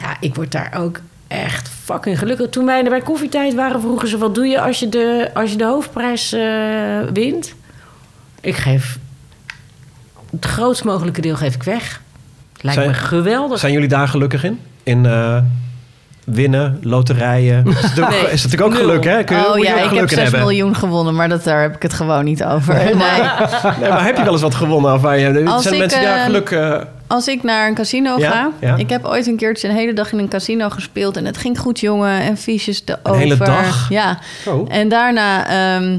Ja, 0.00 0.16
ik 0.20 0.34
word 0.34 0.52
daar 0.52 0.72
ook 0.78 1.00
echt 1.28 1.68
fucking 1.84 2.18
gelukkig. 2.18 2.48
Toen 2.48 2.66
wij 2.66 2.82
er 2.84 2.88
bij 2.90 3.00
koffietijd 3.00 3.54
waren, 3.54 3.80
vroegen 3.80 4.08
ze... 4.08 4.18
wat 4.18 4.34
doe 4.34 4.46
je 4.46 4.60
als 4.60 4.78
je 4.78 4.88
de, 4.88 5.30
als 5.34 5.50
je 5.50 5.56
de 5.56 5.64
hoofdprijs 5.64 6.32
eh, 6.32 6.42
wint? 7.12 7.54
Ik 8.40 8.56
geef... 8.56 8.98
Het 10.30 10.44
grootst 10.44 10.84
mogelijke 10.84 11.20
deel 11.20 11.36
geef 11.36 11.54
ik 11.54 11.62
weg. 11.62 12.00
Lijkt 12.60 12.78
Zijn- 12.80 12.90
me 12.90 12.96
geweldig. 12.96 13.58
Zijn 13.58 13.72
jullie 13.72 13.88
daar 13.88 14.08
gelukkig 14.08 14.44
in? 14.44 14.60
In 14.82 15.06
eh, 15.06 15.36
winnen, 16.24 16.78
loterijen? 16.82 17.66
Is 17.68 17.74
het, 17.82 18.08
Nee, 18.08 18.18
is 18.30 18.42
natuurlijk 18.44 18.62
ook 18.62 18.72
nul. 18.78 18.80
geluk, 18.88 19.04
hè? 19.04 19.24
Kun 19.24 19.36
je, 19.36 19.48
oh 19.52 19.58
ja, 19.58 19.72
ik 19.74 19.78
heb 19.78 19.88
geluk 19.88 20.02
in 20.02 20.08
6 20.08 20.18
hebben. 20.22 20.40
miljoen 20.40 20.76
gewonnen, 20.76 21.14
maar 21.14 21.28
dat, 21.28 21.44
daar 21.44 21.62
heb 21.62 21.74
ik 21.74 21.82
het 21.82 21.92
gewoon 21.92 22.24
niet 22.24 22.44
over. 22.44 22.74
Nee. 22.74 22.84
Nee, 22.84 22.94
maar 23.90 24.04
heb 24.04 24.16
je 24.16 24.22
wel 24.24 24.32
eens 24.32 24.42
wat 24.42 24.54
gewonnen? 24.54 24.92
Of 24.94 25.00
waar 25.00 25.18
je, 25.18 25.44
Als 25.46 25.62
zijn 25.62 25.74
ik, 25.74 25.80
mensen 25.80 26.02
daar 26.02 26.16
eh, 26.18 26.24
geluk... 26.24 26.50
eh, 26.50 26.80
Als 27.10 27.28
ik 27.28 27.42
naar 27.42 27.68
een 27.68 27.74
casino 27.74 28.18
Ja, 28.18 28.30
ga. 28.30 28.50
ja. 28.60 28.76
Ik 28.76 28.90
heb 28.90 29.04
ooit 29.04 29.26
een 29.26 29.36
keertje 29.36 29.68
een 29.68 29.74
hele 29.74 29.92
dag 29.92 30.12
in 30.12 30.18
een 30.18 30.28
casino 30.28 30.68
gespeeld. 30.68 31.16
En 31.16 31.24
het 31.24 31.36
ging 31.36 31.58
goed, 31.58 31.80
jongen. 31.80 32.20
En 32.20 32.36
fiches 32.36 32.82
erover. 32.84 33.20
hele 33.20 33.36
dag? 33.36 33.88
Ja. 33.88 34.18
Oh. 34.46 34.66
En 34.70 34.88
daarna... 34.88 35.46
ehm, 35.48 35.98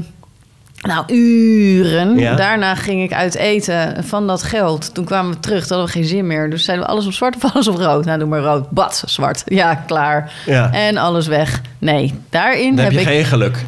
nou, 0.82 1.04
uren. 1.14 2.18
Ja. 2.18 2.34
Daarna 2.34 2.74
ging 2.74 3.02
ik 3.02 3.12
uit 3.12 3.34
eten 3.34 4.04
van 4.04 4.26
dat 4.26 4.42
geld. 4.42 4.94
Toen 4.94 5.04
kwamen 5.04 5.32
we 5.32 5.40
terug, 5.40 5.66
toen 5.66 5.76
hadden 5.76 5.94
we 5.94 6.00
geen 6.00 6.08
zin 6.08 6.26
meer. 6.26 6.50
Dus 6.50 6.64
zeiden 6.64 6.86
we 6.86 6.92
alles 6.92 7.06
op 7.06 7.12
zwart 7.12 7.36
of 7.36 7.52
alles 7.54 7.68
op 7.68 7.76
rood? 7.76 8.04
Nou, 8.04 8.18
doe 8.18 8.28
maar 8.28 8.40
rood. 8.40 8.70
Bad, 8.70 9.02
zwart. 9.06 9.42
Ja, 9.44 9.74
klaar. 9.74 10.32
Ja. 10.46 10.72
En 10.72 10.96
alles 10.96 11.26
weg. 11.26 11.60
Nee, 11.78 12.14
daarin 12.30 12.74
heb 12.76 12.84
heb, 12.84 12.92
je 12.92 13.00
ik 13.00 13.06
geen 13.06 13.24
geluk. 13.24 13.64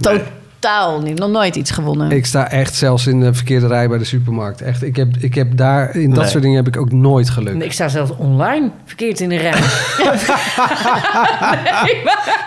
Totaal 0.64 1.00
niet, 1.00 1.18
nog 1.18 1.30
nooit 1.30 1.56
iets 1.56 1.70
gewonnen. 1.70 2.10
Ik 2.10 2.26
sta 2.26 2.50
echt 2.50 2.74
zelfs 2.74 3.06
in 3.06 3.20
de 3.20 3.34
verkeerde 3.34 3.66
rij 3.66 3.88
bij 3.88 3.98
de 3.98 4.04
supermarkt. 4.04 4.60
Echt, 4.60 4.82
ik 4.82 4.96
heb, 4.96 5.08
ik 5.18 5.34
heb 5.34 5.56
daar, 5.56 5.96
in 5.96 6.10
dat 6.10 6.18
Nee. 6.22 6.28
soort 6.30 6.42
dingen 6.42 6.56
heb 6.56 6.66
ik 6.74 6.80
ook 6.80 6.92
nooit 6.92 7.30
geluk. 7.30 7.62
Ik 7.62 7.72
sta 7.72 7.88
zelfs 7.88 8.10
online 8.16 8.70
verkeerd 8.84 9.20
in 9.20 9.28
de 9.28 9.36
rij. 9.36 9.52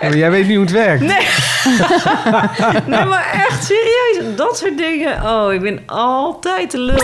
Ja, 0.01 0.07
maar 0.07 0.17
jij 0.17 0.31
weet 0.31 0.47
niet 0.47 0.55
hoe 0.55 0.65
het 0.65 0.73
werkt. 0.73 1.01
nee, 2.87 3.05
maar 3.05 3.45
echt 3.49 3.63
serieus. 3.63 4.35
Dat 4.35 4.57
soort 4.57 4.77
dingen. 4.77 5.21
Oh, 5.23 5.53
ik 5.53 5.61
ben 5.61 5.79
altijd 5.85 6.71
de 6.71 6.79
lul. 6.79 6.95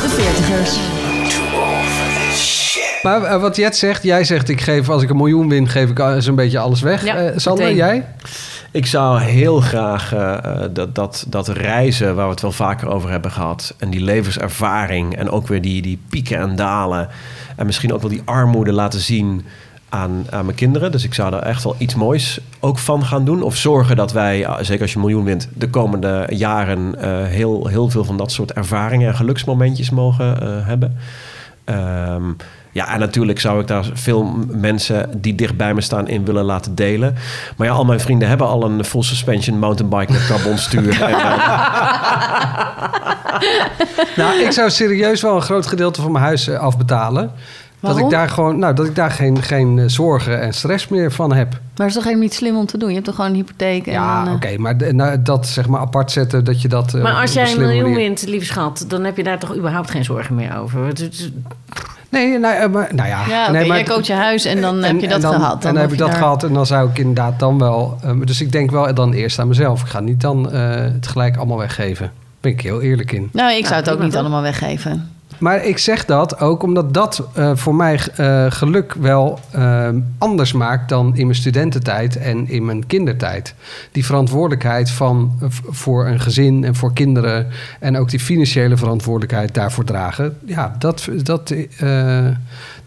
De 0.00 0.08
veertigers. 0.08 0.78
Maar 3.02 3.22
eh, 3.22 3.40
wat 3.40 3.56
Jet 3.56 3.76
zegt, 3.76 4.02
jij 4.02 4.24
zegt 4.24 4.48
ik 4.48 4.60
geef 4.60 4.88
als 4.88 5.02
ik 5.02 5.10
een 5.10 5.16
miljoen 5.16 5.48
win, 5.48 5.68
geef 5.68 5.90
ik 5.90 6.14
zo'n 6.18 6.34
beetje 6.34 6.58
alles 6.58 6.80
weg. 6.80 7.04
Ja, 7.04 7.16
Eh, 7.16 7.32
Sander, 7.36 7.64
meteen. 7.64 7.78
jij? 7.78 8.04
Ik 8.70 8.86
zou 8.86 9.20
heel 9.20 9.60
graag 9.60 10.14
eh, 10.14 10.60
dat, 10.72 10.94
dat, 10.94 11.26
dat 11.28 11.48
reizen, 11.48 12.14
waar 12.14 12.24
we 12.24 12.30
het 12.30 12.40
wel 12.40 12.52
vaker 12.52 12.88
over 12.88 13.10
hebben 13.10 13.30
gehad... 13.30 13.74
en 13.78 13.90
die 13.90 14.00
levenservaring 14.00 15.16
en 15.16 15.30
ook 15.30 15.46
weer 15.46 15.62
die, 15.62 15.82
die 15.82 15.98
pieken 16.08 16.38
en 16.38 16.56
dalen... 16.56 17.08
en 17.56 17.66
misschien 17.66 17.92
ook 17.92 18.00
wel 18.00 18.10
die 18.10 18.22
armoede 18.24 18.72
laten 18.72 19.00
zien 19.00 19.44
aan, 19.90 20.26
aan 20.30 20.44
mijn 20.44 20.56
kinderen. 20.56 20.92
Dus 20.92 21.04
ik 21.04 21.14
zou 21.14 21.30
daar 21.30 21.42
echt 21.42 21.64
wel 21.64 21.74
iets 21.78 21.94
moois 21.94 22.40
ook 22.60 22.78
van 22.78 23.04
gaan 23.04 23.24
doen. 23.24 23.42
Of 23.42 23.56
zorgen 23.56 23.96
dat 23.96 24.12
wij, 24.12 24.46
zeker 24.60 24.82
als 24.82 24.90
je 24.90 24.96
een 24.96 25.04
miljoen 25.04 25.24
wint... 25.24 25.48
de 25.54 25.70
komende 25.70 26.26
jaren 26.30 27.00
eh, 27.00 27.24
heel, 27.24 27.66
heel 27.66 27.90
veel 27.90 28.04
van 28.04 28.16
dat 28.16 28.32
soort 28.32 28.52
ervaringen... 28.52 29.08
en 29.08 29.14
geluksmomentjes 29.14 29.90
mogen 29.90 30.42
eh, 30.42 30.66
hebben. 30.66 30.96
Ehm, 31.64 32.30
ja, 32.72 32.92
en 32.92 32.98
natuurlijk 32.98 33.40
zou 33.40 33.60
ik 33.60 33.66
daar 33.66 33.84
veel 33.92 34.34
mensen 34.48 35.10
die 35.20 35.34
dicht 35.34 35.56
bij 35.56 35.74
me 35.74 35.80
staan 35.80 36.08
in 36.08 36.24
willen 36.24 36.44
laten 36.44 36.74
delen. 36.74 37.14
Maar 37.56 37.66
ja, 37.66 37.72
al 37.72 37.84
mijn 37.84 38.00
vrienden 38.00 38.28
hebben 38.28 38.46
al 38.46 38.64
een 38.64 38.84
full 38.84 39.02
suspension 39.02 39.58
mountainbike 39.58 40.12
met 40.12 40.26
carbonstuur. 40.26 41.02
En, 41.02 41.08
eh, 41.18 41.86
Nou, 44.16 44.40
ik 44.40 44.52
zou 44.52 44.70
serieus 44.70 45.22
wel 45.22 45.36
een 45.36 45.42
groot 45.42 45.66
gedeelte 45.66 46.00
van 46.02 46.12
mijn 46.12 46.24
huis 46.24 46.48
eh, 46.48 46.58
afbetalen. 46.58 47.30
Dat 47.80 47.98
ik 47.98 48.10
daar 48.10 48.28
gewoon, 48.28 48.58
nou, 48.58 48.74
dat 48.74 48.86
ik 48.86 48.94
daar 48.94 49.10
geen, 49.10 49.42
geen 49.42 49.78
eh, 49.78 49.84
zorgen 49.86 50.40
en 50.40 50.52
stress 50.54 50.88
meer 50.88 51.12
van 51.12 51.32
heb. 51.32 51.50
Maar 51.50 51.60
het 51.76 51.86
is 51.86 51.94
toch 51.94 52.02
helemaal 52.04 52.22
niet 52.24 52.34
slim 52.34 52.56
om 52.56 52.66
te 52.66 52.78
doen? 52.78 52.88
Je 52.88 52.94
hebt 52.94 53.06
toch 53.06 53.14
gewoon 53.14 53.30
een 53.30 53.36
hypotheek? 53.36 53.86
En 53.86 53.92
Ja, 53.92 54.24
dan, 54.24 54.34
oké, 54.34 54.46
eh, 54.46 54.58
maar 54.58 54.78
de- 54.78 54.92
nou, 54.92 55.22
dat 55.22 55.46
zeg 55.46 55.66
maar 55.68 55.80
apart 55.80 56.10
zetten, 56.10 56.44
dat 56.44 56.62
je 56.62 56.68
dat. 56.68 56.94
eh, 56.94 57.02
Maar 57.02 57.14
als 57.20 57.32
jij 57.32 57.52
een 57.52 57.58
miljoen 57.60 57.80
manier- 57.82 57.96
wint, 57.96 58.26
lieve 58.26 58.46
schat... 58.46 58.84
dan 58.88 59.04
heb 59.04 59.16
je 59.16 59.22
daar 59.24 59.38
toch 59.38 59.56
überhaupt 59.56 59.90
geen 59.90 60.04
zorgen 60.04 60.34
meer 60.34 60.58
over. 60.58 60.86
Het 60.86 61.00
is- 61.00 61.30
Nee, 62.10 62.38
nou, 62.38 62.54
eh, 62.56 62.68
maar, 62.68 62.88
nou 62.94 63.08
ja. 63.08 63.26
Ja, 63.28 63.42
oké, 63.42 63.52
nee, 63.52 63.66
maar- 63.68 63.76
jij 63.76 63.86
koopt 63.86 64.06
je 64.06 64.12
huis 64.12 64.44
en 64.44 64.60
dan 64.60 64.82
heb 64.82 65.00
je 65.00 65.08
dat 65.08 65.20
dan, 65.20 65.34
gehad. 65.34 65.52
en 65.54 65.60
Dan 65.60 65.72
dan 65.72 65.82
heb 65.82 65.84
ik 65.84 65.96
je 65.96 66.02
dat 66.02 66.10
daar- 66.10 66.18
gehad 66.18 66.42
en 66.42 66.52
dan 66.52 66.66
zou 66.66 66.90
ik 66.90 66.98
inderdaad 66.98 67.38
dan 67.38 67.58
wel... 67.58 67.98
eh, 68.02 68.10
dus 68.24 68.40
ik 68.40 68.52
denk 68.52 68.70
wel 68.70 68.94
dan 68.94 69.12
eerst 69.12 69.38
aan 69.38 69.48
mezelf. 69.48 69.80
Ik 69.82 69.86
ga 69.88 70.00
niet 70.00 70.20
dan 70.20 70.52
eh, 70.52 70.60
het 70.70 71.06
gelijk 71.06 71.36
allemaal 71.36 71.58
weggeven. 71.58 72.04
Daar 72.06 72.12
ben 72.40 72.52
ik 72.52 72.60
heel 72.60 72.80
eerlijk 72.80 73.12
in. 73.12 73.28
Nou, 73.32 73.50
ik 73.52 73.66
zou 73.66 73.74
Ja, 73.74 73.80
het 73.86 73.90
ook 73.90 74.02
niet 74.02 74.16
allemaal 74.16 74.42
weggeven. 74.42 75.10
Maar 75.40 75.64
ik 75.64 75.78
zeg 75.78 76.04
dat 76.04 76.40
ook 76.40 76.62
omdat 76.62 76.94
dat 76.94 77.28
eh, 77.34 77.50
voor 77.54 77.74
mij 77.74 78.00
eh, 78.16 78.46
geluk 78.48 78.94
wel 78.94 79.38
eh, 79.50 79.88
anders 80.18 80.52
maakt 80.52 80.88
dan 80.88 81.16
in 81.16 81.24
mijn 81.24 81.38
studententijd 81.38 82.16
en 82.16 82.48
in 82.48 82.64
mijn 82.64 82.86
kindertijd. 82.86 83.54
Die 83.92 84.04
verantwoordelijkheid 84.04 84.90
van, 84.90 85.38
voor 85.68 86.06
een 86.06 86.20
gezin 86.20 86.64
en 86.64 86.74
voor 86.74 86.92
kinderen 86.92 87.46
en 87.80 87.96
ook 87.96 88.10
die 88.10 88.20
financiële 88.20 88.76
verantwoordelijkheid 88.76 89.54
daarvoor 89.54 89.84
dragen. 89.84 90.38
Ja, 90.44 90.76
dat, 90.78 91.08
dat, 91.22 91.54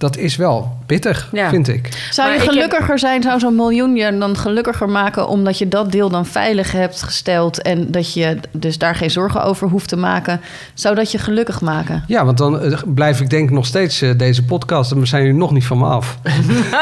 dat 0.03 0.17
is 0.17 0.35
wel 0.35 0.77
pittig, 0.85 1.29
Ja. 1.31 1.49
vind 1.49 1.67
ik. 1.67 1.89
Zou 2.11 2.31
je 2.31 2.37
heb- 2.39 2.47
gelukkiger 2.49 2.99
zijn, 2.99 3.21
zou 3.23 3.39
zo'n 3.39 3.55
miljoen 3.55 3.95
je 3.95 4.17
dan 4.17 4.37
gelukkiger 4.37 4.89
maken... 4.89 5.27
omdat 5.27 5.57
je 5.57 5.67
dat 5.67 5.91
deel 5.91 6.09
dan 6.09 6.25
veilig 6.25 6.71
hebt 6.71 7.01
gesteld... 7.01 7.61
en 7.61 7.91
dat 7.91 8.13
je 8.13 8.37
dus 8.51 8.77
daar 8.77 8.95
geen 8.95 9.11
zorgen 9.11 9.43
over 9.43 9.67
hoeft 9.69 9.87
te 9.87 9.95
maken? 9.95 10.41
Zou 10.73 10.95
dat 10.95 11.11
je 11.11 11.17
gelukkig 11.17 11.61
maken? 11.61 12.03
Ja, 12.07 12.25
want 12.25 12.37
dan 12.37 12.59
eh, 12.61 12.77
blijf 12.85 13.21
ik 13.21 13.29
denk 13.29 13.49
nog 13.49 13.65
steeds 13.65 14.01
eh, 14.01 14.09
deze 14.17 14.43
podcast 14.45 14.91
en 14.91 14.99
we 14.99 15.05
zijn 15.05 15.23
jullie 15.23 15.37
nog 15.37 15.51
niet 15.51 15.65
van 15.65 15.77
me 15.77 15.85
af. 15.85 16.17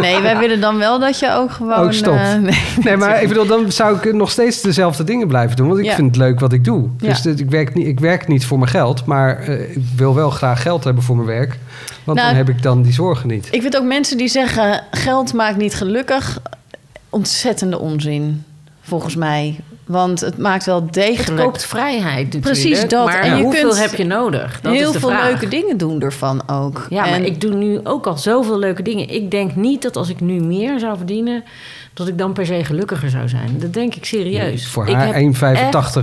Nee, 0.00 0.20
wij 0.20 0.38
willen 0.38 0.60
dan 0.60 0.78
wel 0.78 0.98
dat 0.98 1.18
je 1.18 1.32
ook 1.32 1.50
gewoon... 1.50 1.74
Ook 1.78 1.92
stopt. 1.92 2.16
eh, 2.18 2.34
nee. 2.34 2.62
Nee, 2.82 2.96
maar 2.96 3.22
ik 3.22 3.28
bedoel, 3.28 3.46
dan 3.46 3.72
zou 3.72 3.96
ik 4.02 4.12
nog 4.14 4.30
steeds 4.30 4.60
dezelfde 4.60 5.04
dingen 5.04 5.28
blijven 5.28 5.56
doen. 5.56 5.66
Want 5.68 5.78
ik 5.78 5.84
Ja. 5.84 5.94
vind 5.94 6.06
het 6.06 6.16
leuk 6.16 6.40
wat 6.40 6.52
ik 6.52 6.64
doe. 6.64 6.88
Ja. 6.98 7.08
Dus 7.08 7.26
ik, 7.26 7.50
werk 7.50 7.74
niet, 7.74 7.86
ik 7.86 8.00
werk 8.00 8.28
niet 8.28 8.46
voor 8.46 8.58
mijn 8.58 8.70
geld. 8.70 9.04
Maar 9.04 9.38
eh, 9.38 9.60
ik 9.70 9.82
wil 9.96 10.14
wel 10.14 10.30
graag 10.30 10.62
geld 10.62 10.84
hebben 10.84 11.02
voor 11.02 11.16
mijn 11.16 11.28
werk. 11.28 11.58
Want 12.04 12.18
Nou, 12.18 12.28
dan 12.30 12.36
heb 12.46 12.48
ik 12.48 12.59
dan 12.62 12.82
die 12.82 12.92
zorgen 12.92 13.28
niet. 13.28 13.48
Ik 13.50 13.62
vind 13.62 13.76
ook 13.76 13.84
mensen 13.84 14.16
die 14.16 14.28
zeggen... 14.28 14.84
geld 14.90 15.32
maakt 15.32 15.56
niet 15.56 15.74
gelukkig... 15.74 16.38
ontzettende 17.08 17.78
onzin, 17.78 18.44
volgens 18.80 19.16
mij. 19.16 19.60
Want 19.84 20.20
het 20.20 20.38
maakt 20.38 20.64
wel 20.64 20.82
Het 20.82 20.92
degelijk... 20.92 21.42
koopt 21.42 21.66
vrijheid 21.66 22.24
natuurlijk. 22.24 22.44
Precies 22.44 22.88
dat. 22.88 23.06
Maar 23.06 23.20
En 23.20 23.36
je 23.36 23.42
hoeveel 23.42 23.68
kunt 23.68 23.80
heb 23.80 23.94
je 23.94 24.04
nodig? 24.04 24.60
Dat 24.60 24.72
heel 24.72 24.86
is 24.86 24.92
de 24.92 25.00
veel 25.00 25.08
vraag. 25.08 25.24
leuke 25.24 25.48
dingen 25.48 25.76
doen 25.76 26.00
ervan 26.00 26.48
ook. 26.48 26.86
Ja, 26.90 27.04
en 27.04 27.10
maar 27.10 27.20
ik 27.20 27.40
doe 27.40 27.54
nu 27.54 27.80
ook 27.84 28.06
al 28.06 28.18
zoveel 28.18 28.58
leuke 28.58 28.82
dingen. 28.82 29.08
Ik 29.08 29.30
denk 29.30 29.56
niet 29.56 29.82
dat 29.82 29.96
als 29.96 30.08
ik 30.08 30.20
nu 30.20 30.40
meer 30.40 30.78
zou 30.78 30.96
verdienen... 30.96 31.44
dat 32.00 32.08
ik 32.08 32.18
dan 32.18 32.32
per 32.32 32.46
se 32.46 32.64
gelukkiger 32.64 33.10
zou 33.10 33.28
zijn. 33.28 33.48
Dat 33.58 33.72
denk 33.72 33.94
ik 33.94 34.04
serieus. 34.04 34.66
Voor 34.66 34.88
ik 34.88 34.94
haar 34.94 35.14
heb 35.14 35.34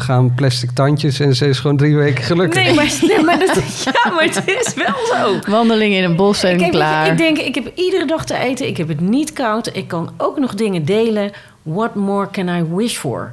1,85 0.01 0.05
aan 0.07 0.33
plastic 0.35 0.71
tandjes. 0.71 1.19
En 1.19 1.35
ze 1.35 1.47
is 1.47 1.59
gewoon 1.59 1.77
drie 1.77 1.95
weken 1.95 2.23
gelukkig. 2.23 2.63
Nee, 2.63 2.73
maar, 2.73 2.93
nee, 3.15 3.23
maar, 3.23 3.39
dat, 3.39 3.83
ja, 3.83 4.11
maar 4.11 4.23
het 4.23 4.43
is 4.45 4.73
wel 4.73 4.95
zo. 5.17 5.51
Wandeling 5.51 5.93
in 5.93 6.03
een 6.03 6.15
bos 6.15 6.43
en 6.43 6.59
je, 6.59 6.69
klaar. 6.69 7.11
ik 7.11 7.17
denk, 7.17 7.37
ik 7.37 7.55
heb 7.55 7.71
iedere 7.75 8.05
dag 8.05 8.25
te 8.25 8.37
eten. 8.37 8.67
Ik 8.67 8.77
heb 8.77 8.87
het 8.87 8.99
niet 8.99 9.33
koud. 9.33 9.69
Ik 9.73 9.87
kan 9.87 10.09
ook 10.17 10.39
nog 10.39 10.53
dingen 10.55 10.85
delen. 10.85 11.31
What 11.61 11.95
more 11.95 12.29
can 12.31 12.47
I 12.47 12.63
wish 12.75 12.95
for? 12.95 13.31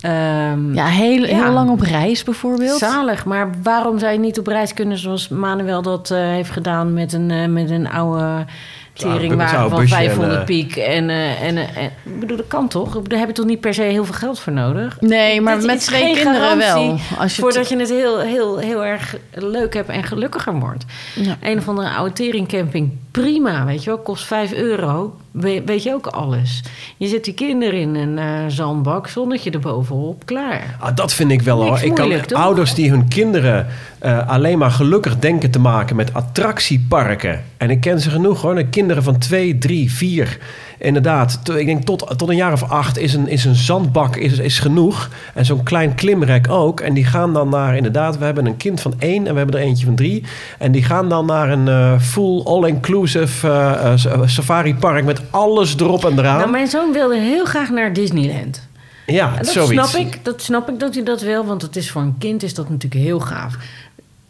Ehm, 0.00 0.74
ja, 0.74 0.86
heel, 0.86 1.24
Ja. 1.26 1.42
heel 1.42 1.52
lang 1.52 1.70
op 1.70 1.80
reis 1.80 2.22
bijvoorbeeld. 2.22 2.78
Zalig, 2.78 3.24
maar 3.24 3.50
waarom 3.62 3.98
zou 3.98 4.12
je 4.12 4.18
niet 4.18 4.38
op 4.38 4.46
reis 4.46 4.74
kunnen 4.74 4.98
zoals 4.98 5.28
Manuel 5.28 5.82
dat 5.82 6.10
eh, 6.10 6.18
heeft 6.18 6.50
gedaan 6.50 6.92
met 6.92 7.12
een, 7.12 7.30
eh, 7.30 7.46
met 7.46 7.70
een 7.70 7.90
oude 7.90 8.44
teringwagen 8.92 9.70
van 9.70 9.80
busje 9.80 9.94
en, 9.94 10.04
500 10.04 10.38
eh, 10.38 10.44
piek? 10.44 10.76
En, 10.76 11.10
eh, 11.10 11.42
en, 11.42 11.56
eh, 11.56 11.76
en, 11.76 11.92
ik 12.04 12.20
bedoel, 12.20 12.36
dat 12.36 12.46
kan 12.46 12.68
toch? 12.68 13.02
Daar 13.02 13.18
heb 13.18 13.28
je 13.28 13.34
toch 13.34 13.46
niet 13.46 13.60
per 13.60 13.74
se 13.74 13.82
heel 13.82 14.04
veel 14.04 14.14
geld 14.14 14.38
voor 14.38 14.52
nodig? 14.52 15.00
Nee, 15.00 15.40
maar 15.40 15.56
Dit 15.56 15.66
met 15.66 15.80
twee 15.80 16.14
kinderen 16.14 16.58
wel. 16.58 16.98
Als 17.18 17.36
je 17.36 17.42
Voordat 17.42 17.68
je 17.68 17.76
het 17.76 17.88
heel, 17.88 18.20
heel, 18.20 18.58
heel 18.58 18.84
erg 18.84 19.16
leuk 19.30 19.74
hebt 19.74 19.88
en 19.88 20.02
gelukkiger 20.02 20.54
wordt. 20.54 20.84
Ja. 21.14 21.36
Een 21.40 21.58
of 21.58 21.68
andere 21.68 21.90
oude 21.90 22.12
teringcamping, 22.12 22.92
prima, 23.10 23.64
weet 23.64 23.84
je 23.84 23.90
wel, 23.90 23.98
kost 23.98 24.24
5 24.24 24.52
euro. 24.52 25.16
We- 25.32 25.62
weet 25.66 25.82
je 25.82 25.92
ook 25.92 26.06
alles. 26.06 26.62
Je 26.96 27.06
zet 27.08 27.24
die 27.24 27.34
kinderen 27.34 27.80
in 27.80 27.94
een 27.94 28.18
eh, 28.18 28.44
zandbak, 28.48 29.08
zonnetje 29.08 29.50
erbovenop, 29.50 30.26
klaar. 30.26 30.76
Ah, 30.80 30.96
dat 30.96 31.12
vind 31.14 31.30
ik 31.30 31.42
wel 31.42 31.56
hoor. 31.62 31.70
Niks 31.70 31.82
Ik 31.82 31.94
kan 31.94 32.20
toch? 32.26 32.38
ouders 32.38 32.74
die 32.74 32.90
hun 32.90 33.08
kinderen 33.08 33.66
eh, 33.98 34.28
alleen 34.28 34.58
maar 34.58 34.70
gelukkig 34.70 35.18
denken 35.18 35.50
te 35.50 35.58
maken 35.58 35.96
met 35.96 36.14
attractieparken. 36.14 37.44
En 37.56 37.70
ik 37.70 37.80
ken 37.80 38.00
ze 38.00 38.10
genoeg 38.10 38.40
hoor. 38.42 38.54
De 38.54 38.66
kinderen 38.66 39.02
van 39.02 39.18
twee, 39.18 39.58
drie, 39.58 39.92
vier. 39.92 40.38
Inderdaad, 40.82 41.40
ik 41.56 41.66
denk 41.66 41.84
tot, 41.84 42.14
tot 42.16 42.28
een 42.28 42.36
jaar 42.36 42.52
of 42.52 42.62
acht 42.62 42.98
is 42.98 43.14
een, 43.14 43.28
is 43.28 43.44
een 43.44 43.54
zandbak 43.54 44.16
is, 44.16 44.38
is 44.38 44.58
genoeg. 44.58 45.08
En 45.34 45.44
zo'n 45.44 45.62
klein 45.62 45.94
klimrek 45.94 46.50
ook. 46.50 46.80
En 46.80 46.94
die 46.94 47.04
gaan 47.04 47.32
dan 47.32 47.48
naar, 47.48 47.76
inderdaad, 47.76 48.18
we 48.18 48.24
hebben 48.24 48.46
een 48.46 48.56
kind 48.56 48.80
van 48.80 48.94
één 48.98 49.26
en 49.26 49.32
we 49.32 49.38
hebben 49.38 49.60
er 49.60 49.66
eentje 49.66 49.86
van 49.86 49.94
drie. 49.94 50.24
En 50.58 50.72
die 50.72 50.82
gaan 50.82 51.08
dan 51.08 51.26
naar 51.26 51.50
een 51.50 51.68
eh, 51.68 52.00
full 52.00 52.42
all-inclusive 52.44 53.48
eh, 53.48 53.92
safari 54.26 54.74
park 54.74 55.04
met 55.04 55.22
alles 55.30 55.76
erop 55.76 56.04
en 56.04 56.18
eraan. 56.18 56.38
Nou, 56.38 56.50
mijn 56.50 56.68
zoon 56.68 56.92
wilde 56.92 57.18
heel 57.18 57.44
graag 57.44 57.70
naar 57.70 57.92
Disneyland. 57.92 58.68
ja, 59.06 59.30
En 59.30 59.36
dat 59.36 59.52
zoiets. 59.52 59.90
snap 59.90 60.06
ik. 60.06 60.24
Dat 60.24 60.42
snap 60.42 60.68
ik 60.68 60.80
dat 60.80 60.94
hij 60.94 61.04
dat 61.04 61.20
wil, 61.20 61.44
want 61.44 61.62
het 61.62 61.76
is 61.76 61.90
voor 61.90 62.02
een 62.02 62.18
kind 62.18 62.42
is 62.42 62.54
dat 62.54 62.68
natuurlijk 62.68 63.04
heel 63.04 63.20
gaaf. 63.20 63.54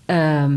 Ehm, 0.06 0.52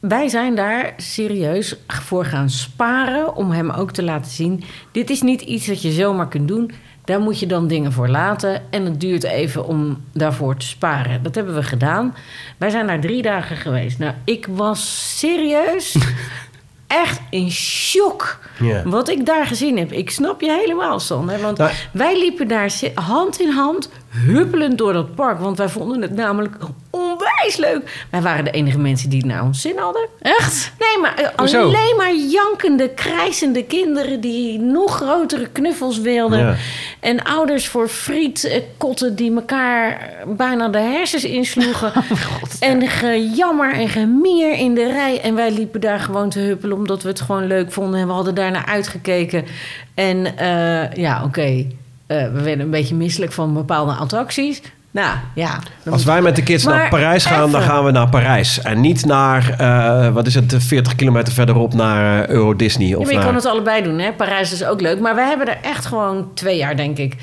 wij 0.00 0.28
zijn 0.28 0.54
daar 0.54 0.92
serieus 0.96 1.76
voor 1.86 2.24
gaan 2.24 2.50
sparen 2.50 3.36
om 3.36 3.50
hem 3.50 3.70
ook 3.70 3.90
te 3.90 4.02
laten 4.02 4.30
zien. 4.30 4.64
Dit 4.92 5.10
is 5.10 5.22
niet 5.22 5.40
iets 5.40 5.66
dat 5.66 5.82
je 5.82 5.90
zomaar 5.92 6.28
kunt 6.28 6.48
doen. 6.48 6.70
Daar 7.04 7.20
moet 7.20 7.38
je 7.40 7.46
dan 7.46 7.66
dingen 7.68 7.92
voor 7.92 8.08
laten. 8.08 8.62
En 8.70 8.84
het 8.84 9.00
duurt 9.00 9.24
even 9.24 9.66
om 9.66 10.04
daarvoor 10.12 10.56
te 10.56 10.66
sparen. 10.66 11.22
Dat 11.22 11.34
hebben 11.34 11.54
we 11.54 11.62
gedaan. 11.62 12.14
Wij 12.56 12.70
zijn 12.70 12.86
daar 12.86 13.00
drie 13.00 13.22
dagen 13.22 13.56
geweest. 13.56 13.98
Nou, 13.98 14.12
ik 14.24 14.46
was 14.50 15.12
serieus 15.18 15.96
echt 16.86 17.20
in 17.30 17.50
shock. 17.50 18.38
Wat 18.84 19.08
ik 19.08 19.26
daar 19.26 19.46
gezien 19.46 19.78
heb. 19.78 19.92
Ik 19.92 20.10
snap 20.10 20.40
je 20.40 20.52
helemaal, 20.52 21.00
Sander. 21.00 21.40
Want 21.40 21.58
Nou- 21.58 21.70
wij 21.92 22.18
liepen 22.18 22.48
daar 22.48 22.72
hand 22.94 23.40
in 23.40 23.50
hand, 23.50 23.90
huppelend 24.08 24.78
door 24.78 24.92
dat 24.92 25.14
park. 25.14 25.38
Want 25.38 25.58
wij 25.58 25.68
vonden 25.68 26.02
het 26.02 26.14
namelijk 26.14 26.56
onwijs 26.90 27.56
leuk. 27.56 28.06
Wij 28.10 28.22
waren 28.22 28.44
de 28.44 28.50
enige 28.50 28.78
mensen 28.78 29.10
die 29.10 29.18
het 29.18 29.28
naar 29.28 29.42
ons 29.44 29.60
zin 29.60 29.78
hadden. 29.78 30.08
Echt? 30.20 30.72
Nee, 30.78 30.98
maar 31.02 31.14
eh, 31.14 31.28
Hoezo? 31.36 31.62
alleen 31.62 31.96
maar 31.96 32.14
jankende, 32.14 32.88
krijzende 32.88 33.64
kinderen... 33.64 34.20
die 34.20 34.58
nog 34.58 34.96
grotere 34.96 35.48
knuffels 35.52 35.98
wilden. 36.00 36.38
Ja. 36.38 36.54
En 37.00 37.22
ouders 37.22 37.68
voor 37.68 37.88
frietkotten 37.88 39.14
die 39.14 39.34
elkaar 39.34 40.10
bijna 40.26 40.68
de 40.68 40.78
hersens 40.78 41.24
insloegen. 41.24 41.92
en 42.60 42.88
gejammer 42.88 43.72
en 43.72 43.88
gemier 43.88 44.52
in 44.52 44.74
de 44.74 44.86
rij. 44.92 45.20
En 45.20 45.34
wij 45.34 45.50
liepen 45.50 45.80
daar 45.80 46.00
gewoon 46.00 46.28
te 46.30 46.38
huppelen 46.38 46.76
omdat 46.76 47.02
we 47.02 47.08
het 47.08 47.20
gewoon 47.20 47.46
leuk 47.46 47.72
vonden. 47.72 48.00
En 48.00 48.06
we 48.06 48.12
hadden 48.12 48.34
daarnaar 48.34 48.66
uitgekeken. 48.66 49.44
En 49.94 50.36
eh, 50.36 50.92
ja, 50.92 51.24
oké. 51.24 51.40
eh, 51.40 51.64
we 52.16 52.40
werden 52.42 52.60
een 52.60 52.70
beetje 52.70 52.94
misselijk 52.94 53.32
van 53.32 53.54
bepaalde 53.54 53.92
attracties. 53.92 54.62
Nou, 54.90 55.16
ja. 55.34 55.58
Als 55.90 56.04
wij 56.04 56.22
met 56.22 56.36
de 56.36 56.42
kids 56.42 56.64
Maar 56.64 56.74
naar 56.74 56.88
Parijs 56.88 57.24
gaan, 57.24 57.50
dan 57.50 57.62
gaan 57.62 57.84
we 57.84 57.90
naar 57.90 58.08
Parijs. 58.08 58.62
En 58.62 58.80
niet 58.80 59.04
naar, 59.04 59.54
eh, 59.58 60.12
wat 60.12 60.26
is 60.26 60.34
het, 60.34 60.54
40 60.58 60.94
kilometer 60.94 61.32
verderop 61.32 61.74
naar 61.74 62.22
eh, 62.22 62.28
Euro 62.28 62.56
Disney. 62.56 62.88
Ja, 62.88 62.96
Of 62.96 63.02
maar 63.02 63.10
je 63.10 63.16
naar... 63.16 63.26
kan 63.26 63.34
het 63.34 63.46
allebei 63.46 63.82
doen, 63.82 63.98
hè? 63.98 64.12
Parijs 64.12 64.52
is 64.52 64.64
ook 64.64 64.80
leuk. 64.80 65.00
Maar 65.00 65.14
wij 65.14 65.28
hebben 65.28 65.48
er 65.48 65.58
echt 65.62 65.86
gewoon 65.86 66.30
twee 66.34 66.56
jaar, 66.56 66.76
denk 66.76 66.98
ik, 66.98 67.12
eh, 67.12 67.18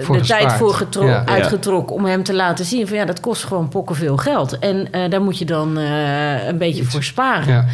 Voor 0.00 0.14
de 0.14 0.20
gespaard. 0.20 0.40
tijd 0.42 0.52
voor 0.52 0.74
getro- 0.74 1.06
Ja. 1.06 1.24
uitgetrokken 1.26 1.96
om 1.96 2.04
hem 2.04 2.22
te 2.22 2.34
laten 2.34 2.64
zien 2.64 2.88
van 2.88 2.96
ja, 2.96 3.04
dat 3.04 3.20
kost 3.20 3.44
gewoon 3.44 3.68
pokken 3.68 3.96
veel 3.96 4.16
geld. 4.16 4.58
En 4.58 4.92
eh, 4.92 5.10
daar 5.10 5.22
moet 5.22 5.38
je 5.38 5.44
dan 5.44 5.78
eh, 5.78 6.46
een 6.46 6.58
beetje 6.58 6.84
voor 6.84 7.02
sparen. 7.02 7.48
Ja. 7.54 7.64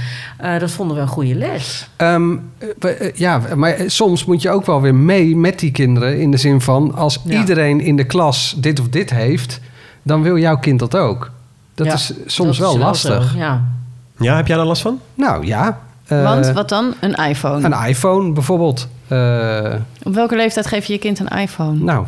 Eh, 0.54 0.60
dat 0.60 0.70
vonden 0.70 0.96
we 0.96 1.02
een 1.02 1.08
goede 1.08 1.34
les. 1.34 1.88
Ehm, 1.96 2.36
eh, 2.80 3.12
ja, 3.14 3.40
maar 3.54 3.70
eh, 3.72 3.88
soms 3.88 4.24
moet 4.24 4.42
je 4.42 4.50
ook 4.50 4.66
wel 4.66 4.80
weer 4.80 4.94
mee 4.94 5.36
met 5.36 5.58
die 5.58 5.70
kinderen. 5.70 6.20
In 6.20 6.30
de 6.30 6.36
zin 6.36 6.60
van, 6.60 6.94
als 6.94 7.20
Ja. 7.24 7.38
iedereen 7.40 7.80
in 7.80 7.96
de 7.96 8.04
klas 8.04 8.54
dit 8.58 8.80
of 8.80 8.88
dit 8.88 9.10
heeft... 9.10 9.60
dan 10.02 10.22
wil 10.22 10.38
jouw 10.38 10.56
kind 10.58 10.78
dat 10.78 10.96
ook. 10.96 11.30
Dat 11.74 11.86
Ja, 11.86 11.92
is 11.92 12.12
soms 12.26 12.58
dat 12.58 12.66
wel 12.66 12.74
is 12.76 12.82
lastig. 12.82 13.30
zo, 13.30 13.38
ja. 13.38 13.62
Ja, 14.18 14.36
heb 14.36 14.46
jij 14.46 14.56
daar 14.56 14.66
last 14.66 14.82
van? 14.82 15.00
Nou 15.14 15.46
ja. 15.46 15.78
eh, 16.06 16.22
Want 16.22 16.52
wat 16.52 16.68
dan? 16.68 16.94
Een 17.00 17.14
iPhone. 17.14 17.64
Een 17.64 17.88
iPhone 17.88 18.32
bijvoorbeeld. 18.32 18.88
Eh, 19.08 19.74
Op 20.02 20.14
welke 20.14 20.36
leeftijd 20.36 20.66
geef 20.66 20.84
je 20.86 20.92
je 20.92 20.98
kind 20.98 21.18
een 21.18 21.38
iPhone? 21.38 21.78
nou, 21.84 22.06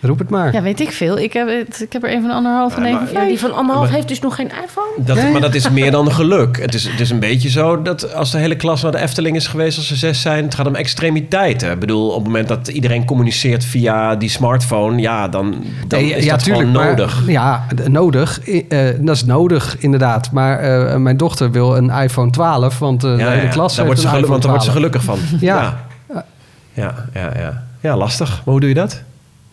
roep 0.00 0.18
het 0.18 0.30
maar. 0.30 0.52
Ja, 0.52 0.62
weet 0.62 0.80
ik 0.80 0.92
veel. 0.92 1.18
Ik 1.18 1.32
heb, 1.32 1.48
het- 1.48 1.80
ik 1.80 1.92
heb 1.92 2.02
er 2.04 2.12
een 2.12 2.20
van 2.22 2.30
anderhalf 2.30 2.76
en 2.76 2.82
Ja, 2.82 2.88
een 2.88 2.96
van 2.96 3.06
Ja, 3.06 3.12
vijf. 3.12 3.28
die 3.28 3.38
van 3.38 3.54
anderhalf 3.54 3.86
Maar- 3.86 3.94
heeft 3.94 4.08
dus 4.08 4.20
nog 4.20 4.34
geen 4.34 4.46
iPhone. 4.64 4.86
Dat, 4.96 5.16
Nee. 5.16 5.32
Maar 5.32 5.40
dat 5.40 5.54
is 5.54 5.70
meer 5.70 5.90
dan 5.90 6.12
geluk. 6.20 6.60
Het 6.60 6.74
is, 6.74 6.84
het 6.88 7.00
is 7.00 7.10
een 7.10 7.18
beetje 7.18 7.50
zo 7.50 7.82
dat 7.82 8.14
als 8.14 8.30
de 8.30 8.38
hele 8.38 8.56
klas 8.56 8.82
naar 8.82 8.92
de 8.92 8.98
Efteling 8.98 9.36
is 9.36 9.46
geweest... 9.46 9.76
als 9.76 9.86
ze 9.86 9.96
zes 9.96 10.20
zijn, 10.20 10.44
het 10.44 10.54
gaat 10.54 10.66
om 10.66 10.74
extremiteiten. 10.74 11.70
Ik 11.70 11.78
bedoel, 11.78 12.08
op 12.08 12.14
het 12.14 12.24
moment 12.24 12.48
dat 12.48 12.68
iedereen 12.68 13.04
communiceert 13.04 13.64
via 13.64 14.16
die 14.16 14.28
smartphone... 14.28 15.00
ja, 15.00 15.28
dan, 15.28 15.64
dan 15.86 16.00
Nee, 16.00 16.14
is 16.14 16.26
dat 16.28 16.42
gewoon 16.42 16.72
maar- 16.72 16.86
nodig. 16.86 17.22
ja, 17.26 17.66
nodig. 17.90 18.40
Eh, 18.68 18.78
dat 19.00 19.14
is 19.16 19.24
nodig, 19.24 19.76
inderdaad. 19.78 20.32
Maar 20.32 20.58
eh, 20.58 20.96
mijn 20.96 21.16
dochter 21.16 21.50
wil 21.50 21.76
een 21.76 21.90
iPhone 21.90 22.30
12, 22.30 22.78
want 22.78 23.04
eh, 23.04 23.10
de 23.10 23.16
Ja, 23.22 23.28
hele 23.30 23.42
ja, 23.42 23.48
klas 23.48 23.76
daar 23.76 23.86
heeft 23.86 23.86
wordt 23.86 24.00
ze 24.00 24.06
een 24.06 24.12
geluk, 24.12 24.24
iPhone 24.24 24.28
want 24.30 24.42
daar 24.42 24.50
wordt 24.50 24.64
ze 24.64 24.70
12. 24.70 24.76
gelukkig 24.76 25.04
van. 25.04 25.38
Ja. 25.48 25.86
Ja, 26.14 26.24
ja, 26.72 26.94
ja. 27.14 27.40
ja. 27.40 27.62
ja 27.80 27.96
lastig. 27.96 28.28
Maar 28.28 28.40
hoe 28.44 28.60
doe 28.60 28.68
je 28.68 28.74
dat? 28.74 29.02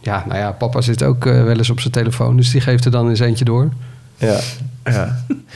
Ja, 0.05 0.23
nou 0.27 0.39
ja, 0.39 0.51
papa 0.51 0.81
zit 0.81 1.03
ook 1.03 1.25
eh, 1.25 1.43
wel 1.43 1.57
eens 1.57 1.69
op 1.69 1.79
zijn 1.79 1.93
telefoon, 1.93 2.37
dus 2.37 2.51
die 2.51 2.61
geeft 2.61 2.85
er 2.85 2.91
dan 2.91 3.09
eens 3.09 3.19
eentje 3.19 3.45
door. 3.45 3.69
Ja, 4.17 4.37
ja. 4.83 5.15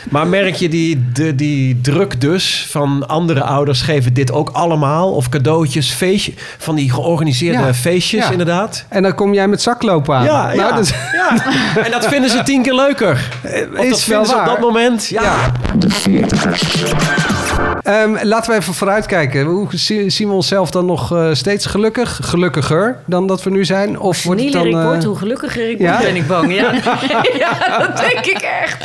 Maar 0.10 0.28
merk 0.28 0.56
je 0.56 0.70
die, 0.70 1.12
de, 1.14 1.36
die 1.36 1.82
druk 1.82 2.22
dus 2.22 2.68
van 2.70 3.08
andere 3.08 3.44
ouders 3.44 3.82
geven 3.82 4.14
dit 4.14 4.32
ook 4.32 4.50
allemaal? 4.50 5.12
Of 5.12 5.30
cadeautjes, 5.30 5.92
feestjes, 5.92 6.36
van 6.58 6.76
die 6.76 6.92
georganiseerde 6.92 7.74
feestjes 7.74 8.32
inderdaad? 8.32 8.86
En 8.88 9.04
dan 9.04 9.16
kom 9.16 9.34
jij 9.34 9.48
met 9.48 9.62
zaklopen 9.62 10.16
aan. 10.16 10.24
Ja, 10.24 10.46
nou, 10.46 10.58
ja, 10.58 10.72
dus- 10.72 10.90
ja, 10.90 11.54
en 11.84 11.92
dat 11.92 12.08
vinden 12.08 12.30
ze 12.30 12.44
tien 12.44 12.62
keer 12.62 12.76
leuker. 12.76 13.30
Is 13.74 13.90
dat 13.90 14.06
wel 14.06 14.26
vinden 14.26 14.40
op 14.40 14.46
dat 14.46 14.60
moment. 14.60 15.08
Ja. 15.08 15.52
De 15.78 15.90
40 15.90 17.39
Ehm, 17.84 18.18
laten 18.22 18.52
we 18.52 18.58
even 18.58 18.74
vooruitkijken. 18.74 19.46
Hoe 19.46 19.68
zien 20.08 20.28
we 20.28 20.34
onszelf 20.34 20.72
dan 20.72 20.86
nog 20.86 21.14
eh, 21.14 21.30
steeds 21.34 21.66
gelukkig? 21.66 22.20
Gelukkiger 22.24 22.98
dan 23.06 23.28
dat 23.28 23.44
we 23.44 23.50
nu 23.50 23.66
zijn? 23.66 24.00
Of 24.00 24.24
wordt 24.24 24.44
het 24.44 24.52
dan, 24.52 24.66
ik 24.66 24.74
eh, 24.74 24.84
word, 24.84 25.04
hoe 25.04 25.18
gelukkiger 25.18 25.70
ik 25.70 25.80
ja? 25.80 26.00
ben 26.00 26.16
ik 26.16 26.28
bang. 26.28 26.54
Ja. 26.56 26.74
ja. 27.44 27.78
dat 27.80 27.98
denk 27.98 28.26
ik 28.26 28.42
echt. 28.62 28.78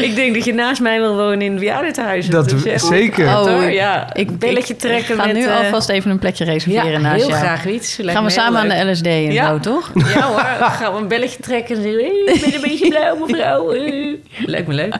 Ik 0.00 0.14
denk 0.14 0.34
dat 0.34 0.44
je 0.44 0.54
naast 0.54 0.80
mij 0.80 1.00
wil 1.00 1.16
wonen 1.16 1.42
in 1.42 1.50
het 1.50 1.60
bejaardentehuis. 1.60 2.28
Dat 2.28 2.48
dus, 2.48 2.86
zeker. 2.86 3.38
Oh, 3.38 3.72
ja. 3.72 4.14
Ik 4.14 4.38
belletje 4.38 4.76
trekken. 4.76 5.14
Ik 5.14 5.20
ga 5.20 5.32
nu 5.32 5.44
eh, 5.44 5.56
alvast 5.56 5.88
even 5.88 6.10
een 6.10 6.18
plekje 6.18 6.44
reserveren 6.44 7.02
naast 7.02 7.20
jou. 7.20 7.32
heel 7.32 7.40
graag 7.40 7.66
iets. 7.66 7.98
Gaan 8.02 8.24
we 8.24 8.30
samen 8.30 8.60
aan 8.60 8.68
de 8.68 8.90
LSD 8.90 9.06
in 9.06 9.32
ja. 9.32 9.58
Toch? 9.58 9.90
Ja 10.14 10.26
hoor, 10.26 10.68
gaan 10.70 10.92
we 10.92 10.98
een 10.98 11.08
belletje 11.08 11.40
trekken. 11.40 11.76
En 11.76 11.84
ik 12.34 12.40
ben 12.40 12.54
een 12.54 12.60
beetje 12.60 12.88
blauw 12.88 13.26
mevrouw. 13.26 13.72
Lijkt 14.46 14.66
me 14.66 14.74
leuk. 14.74 14.94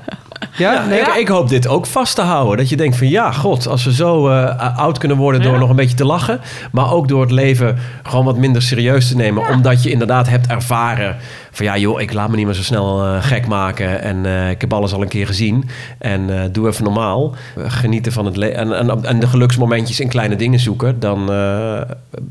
Ja, 0.57 0.87
nee, 0.87 1.01
ik, 1.01 1.07
ik 1.07 1.29
hoop 1.29 1.49
dit 1.49 1.69
ook 1.69 1.87
vast 1.87 2.15
te 2.15 2.21
houden. 2.21 2.57
Dat 2.57 2.69
je 2.69 2.77
denkt 2.77 2.97
van 2.97 3.09
ja, 3.09 3.22
god, 3.31 3.67
als 3.67 3.85
we 3.85 3.95
zo 3.95 4.29
eh, 4.29 4.79
oud 4.79 4.99
kunnen 4.99 5.17
worden 5.17 5.43
door 5.43 5.53
Ja. 5.53 5.59
nog 5.59 5.71
een 5.71 5.77
beetje 5.77 5.97
te 5.97 6.05
lachen. 6.05 6.41
Maar 6.73 6.93
ook 6.93 7.09
door 7.09 7.21
het 7.21 7.31
leven 7.31 7.79
gewoon 8.03 8.25
wat 8.25 8.37
minder 8.37 8.63
serieus 8.63 9.09
te 9.09 9.17
nemen. 9.17 9.49
Omdat 9.49 9.83
je 9.83 9.91
inderdaad 9.91 10.29
hebt 10.29 10.47
ervaren 10.47 11.17
van 11.51 11.67
ja 11.67 11.77
joh, 11.77 12.01
ik 12.01 12.13
laat 12.13 12.29
me 12.29 12.37
niet 12.37 12.47
meer 12.47 12.55
zo 12.55 12.63
snel 12.63 13.05
eh, 13.05 13.23
gek 13.25 13.47
maken. 13.47 14.03
En 14.03 14.27
eh, 14.27 14.51
ik 14.51 14.61
heb 14.61 14.73
alles 14.73 14.93
al 14.93 15.03
een 15.03 15.09
keer 15.09 15.27
gezien. 15.27 15.69
En 15.99 16.31
eh, 16.43 16.49
doe 16.53 16.69
even 16.69 16.85
normaal. 16.85 17.35
Genieten 17.57 18.13
van 18.13 18.25
het 18.27 18.37
leven. 18.37 18.57
En, 18.57 18.73
en, 18.91 19.05
en 19.05 19.21
de 19.21 19.27
geluksmomentjes 19.27 20.01
in 20.01 20.09
kleine 20.09 20.37
dingen 20.37 20.61
zoeken. 20.61 21.01
Dan 21.01 21.33
eh, 21.33 21.81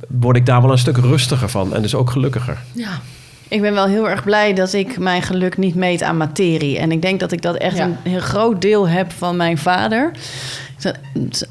word 0.08 0.36
ik 0.38 0.46
daar 0.46 0.62
wel 0.62 0.72
een 0.72 0.78
stuk 0.78 0.98
rustiger 0.98 1.50
van. 1.50 1.76
En 1.76 1.82
dus 1.82 1.96
ook 1.96 2.10
gelukkiger. 2.10 2.58
Ja. 2.72 2.90
Ik 3.48 3.62
ben 3.62 3.74
wel 3.74 3.86
heel 3.86 4.10
erg 4.10 4.24
blij 4.24 4.54
dat 4.54 4.74
ik 4.74 5.00
mijn 5.00 5.22
geluk 5.22 5.58
niet 5.58 5.76
meet 5.76 6.04
aan 6.04 6.18
materie. 6.18 6.78
En 6.80 6.92
ik 6.92 7.02
denk 7.02 7.20
dat 7.20 7.32
ik 7.32 7.42
dat 7.42 7.56
echt 7.56 7.78
Ja. 7.78 7.84
een 7.84 7.96
heel 8.04 8.20
groot 8.20 8.62
deel 8.62 8.88
heb 8.88 9.12
van 9.12 9.36
mijn 9.36 9.58
vader. 9.58 10.12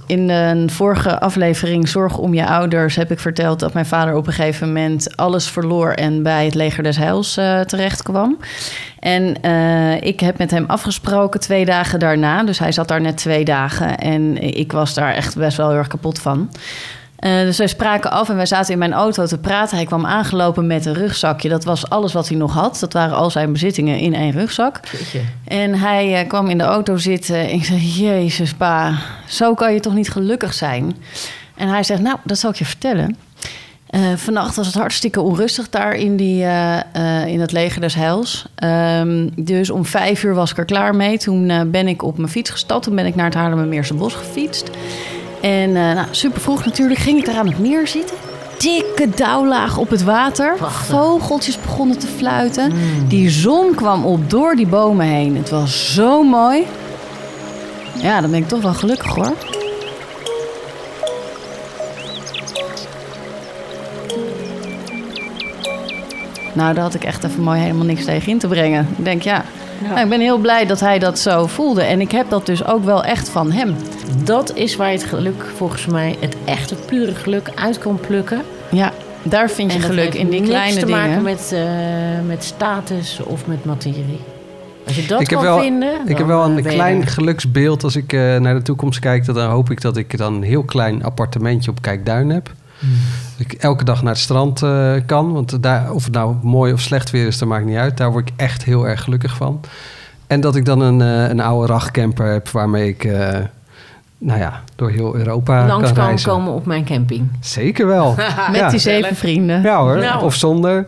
In 0.06 0.28
een 0.28 0.70
vorige 0.70 1.20
aflevering 1.20 1.88
Zorg 1.88 2.18
om 2.18 2.34
je 2.34 2.46
ouders 2.46 2.96
heb 2.96 3.10
ik 3.10 3.18
verteld 3.18 3.60
dat 3.60 3.72
mijn 3.72 3.86
vader 3.86 4.14
op 4.14 4.26
een 4.26 4.32
gegeven 4.32 4.66
moment 4.66 5.16
alles 5.16 5.48
verloor 5.48 5.90
en 5.90 6.22
bij 6.22 6.44
het 6.44 6.54
leger 6.54 6.82
des 6.82 6.96
heils 6.96 7.36
eh, 7.36 7.60
terecht 7.60 8.02
kwam. 8.02 8.38
En 8.98 9.42
eh, 9.42 10.02
ik 10.02 10.20
heb 10.20 10.38
met 10.38 10.50
hem 10.50 10.64
afgesproken 10.66 11.40
twee 11.40 11.64
dagen 11.64 11.98
daarna. 11.98 12.44
Dus 12.44 12.58
hij 12.58 12.72
zat 12.72 12.88
daar 12.88 13.00
net 13.00 13.16
twee 13.16 13.44
dagen 13.44 13.98
en 13.98 14.36
ik 14.56 14.72
was 14.72 14.94
daar 14.94 15.14
echt 15.14 15.36
best 15.36 15.56
wel 15.56 15.68
heel 15.68 15.78
erg 15.78 15.86
kapot 15.86 16.18
van. 16.18 16.50
Eh, 17.20 17.40
dus 17.40 17.58
wij 17.58 17.66
spraken 17.66 18.10
af 18.10 18.28
en 18.28 18.36
wij 18.36 18.46
zaten 18.46 18.72
in 18.72 18.78
mijn 18.78 18.92
auto 18.92 19.26
te 19.26 19.38
praten. 19.38 19.76
Hij 19.76 19.86
kwam 19.86 20.06
aangelopen 20.06 20.66
met 20.66 20.86
een 20.86 20.94
rugzakje. 20.94 21.48
Dat 21.48 21.64
was 21.64 21.88
alles 21.88 22.12
wat 22.12 22.28
hij 22.28 22.36
nog 22.36 22.52
had. 22.52 22.76
Dat 22.80 22.92
waren 22.92 23.16
al 23.16 23.30
zijn 23.30 23.52
bezittingen 23.52 23.98
in 23.98 24.14
één 24.14 24.30
rugzak. 24.30 24.80
En 25.44 25.74
hij 25.74 26.20
eh, 26.20 26.28
kwam 26.28 26.48
in 26.48 26.58
de 26.58 26.64
auto 26.64 26.96
zitten. 26.96 27.36
En 27.36 27.52
ik 27.52 27.64
zei: 27.64 27.78
Jezus, 27.78 28.54
pa, 28.54 28.98
zo 29.28 29.54
kan 29.54 29.72
je 29.72 29.80
toch 29.80 29.94
niet 29.94 30.10
gelukkig 30.10 30.54
zijn? 30.54 30.96
En 31.56 31.68
hij 31.68 31.82
zegt: 31.82 32.00
Nou, 32.00 32.16
dat 32.24 32.38
zal 32.38 32.50
ik 32.50 32.56
je 32.56 32.64
vertellen. 32.64 33.16
Eh, 33.86 34.00
vannacht 34.16 34.56
was 34.56 34.66
het 34.66 34.74
hartstikke 34.74 35.20
onrustig 35.20 35.68
daar 35.68 35.94
in, 35.94 36.16
die, 36.16 36.42
in 37.26 37.40
het 37.40 37.52
leger 37.52 37.80
des 37.80 37.94
Heils. 37.94 38.46
Ehm, 38.54 39.28
dus 39.36 39.70
om 39.70 39.84
vijf 39.84 40.22
uur 40.22 40.34
was 40.34 40.50
ik 40.50 40.58
er 40.58 40.64
klaar 40.64 40.96
mee. 40.96 41.18
Toen 41.18 41.70
ben 41.70 41.88
ik 41.88 42.02
op 42.02 42.16
mijn 42.16 42.30
fiets 42.30 42.50
gestapt. 42.50 42.82
Toen 42.82 42.94
ben 42.94 43.06
ik 43.06 43.14
naar 43.14 43.24
het 43.24 43.34
Haarlemmermeerse 43.34 43.94
bos 43.94 44.14
gefietst. 44.14 44.70
En 45.40 45.76
eh, 45.76 45.94
nou, 45.94 46.06
super 46.10 46.40
vroeg 46.40 46.64
natuurlijk 46.64 47.00
ging 47.00 47.18
ik 47.18 47.26
daar 47.26 47.36
aan 47.36 47.46
het 47.46 47.58
meer 47.58 47.86
zitten. 47.88 48.16
Dikke 48.58 49.08
dauwlaag 49.16 49.78
op 49.78 49.90
het 49.90 50.02
water. 50.02 50.56
Vogeltjes 50.86 51.60
begonnen 51.60 51.98
te 51.98 52.06
fluiten. 52.06 52.72
Die 53.08 53.30
zon 53.30 53.74
kwam 53.74 54.04
op 54.04 54.30
door 54.30 54.54
die 54.54 54.66
bomen 54.66 55.06
heen. 55.06 55.36
Het 55.36 55.50
was 55.50 55.94
zo 55.94 56.22
mooi. 56.22 56.66
Ja, 58.02 58.20
dan 58.20 58.30
ben 58.30 58.40
ik 58.40 58.48
toch 58.48 58.62
wel 58.62 58.74
gelukkig 58.74 59.14
hoor. 59.14 59.32
Nou, 66.52 66.74
daar 66.74 66.84
had 66.84 66.94
ik 66.94 67.04
echt 67.04 67.24
even 67.24 67.42
mooi 67.42 67.60
helemaal 67.60 67.86
niks 67.86 68.04
tegen 68.04 68.32
in 68.32 68.38
te 68.38 68.48
brengen. 68.48 68.88
Ik 68.96 69.04
denk, 69.04 69.22
ja, 69.22 69.44
Nou, 69.88 70.00
ik 70.00 70.08
ben 70.08 70.20
heel 70.20 70.38
blij 70.38 70.66
dat 70.66 70.80
hij 70.80 70.98
dat 70.98 71.18
zo 71.18 71.46
voelde. 71.46 71.82
En 71.82 72.00
ik 72.00 72.10
heb 72.10 72.30
dat 72.30 72.46
dus 72.46 72.64
ook 72.64 72.84
wel 72.84 73.04
echt 73.04 73.28
van 73.28 73.52
hem. 73.52 73.76
Dat 74.24 74.56
is 74.56 74.76
waar 74.76 74.90
je 74.90 74.98
het 74.98 75.06
geluk 75.06 75.44
volgens 75.56 75.86
mij, 75.86 76.16
het 76.20 76.36
echte 76.44 76.74
pure 76.74 77.14
geluk, 77.14 77.50
uit 77.54 77.78
kan 77.78 78.00
plukken. 78.00 78.42
Ja, 78.70 78.92
daar 79.22 79.50
vind 79.50 79.72
je 79.72 79.78
En 79.78 79.84
geluk 79.84 80.04
heeft 80.04 80.16
in 80.16 80.28
die 80.28 80.40
niks 80.40 80.50
kleine 80.52 80.80
te 80.80 80.86
dingen. 80.86 81.00
maken 81.00 81.22
met, 81.22 81.52
eh, 81.52 81.60
met 82.26 82.44
status 82.44 83.20
of 83.24 83.46
met 83.46 83.64
materie. 83.64 84.20
Als 84.86 84.96
je 84.96 85.06
dat 85.06 85.20
ik 85.20 85.30
heb 85.30 85.38
kan 85.38 85.48
wel, 85.48 85.60
vinden, 85.60 85.92
ik 86.06 86.18
heb 86.18 86.26
wel 86.26 86.44
eh, 86.44 86.50
een 86.50 86.56
je 86.56 86.62
klein 86.62 87.06
geluksbeeld 87.06 87.84
als 87.84 87.96
ik 87.96 88.12
eh, 88.12 88.36
naar 88.36 88.54
de 88.54 88.62
toekomst 88.62 88.98
kijk. 88.98 89.24
Dan 89.24 89.50
hoop 89.50 89.70
ik 89.70 89.80
dat 89.80 89.96
ik 89.96 90.18
dan 90.18 90.34
een 90.34 90.42
heel 90.42 90.62
klein 90.62 91.04
appartementje 91.04 91.70
op 91.70 91.82
Kijkduin 91.82 92.30
heb. 92.30 92.52
Hmm. 92.78 92.90
Ik 93.40 93.52
elke 93.52 93.84
dag 93.84 94.02
naar 94.02 94.12
het 94.12 94.22
strand 94.22 94.62
eh, 94.62 94.92
kan. 95.06 95.32
Want 95.32 95.62
daar, 95.62 95.92
of 95.92 96.04
het 96.04 96.12
nou 96.12 96.34
mooi 96.42 96.72
of 96.72 96.80
slecht 96.80 97.10
weer 97.10 97.26
is, 97.26 97.38
dat 97.38 97.48
maakt 97.48 97.64
niet 97.64 97.76
uit. 97.76 97.96
Daar 97.96 98.12
word 98.12 98.28
ik 98.28 98.34
echt 98.36 98.64
heel 98.64 98.88
erg 98.88 99.02
gelukkig 99.02 99.36
van. 99.36 99.60
En 100.26 100.40
dat 100.40 100.56
ik 100.56 100.64
dan 100.64 100.80
een, 100.80 101.00
eh, 101.00 101.28
een 101.28 101.40
oude 101.40 101.72
rachtcamper 101.72 102.32
heb 102.32 102.48
waarmee 102.48 102.88
ik 102.88 103.04
eh, 103.04 103.38
nou 104.18 104.38
ja, 104.40 104.62
door 104.76 104.90
heel 104.90 105.16
Europa 105.16 105.66
langs 105.66 105.84
kan 105.84 105.94
kan 105.94 106.04
reizen. 106.04 106.30
komen 106.30 106.52
op 106.52 106.66
mijn 106.66 106.84
camping. 106.84 107.28
Zeker 107.40 107.86
wel. 107.86 108.14
Met 108.50 108.60
ja. 108.60 108.70
die 108.70 108.78
zeven 108.78 109.16
vrienden. 109.16 109.62
Ja 109.62 109.78
hoor, 109.80 109.98
Nou. 109.98 110.24
of 110.24 110.34
zonder. 110.34 110.84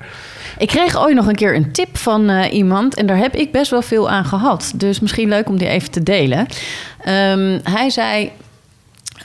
Ik 0.59 0.69
kreeg 0.69 0.99
ooit 0.99 1.15
nog 1.15 1.27
een 1.27 1.35
keer 1.35 1.55
een 1.57 1.73
tip 1.73 1.97
van 1.97 2.29
eh, 2.29 2.53
iemand 2.53 2.95
en 2.95 3.07
daar 3.07 3.17
heb 3.17 3.35
ik 3.35 3.53
best 3.53 3.71
wel 3.71 3.83
veel 3.83 4.11
aan 4.11 4.25
gehad. 4.25 4.73
Dus 4.77 5.01
misschien 5.01 5.29
leuk 5.29 5.49
om 5.49 5.59
die 5.59 5.69
even 5.69 5.91
te 5.91 6.03
delen. 6.03 6.47
Ehm, 7.05 7.59
hij 7.63 7.91
zei. 7.91 8.31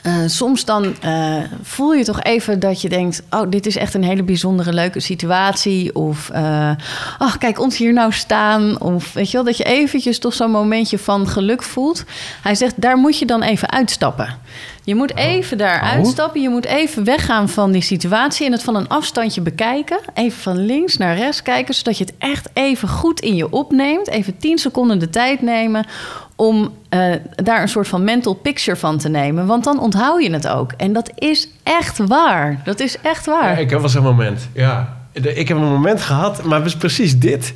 Eh, 0.02 0.14
soms 0.26 0.64
dan 0.64 0.94
eh, 1.00 1.36
voel 1.62 1.92
je 1.94 2.04
toch 2.04 2.22
even 2.22 2.60
dat 2.60 2.80
je 2.80 2.88
denkt: 2.88 3.22
Oh, 3.30 3.50
dit 3.50 3.66
is 3.66 3.76
echt 3.76 3.94
een 3.94 4.04
hele 4.04 4.22
bijzondere, 4.22 4.72
leuke 4.72 5.00
situatie. 5.00 5.94
Of, 5.94 6.30
eh, 6.30 6.70
ach, 7.18 7.38
kijk 7.38 7.60
ons 7.60 7.76
hier 7.76 7.92
nou 7.92 8.12
staan. 8.12 8.80
Of 8.80 9.12
weet 9.12 9.30
je 9.30 9.36
wel, 9.36 9.44
dat 9.46 9.56
je 9.56 9.64
eventjes 9.64 10.18
toch 10.18 10.34
zo'n 10.34 10.50
momentje 10.50 10.98
van 10.98 11.28
geluk 11.28 11.62
voelt. 11.62 12.04
Hij 12.42 12.54
zegt: 12.54 12.80
Daar 12.80 12.96
moet 12.96 13.18
je 13.18 13.26
dan 13.26 13.42
even 13.42 13.70
uitstappen. 13.70 14.38
Je 14.84 14.94
moet 14.94 15.16
even 15.16 15.58
daar 15.58 15.82
Oh. 15.82 15.90
uitstappen. 15.90 16.40
Je 16.40 16.48
moet 16.48 16.64
even 16.64 17.04
weggaan 17.04 17.48
van 17.48 17.72
die 17.72 17.82
situatie 17.82 18.46
en 18.46 18.52
het 18.52 18.62
van 18.62 18.74
een 18.74 18.88
afstandje 18.88 19.40
bekijken. 19.40 19.98
Even 20.14 20.38
van 20.40 20.64
links 20.66 20.96
naar 20.96 21.16
rechts 21.16 21.42
kijken, 21.42 21.74
zodat 21.74 21.98
je 21.98 22.04
het 22.04 22.14
echt 22.18 22.48
even 22.52 22.88
goed 22.88 23.20
in 23.20 23.34
je 23.36 23.52
opneemt. 23.52 24.08
Even 24.08 24.38
10 24.38 24.58
seconden 24.58 24.98
de 24.98 25.10
tijd 25.10 25.42
nemen 25.42 25.86
om 26.40 26.72
eh, 26.88 27.00
daar 27.34 27.62
een 27.62 27.68
soort 27.68 27.88
van 27.88 28.04
mental 28.04 28.34
picture 28.34 28.76
van 28.76 28.98
te 28.98 29.08
nemen. 29.08 29.46
Want 29.46 29.64
dan 29.64 29.80
onthoud 29.80 30.22
je 30.22 30.30
het 30.32 30.48
ook. 30.48 30.72
En 30.76 30.92
dat 30.92 31.10
is 31.14 31.48
echt 31.62 31.98
waar. 32.06 32.60
Dat 32.64 32.80
is 32.80 32.96
echt 33.02 33.26
waar. 33.26 33.50
Ja, 33.52 33.56
ik 33.56 33.70
heb 33.70 33.80
wel 33.80 33.88
zo'n 33.88 34.02
moment. 34.02 34.48
Ja. 34.52 34.96
Ik 35.12 35.48
heb 35.48 35.56
een 35.56 35.62
moment 35.68 36.00
gehad, 36.00 36.42
maar 36.42 36.54
het 36.54 36.64
was 36.64 36.76
precies 36.76 37.18
dit. 37.18 37.52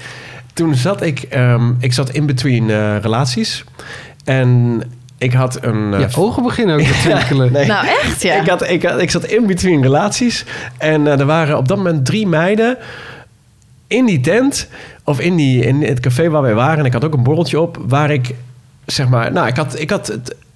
Toen 0.53 0.75
zat 0.75 1.03
ik, 1.03 1.21
ehm, 1.23 1.73
ik 1.79 1.93
zat 1.93 2.11
in 2.11 2.27
between 2.27 2.71
eh, 2.71 2.97
relaties. 2.99 3.65
En 4.25 4.83
ik 5.19 5.33
had 5.33 5.65
een... 5.65 5.95
eh, 5.95 6.01
Je 6.01 6.17
ogen 6.17 6.43
beginnen 6.43 6.75
ook 6.77 6.83
te 6.87 6.93
twinkelen. 7.09 7.53
nee. 7.53 7.67
Nou, 7.67 7.87
echt 7.87 8.23
ja. 8.23 8.35
Ik, 8.41 8.49
had, 8.49 8.69
ik, 8.69 8.83
had, 8.83 9.01
ik 9.01 9.11
zat 9.11 9.25
in 9.25 9.47
between 9.47 9.83
relaties. 9.83 10.45
En 10.79 11.07
er 11.07 11.27
waren 11.27 11.57
op 11.59 11.69
dat 11.69 11.77
moment 11.77 12.07
drie 12.07 12.27
meiden 12.27 12.77
in 13.87 14.05
die 14.07 14.21
tent. 14.21 14.69
Of 15.05 15.21
in, 15.21 15.37
die, 15.37 15.65
in 15.67 15.83
het 15.83 16.01
café 16.01 16.29
waar 16.31 16.43
wij 16.43 16.55
waren. 16.55 16.79
En 16.79 16.85
ik 16.85 16.93
had 16.93 17.05
ook 17.05 17.15
een 17.15 17.23
borreltje 17.23 17.61
op. 17.61 17.79
Waar 17.89 18.11
ik, 18.11 18.35
zeg 18.87 19.09
maar... 19.09 19.33
Nou, 19.33 19.47
ik 19.47 19.57
had, 19.57 19.79
ik 19.79 19.91
had, 19.91 20.07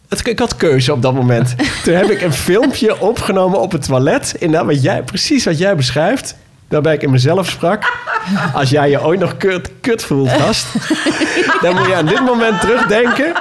het, 0.09 0.27
ik 0.27 0.39
had 0.39 0.57
keuze 0.57 0.93
op 0.93 1.03
dat 1.03 1.14
moment. 1.14 1.55
Toen 1.85 1.95
heb 1.95 2.11
ik 2.11 2.22
een 2.22 2.33
filmpje 2.33 3.01
opgenomen 3.01 3.61
op 3.61 3.72
het 3.72 3.83
toilet. 3.83 4.35
Inderdaad, 4.39 4.66
wat 4.66 4.83
jij, 4.83 5.03
precies 5.03 5.45
wat 5.45 5.59
jij 5.59 5.77
beschrijft. 5.77 6.37
Waarbij 6.68 6.95
ik 6.95 7.03
in 7.03 7.11
mezelf 7.11 7.49
sprak. 7.49 7.93
Als 8.55 8.70
jij 8.70 8.91
je 8.91 9.05
ooit 9.05 9.20
nog 9.20 9.37
kut, 9.37 9.70
kut 9.81 10.03
voelt, 10.05 10.31
gast. 10.31 10.66
dan 11.62 11.74
moet 11.74 11.87
je 11.87 11.95
aan 11.95 12.07
dit 12.07 12.20
moment 12.20 12.61
terugdenken. 12.61 13.33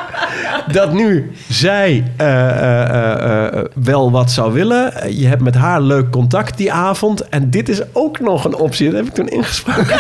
Dat 0.72 0.94
nu 0.94 1.32
zij 1.50 2.12
eh, 2.18 2.50
eh, 2.50 3.46
eh, 3.46 3.66
wel 3.74 4.12
wat 4.12 4.32
zou 4.32 4.54
willen. 4.54 5.18
Je 5.18 5.28
hebt 5.28 5.42
met 5.42 5.56
haar 5.56 5.82
leuk 5.82 6.12
contact 6.12 6.58
die 6.58 6.72
avond. 6.72 7.30
En 7.30 7.50
dit 7.50 7.70
is 7.70 7.82
ook 7.92 8.20
nog 8.20 8.46
een 8.46 8.56
optie. 8.56 8.86
Dat 8.86 8.96
heb 8.96 9.08
ik 9.08 9.14
toen 9.14 9.28
ingesproken. 9.28 10.00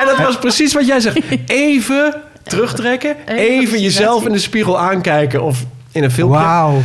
en 0.00 0.06
dat 0.06 0.18
was 0.18 0.38
precies 0.38 0.74
wat 0.74 0.86
jij 0.86 1.00
zegt. 1.00 1.18
Even 1.46 2.14
terugtrekken. 2.46 3.16
Even 3.26 3.80
jezelf 3.80 4.26
in 4.26 4.32
de 4.32 4.38
spiegel 4.38 4.78
aankijken. 4.78 5.42
Of 5.42 5.64
in 5.92 6.04
een 6.04 6.10
filmpje. 6.10 6.38
Wauw. 6.38 6.80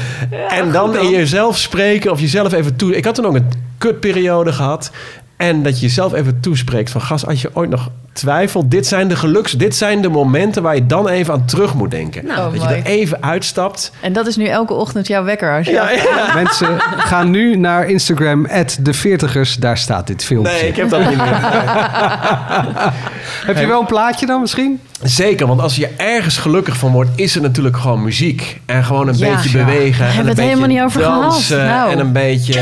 En 0.49 0.71
dan 0.71 0.97
in 0.97 1.09
jezelf 1.09 1.57
spreken 1.57 2.11
of 2.11 2.19
jezelf 2.19 2.53
even 2.53 2.75
toe. 2.75 2.95
Ik 2.95 3.05
had 3.05 3.15
toen 3.15 3.25
ook 3.25 3.35
een 3.35 3.51
kutperiode 3.77 4.53
gehad. 4.53 4.91
En 5.37 5.63
dat 5.63 5.79
je 5.79 5.85
jezelf 5.85 6.13
even 6.13 6.39
toespreekt 6.39 6.89
van 6.89 7.01
gast, 7.01 7.27
als 7.27 7.41
je 7.41 7.49
ooit 7.53 7.69
nog 7.69 7.89
twijfel. 8.13 8.69
Dit 8.69 8.87
zijn 8.87 9.07
de 9.07 9.15
geluks, 9.15 9.51
dit 9.51 9.75
zijn 9.75 10.01
de 10.01 10.09
momenten 10.09 10.63
waar 10.63 10.75
je 10.75 10.85
dan 10.85 11.07
even 11.07 11.33
aan 11.33 11.45
terug 11.45 11.73
moet 11.73 11.91
denken. 11.91 12.25
Oh, 12.29 12.35
dat 12.37 12.61
je 12.61 12.67
er 12.67 12.83
even 12.85 13.23
uitstapt. 13.23 13.91
En 14.01 14.13
dat 14.13 14.27
is 14.27 14.35
nu 14.35 14.45
elke 14.45 14.73
ochtend 14.73 15.07
jouw 15.07 15.23
wekker 15.23 15.57
als 15.57 15.65
je... 15.65 15.71
Ja, 15.71 15.91
ja. 15.91 16.33
Mensen, 16.33 16.67
ga 16.97 17.23
nu 17.23 17.55
naar 17.55 17.89
Instagram, 17.89 18.47
de 18.81 18.95
40ers. 18.95 19.59
Daar 19.59 19.77
staat 19.77 20.07
dit 20.07 20.23
filmpje. 20.23 20.51
Nee, 20.53 20.67
ik 20.67 20.75
heb 20.75 20.89
dat 20.89 20.99
niet 21.09 21.17
meer. 21.17 21.37
Heb 23.45 23.57
je 23.57 23.67
wel 23.67 23.79
een 23.79 23.85
plaatje 23.85 24.25
dan 24.25 24.41
misschien? 24.41 24.79
Zeker, 25.03 25.47
want 25.47 25.61
als 25.61 25.75
je 25.75 25.87
ergens 25.97 26.37
gelukkig 26.37 26.77
van 26.77 26.91
wordt, 26.91 27.09
is 27.15 27.35
er 27.35 27.41
natuurlijk 27.41 27.77
gewoon 27.77 28.03
muziek. 28.03 28.61
En 28.65 28.83
gewoon 28.83 29.07
een 29.07 29.17
Ja. 29.17 29.35
beetje 29.35 29.57
bewegen. 29.57 30.05
En 30.05 30.11
hebben 30.13 30.17
een 30.17 30.23
we 30.23 30.27
het 30.27 30.35
beetje 30.35 30.43
helemaal 30.43 30.67
niet 30.67 30.81
over 30.81 31.01
gehad. 31.01 31.21
dansen. 31.21 31.65
Nou. 31.65 31.91
En 31.91 31.99
een 31.99 32.11
beetje... 32.11 32.59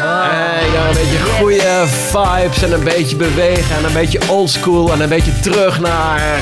En 0.00 0.72
ja, 0.72 0.88
een 0.88 0.94
beetje 0.94 1.18
goede 1.38 1.84
vibes 1.86 2.62
en 2.62 2.72
een 2.72 2.84
beetje 2.84 3.16
bewegen 3.16 3.76
en 3.76 3.84
een 3.84 3.92
beetje 3.92 4.20
oldschool 4.28 4.92
en 4.92 5.00
een 5.00 5.08
beetje 5.08 5.40
terug 5.40 5.80
naar... 5.80 6.40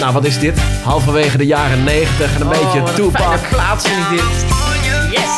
Nou, 0.00 0.12
wat 0.12 0.24
is 0.24 0.38
dit? 0.38 0.60
Halverwege 0.82 1.38
de 1.38 1.46
jaren 1.46 1.84
90 1.84 2.34
en 2.34 2.40
een 2.40 2.48
beetje 2.48 2.80
wat 2.80 2.98
een 2.98 3.48
plaats 3.50 3.88
vind 3.88 3.98
ik 4.00 4.10
dit. 4.10 4.44
Yes! 5.10 5.30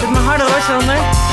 Zet 0.00 0.10
me 0.10 0.18
harder 0.18 0.46
hoor, 0.46 0.60
Sander. 0.60 1.27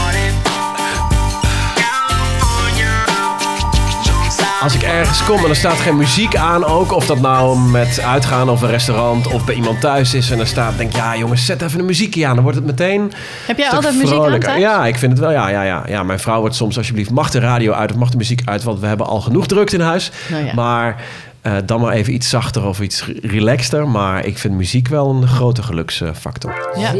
Als 4.66 4.76
ik 4.76 4.82
ergens 4.82 5.24
kom 5.24 5.43
en 5.43 5.49
er 5.49 5.55
staat 5.55 5.78
geen 5.78 5.97
muziek 5.97 6.36
aan 6.36 6.66
ook, 6.66 6.91
of 6.91 7.05
dat 7.05 7.20
nou 7.20 7.59
met 7.59 7.99
uitgaan 7.99 8.49
of 8.49 8.61
een 8.61 8.70
restaurant 8.70 9.28
of 9.28 9.45
bij 9.45 9.55
iemand 9.55 9.82
thuis 9.82 10.13
is 10.13 10.32
en 10.32 10.39
er 10.39 10.47
staat, 10.47 10.78
denk 10.78 10.89
ik, 10.89 10.95
ja 10.95 11.18
jongens, 11.18 11.45
zet 11.45 11.61
even 11.61 11.80
een 11.80 11.86
muziekje 11.86 12.26
aan, 12.26 12.34
dan 12.34 12.43
wordt 12.43 12.57
het 12.57 12.68
meteen 12.68 13.11
Heb 13.47 13.57
jij 13.57 13.70
altijd 13.70 13.95
muziek 13.95 14.20
aan 14.20 14.39
thuis? 14.39 14.61
Ja, 14.61 14.86
ik 14.86 14.97
vind 14.97 15.11
het 15.11 15.22
wel, 15.22 15.32
ja, 15.32 15.47
ja, 15.49 15.63
ja, 15.63 15.84
ja. 15.88 16.03
Mijn 16.03 16.20
vrouw 16.20 16.39
wordt 16.39 16.55
soms, 16.55 16.78
alsjeblieft, 16.78 17.09
mag 17.09 17.30
de 17.30 17.39
radio 17.39 17.72
uit 17.72 17.91
of 17.91 17.97
mag 17.97 18.09
de 18.09 18.18
muziek 18.18 18.41
uit, 18.45 18.63
want 18.63 18.80
we 18.80 18.88
hebben 18.88 19.07
al 19.07 19.22
genoeg 19.22 19.47
drukte 19.47 19.76
in 19.76 19.82
huis. 19.82 20.11
Nou 20.30 20.45
ja. 20.45 20.53
Maar 20.53 21.03
eh, 21.41 21.53
dan 21.66 21.82
maar 21.82 21.93
even 21.93 22.13
iets 22.13 22.30
zachter 22.30 22.66
of 22.66 22.82
iets 22.82 23.09
relaxter. 23.22 23.88
Maar 23.88 24.26
ik 24.26 24.38
vind 24.38 24.53
muziek 24.53 24.88
wel 24.88 25.09
een 25.09 25.28
grote 25.28 25.63
geluksfactor. 25.63 26.72
Ja. 26.78 26.91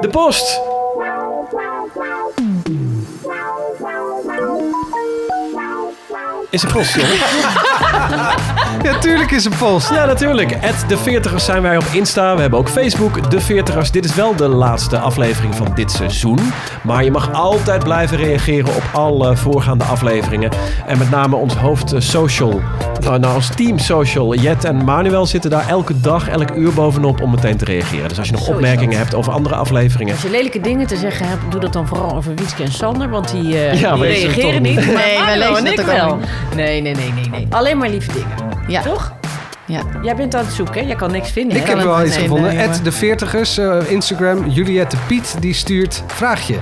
De 0.00 0.08
post! 0.10 0.69
Is 6.50 6.64
post, 6.64 6.94
jongen? 6.94 7.68
Ja, 8.82 8.98
tuurlijk 8.98 9.30
is 9.30 9.44
een 9.44 9.56
post. 9.58 9.90
Ja, 9.90 10.04
natuurlijk. 10.04 10.52
At 10.54 10.84
de 10.88 10.96
40ers 10.96 11.44
zijn 11.44 11.62
wij 11.62 11.76
op 11.76 11.84
Insta. 11.92 12.34
We 12.34 12.40
hebben 12.40 12.58
ook 12.58 12.68
Facebook, 12.68 13.30
de 13.30 13.40
40ers. 13.40 13.90
Dit 13.90 14.04
is 14.04 14.14
wel 14.14 14.36
de 14.36 14.48
laatste 14.48 14.98
aflevering 14.98 15.54
van 15.54 15.72
dit 15.74 15.90
seizoen. 15.90 16.38
Maar 16.82 17.04
je 17.04 17.10
mag 17.10 17.32
altijd 17.32 17.84
blijven 17.84 18.16
reageren 18.16 18.74
op 18.74 18.82
alle 18.92 19.36
voorgaande 19.36 19.84
afleveringen. 19.84 20.50
En 20.86 20.98
met 20.98 21.10
name 21.10 21.36
ons 21.36 21.54
hoofd 21.54 21.92
eh, 21.92 22.00
social, 22.00 22.60
nou, 23.00 23.18
nou 23.18 23.34
ons 23.34 23.48
team 23.54 23.78
social. 23.78 24.34
Jet 24.34 24.64
en 24.64 24.84
Manuel 24.84 25.26
zitten 25.26 25.50
daar 25.50 25.68
elke 25.68 26.00
dag, 26.00 26.28
elk 26.28 26.50
uur 26.50 26.72
bovenop 26.72 27.20
om 27.20 27.30
meteen 27.30 27.56
te 27.56 27.64
reageren. 27.64 28.08
Dus 28.08 28.18
als 28.18 28.26
je 28.26 28.32
nog 28.32 28.44
Zo 28.44 28.52
opmerkingen 28.52 28.98
hebt 28.98 29.14
over 29.14 29.32
andere 29.32 29.54
afleveringen. 29.54 30.14
Als 30.14 30.22
je 30.22 30.30
lelijke 30.30 30.60
dingen 30.60 30.86
te 30.86 30.96
zeggen 30.96 31.28
hebt, 31.28 31.42
doe 31.50 31.60
dat 31.60 31.72
dan 31.72 31.86
vooral 31.86 32.16
over 32.16 32.34
Wietske 32.34 32.62
en 32.62 32.72
Sander. 32.72 33.10
Want 33.10 33.30
die, 33.30 33.58
eh, 33.58 33.80
Ja, 33.80 33.94
die 33.94 34.04
het 34.04 34.16
reageren 34.16 34.62
niet. 34.62 34.74
Nee, 34.74 35.24
wij 35.24 35.38
lezen 35.38 35.72
ik 35.72 35.80
ook 35.80 35.86
wel. 35.86 36.18
Nee, 36.54 36.82
nee, 36.82 36.94
nee, 36.94 37.12
nee, 37.12 37.28
nee. 37.30 37.46
Alleen 37.50 37.78
maar 37.78 37.89
lieve 37.90 38.12
dingen. 38.12 38.58
Ja. 38.68 38.82
Toch? 38.82 39.12
Ja. 39.66 39.82
Jij 40.02 40.16
bent 40.16 40.34
aan 40.34 40.44
het 40.44 40.54
zoeken, 40.54 40.74
hè? 40.74 40.86
Jij 40.86 40.96
kan 40.96 41.10
niks 41.10 41.30
vinden. 41.30 41.56
Ik 41.56 41.66
hè? 41.66 41.74
heb 41.74 41.82
wel 41.82 42.04
iets 42.04 42.16
gevonden. 42.16 42.52
jongen. 42.52 42.68
At 42.68 42.80
de 42.84 42.92
40ers, 42.92 43.58
eh, 43.58 43.90
Instagram. 43.90 44.48
Juliette 44.48 44.96
Piet, 45.06 45.36
die 45.40 45.54
stuurt 45.54 46.02
vraagje. 46.06 46.56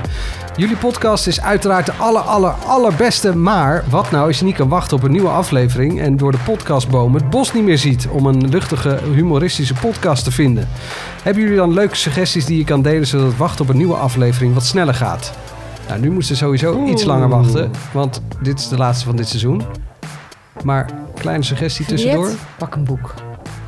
Jullie 0.56 0.76
podcast 0.76 1.26
is 1.26 1.40
uiteraard 1.40 1.86
de 1.86 1.92
aller, 1.92 2.20
aller, 2.20 2.50
allerbeste. 2.50 3.36
Maar 3.36 3.84
wat 3.90 4.10
nou 4.10 4.26
als 4.26 4.38
je 4.38 4.44
niet 4.44 4.54
kan 4.54 4.68
wachten 4.68 4.96
op 4.96 5.02
een 5.02 5.10
nieuwe 5.10 5.28
aflevering... 5.28 6.00
en 6.00 6.16
door 6.16 6.32
de 6.32 6.38
podcastboom 6.44 7.14
het 7.14 7.30
bos 7.30 7.52
niet 7.52 7.64
meer 7.64 7.78
ziet... 7.78 8.08
om 8.08 8.26
een 8.26 8.48
luchtige, 8.48 8.98
humoristische 9.14 9.74
podcast 9.74 10.24
te 10.24 10.30
vinden? 10.30 10.68
Hebben 11.22 11.42
jullie 11.42 11.58
dan 11.58 11.72
leuke 11.72 11.96
suggesties 11.96 12.44
die 12.44 12.58
je 12.58 12.64
kan 12.64 12.82
delen... 12.82 13.06
zodat 13.06 13.26
het 13.26 13.36
wachten 13.36 13.64
op 13.64 13.70
een 13.70 13.76
nieuwe 13.76 13.94
aflevering 13.94 14.54
wat 14.54 14.64
sneller 14.64 14.94
gaat? 14.94 15.32
Nou, 15.88 16.00
nu 16.00 16.08
moeten 16.08 16.28
ze 16.28 16.36
sowieso 16.36 16.84
iets 16.84 17.04
langer 17.04 17.28
wachten. 17.28 17.70
Want 17.92 18.22
dit 18.42 18.58
is 18.58 18.68
de 18.68 18.76
laatste 18.76 19.04
van 19.04 19.16
dit 19.16 19.28
seizoen. 19.28 19.62
Maar 20.64 20.86
kleine 21.14 21.44
suggestie 21.44 21.86
tussendoor. 21.86 22.30
Pak 22.58 22.74
een 22.74 22.84
boek. 22.84 23.14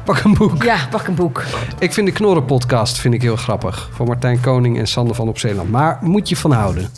Pak 0.04 0.20
een 0.24 0.34
boek. 0.34 0.62
Ja, 0.62 0.76
pak 0.90 1.06
een 1.06 1.14
boek. 1.14 1.42
Ik 1.78 1.92
vind 1.92 2.06
de 2.06 2.12
Knorren 2.12 2.44
podcast 2.44 2.98
vind 2.98 3.14
ik 3.14 3.22
heel 3.22 3.36
grappig. 3.36 3.88
Van 3.94 4.06
Martijn 4.06 4.40
Koning 4.40 4.78
en 4.78 4.86
Sander 4.86 5.14
van 5.16 5.28
op 5.28 5.38
Zeeland. 5.38 5.70
Maar 5.70 5.98
moet 6.00 6.28
je 6.28 6.36
van 6.36 6.52
houden. 6.52 6.88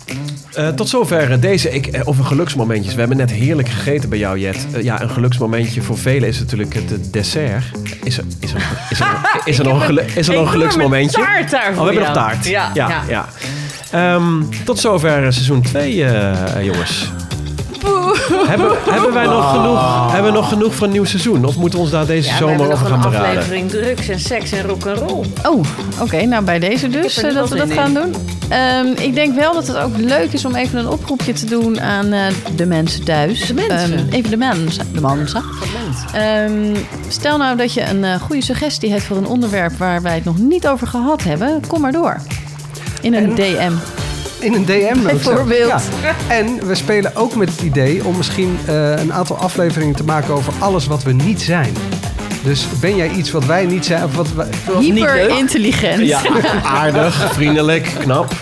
Eh, 0.54 0.68
tot 0.68 0.88
zover 0.88 1.30
eh, 1.32 1.40
deze, 1.40 1.70
ik, 1.70 1.86
eh, 1.86 2.00
over 2.04 2.24
geluksmomentjes. 2.24 2.92
We 2.94 3.00
hebben 3.00 3.18
net 3.18 3.30
heerlijk 3.30 3.68
gegeten 3.68 4.08
bij 4.08 4.18
jou, 4.18 4.38
Jet. 4.38 4.66
Ja, 4.82 5.02
een 5.02 5.10
geluksmomentje 5.10 5.82
voor 5.82 5.98
velen 5.98 6.28
is 6.28 6.38
natuurlijk 6.38 6.74
het 6.74 7.12
dessert. 7.12 7.64
Is 8.02 8.18
er, 8.18 8.24
is 8.40 8.52
er, 8.54 8.62
is 8.90 9.00
er, 9.00 9.16
is 9.44 9.58
er 9.58 9.64
nog 9.64 9.74
een, 9.80 9.86
gelu- 9.86 10.04
is 10.14 10.28
er 10.28 10.34
nog 10.34 10.42
een 10.44 10.50
geluksmomentje? 10.50 11.20
taart 11.22 11.50
daar 11.50 11.70
Oh, 11.70 11.76
we 11.78 11.84
hebben 11.84 12.02
nog 12.02 12.12
taart. 12.12 12.46
Ja, 12.46 12.70
ja. 12.74 12.88
ja. 12.88 13.02
ja. 13.08 13.28
Ehm, 13.90 14.42
tot 14.64 14.78
zover 14.78 15.32
seizoen 15.32 15.62
2, 15.62 16.04
eh, 16.04 16.64
jongens. 16.64 17.12
Hebben, 18.46 18.70
hebben 18.90 19.12
wij 19.12 19.26
nog 19.26 19.50
genoeg, 19.50 20.12
hebben 20.12 20.32
we 20.32 20.38
nog 20.38 20.48
genoeg 20.48 20.74
voor 20.74 20.86
een 20.86 20.92
nieuw 20.92 21.04
seizoen? 21.04 21.44
Of 21.44 21.56
moeten 21.56 21.78
we 21.78 21.84
ons 21.84 21.92
daar 21.92 22.06
deze 22.06 22.28
Ja, 22.28 22.32
we 22.32 22.38
zomer 22.38 22.56
hebben 22.58 22.72
over 22.76 22.88
nog 22.90 23.02
gaan 23.02 23.04
een 23.04 23.10
beraden? 23.10 23.38
aflevering 23.38 23.70
drugs 23.70 24.08
en 24.08 24.20
seks 24.20 24.52
en 24.52 24.62
rock'n'roll. 24.62 25.24
Oh, 25.46 25.64
oké. 26.00 26.24
nou, 26.24 26.44
bij 26.44 26.58
deze 26.58 26.88
dus 26.88 27.22
eh, 27.22 27.34
dat 27.34 27.48
we 27.48 27.56
dat 27.56 27.72
gaan 27.72 27.94
doen. 27.94 28.14
Ehm, 28.48 28.86
ik 28.86 29.14
denk 29.14 29.34
wel 29.34 29.52
dat 29.54 29.66
het 29.66 29.76
ook 29.76 29.96
leuk 29.96 30.32
is 30.32 30.44
om 30.44 30.54
even 30.54 30.78
een 30.78 30.88
oproepje 30.88 31.32
te 31.32 31.46
doen 31.46 31.80
aan 31.80 32.12
eh, 32.12 32.20
de 32.56 32.66
mensen 32.66 33.04
thuis. 33.04 33.46
De 33.46 33.54
mensen. 33.54 33.98
Ehm, 33.98 34.08
even 34.10 34.30
de 34.30 34.36
mensen. 34.36 34.86
De 34.92 35.00
mensen. 35.00 35.42
Ehm, 36.14 36.76
stel 37.08 37.36
nou 37.38 37.56
dat 37.56 37.72
je 37.74 37.82
een 37.82 38.04
eh, 38.04 38.20
goede 38.20 38.42
suggestie 38.42 38.90
hebt 38.90 39.02
voor 39.02 39.16
een 39.16 39.26
onderwerp 39.26 39.72
waar 39.78 40.02
wij 40.02 40.14
het 40.14 40.24
nog 40.24 40.38
niet 40.38 40.68
over 40.68 40.86
gehad 40.86 41.22
hebben. 41.22 41.62
Kom 41.66 41.80
maar 41.80 41.92
door. 41.92 42.16
In 43.00 43.14
een 43.14 43.34
DM. 43.34 43.72
In 44.42 44.54
een 44.54 44.64
DM 44.64 45.02
Bijvoorbeeld. 45.02 45.82
Ja. 46.02 46.14
En 46.28 46.66
we 46.66 46.74
spelen 46.74 47.16
ook 47.16 47.34
met 47.34 47.48
het 47.48 47.60
idee 47.60 48.04
om 48.04 48.16
misschien 48.16 48.58
eh, 48.66 48.90
een 48.90 49.12
aantal 49.12 49.36
afleveringen 49.36 49.94
te 49.94 50.04
maken 50.04 50.34
over 50.34 50.52
alles 50.58 50.86
wat 50.86 51.02
we 51.02 51.12
niet 51.12 51.40
zijn. 51.40 51.74
Dus 52.42 52.66
ben 52.80 52.96
jij 52.96 53.10
iets 53.10 53.30
wat 53.30 53.44
wij 53.44 53.66
niet 53.66 53.84
zijn? 53.84 54.04
Of 54.04 54.16
wat 54.16 54.32
wij, 54.32 54.46
Hyper 54.78 55.38
intelligent. 55.38 56.06
Ja, 56.06 56.20
aardig, 56.62 57.32
vriendelijk, 57.32 57.92
knap. 57.98 58.34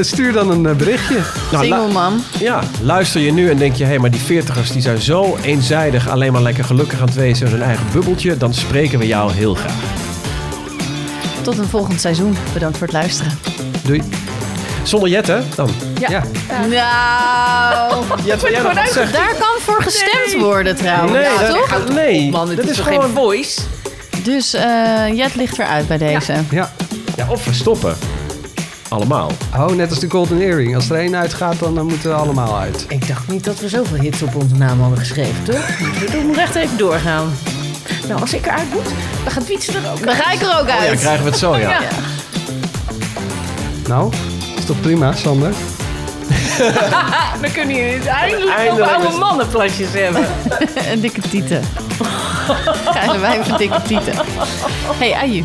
Stuur 0.00 0.32
dan 0.32 0.50
een 0.50 0.66
eh, 0.66 0.74
berichtje. 0.74 1.16
Nou, 1.52 1.64
Single 1.64 1.92
man. 1.92 2.20
Ja, 2.38 2.62
luister 2.82 3.20
je 3.20 3.32
nu 3.32 3.50
en 3.50 3.56
denk 3.56 3.74
je... 3.74 3.84
hé, 3.84 3.98
maar 3.98 4.10
die 4.10 4.20
veertigers 4.20 4.70
die 4.72 4.82
zijn 4.82 5.00
zo 5.00 5.36
eenzijdig... 5.42 6.08
alleen 6.08 6.32
maar 6.32 6.42
lekker 6.42 6.64
gelukkig 6.64 7.00
aan 7.00 7.06
het 7.06 7.14
wezen 7.14 7.46
in 7.46 7.52
hun 7.52 7.62
eigen 7.62 7.86
bubbeltje... 7.92 8.36
dan 8.36 8.54
spreken 8.54 8.98
we 8.98 9.06
jou 9.06 9.32
heel 9.32 9.54
graag. 9.54 9.80
Tot 11.42 11.58
een 11.58 11.68
volgend 11.68 12.00
seizoen. 12.00 12.36
Bedankt 12.52 12.78
voor 12.78 12.86
het 12.86 12.96
luisteren. 12.96 13.51
Doei. 13.82 14.02
Zonder 14.82 15.08
Jet, 15.08 15.26
hè? 15.26 15.40
Dan. 15.54 15.70
Ja. 15.98 16.22
Nou, 16.68 18.04
Jet, 18.26 18.42
wil 18.42 18.50
jij 18.50 18.62
nog 18.62 18.72
wat 18.74 18.92
zeggen? 18.92 19.12
daar 19.12 19.34
kan 19.38 19.60
voor 19.60 19.82
gestemd 19.82 20.34
worden 20.42 20.76
trouwens. 20.76 21.12
Nee, 21.12 21.22
Ja, 21.22 21.38
dat- 21.40 21.68
toch? 21.68 21.88
nee. 21.94 22.30
Man, 22.30 22.46
dit 22.48 22.56
dat 22.56 22.64
is 22.64 22.70
is 22.70 22.76
toch 22.76 22.86
gewoon... 22.86 23.02
geen 23.02 23.12
voice? 23.12 23.60
Dus 24.22 24.54
eh, 24.54 25.08
Jet 25.14 25.34
ligt 25.34 25.58
eruit 25.58 25.86
bij 25.88 25.98
deze. 25.98 26.34
ja. 26.50 26.72
Ja, 27.16 27.26
of 27.30 27.44
we 27.44 27.52
stoppen. 27.52 27.96
Allemaal. 28.88 29.30
Oh, 29.56 29.66
net 29.68 29.90
als 29.90 29.98
de 29.98 30.10
Golden 30.10 30.40
Earring. 30.40 30.74
Als 30.74 30.90
er 30.90 30.96
één 30.96 31.16
uitgaat, 31.16 31.58
dan 31.58 31.76
eh, 31.78 31.82
moeten 31.84 32.08
we 32.10 32.14
allemaal 32.16 32.58
uit. 32.58 32.84
Ik 32.88 33.08
dacht 33.08 33.28
niet 33.28 33.44
dat 33.44 33.60
we 33.60 33.68
zoveel 33.68 33.98
hits 33.98 34.22
op 34.22 34.34
onze 34.34 34.54
naam 34.54 34.80
hadden 34.80 34.98
geschreven, 34.98 35.42
toch? 35.44 35.66
We 35.78 36.20
moeten 36.24 36.42
echt 36.42 36.54
even 36.54 36.76
doorgaan. 36.76 37.32
Nou, 38.08 38.20
als 38.20 38.32
ik 38.34 38.46
eruit 38.46 38.72
moet, 38.72 38.84
dan 39.24 39.32
gaat 39.32 39.46
Wietse 39.46 39.72
er 39.72 39.90
ook 39.92 40.04
Dan 40.06 40.14
ga 40.14 40.30
ik 40.32 40.40
er 40.42 40.58
ook 40.60 40.66
Ja, 40.68 40.78
uit. 40.78 41.00
krijgen 41.00 41.24
we 41.24 41.30
het 41.30 41.38
zo, 41.38 41.56
ja. 41.56 41.68
Ja. 41.70 41.78
Nou, 43.88 44.12
is 44.56 44.64
toch 44.64 44.80
prima, 44.80 45.12
Sander? 45.12 45.52
Dan 47.42 47.52
kunnen 47.52 47.76
jullie 47.76 48.08
eindelijk, 48.08 48.50
Eindelijk 48.56 48.78
nog 48.78 48.90
oude 48.94 49.08
is- 49.08 49.18
mannenplasjes 49.18 49.88
hebben. 49.92 50.26
Een 50.92 51.00
dikke 51.06 51.20
tieten. 51.20 51.62
Krijgen 52.90 53.20
wij 53.20 53.38
even 53.40 53.56
dikke 53.56 53.82
tieten. 53.82 54.14
Hey, 54.98 55.14
aju. 55.14 55.44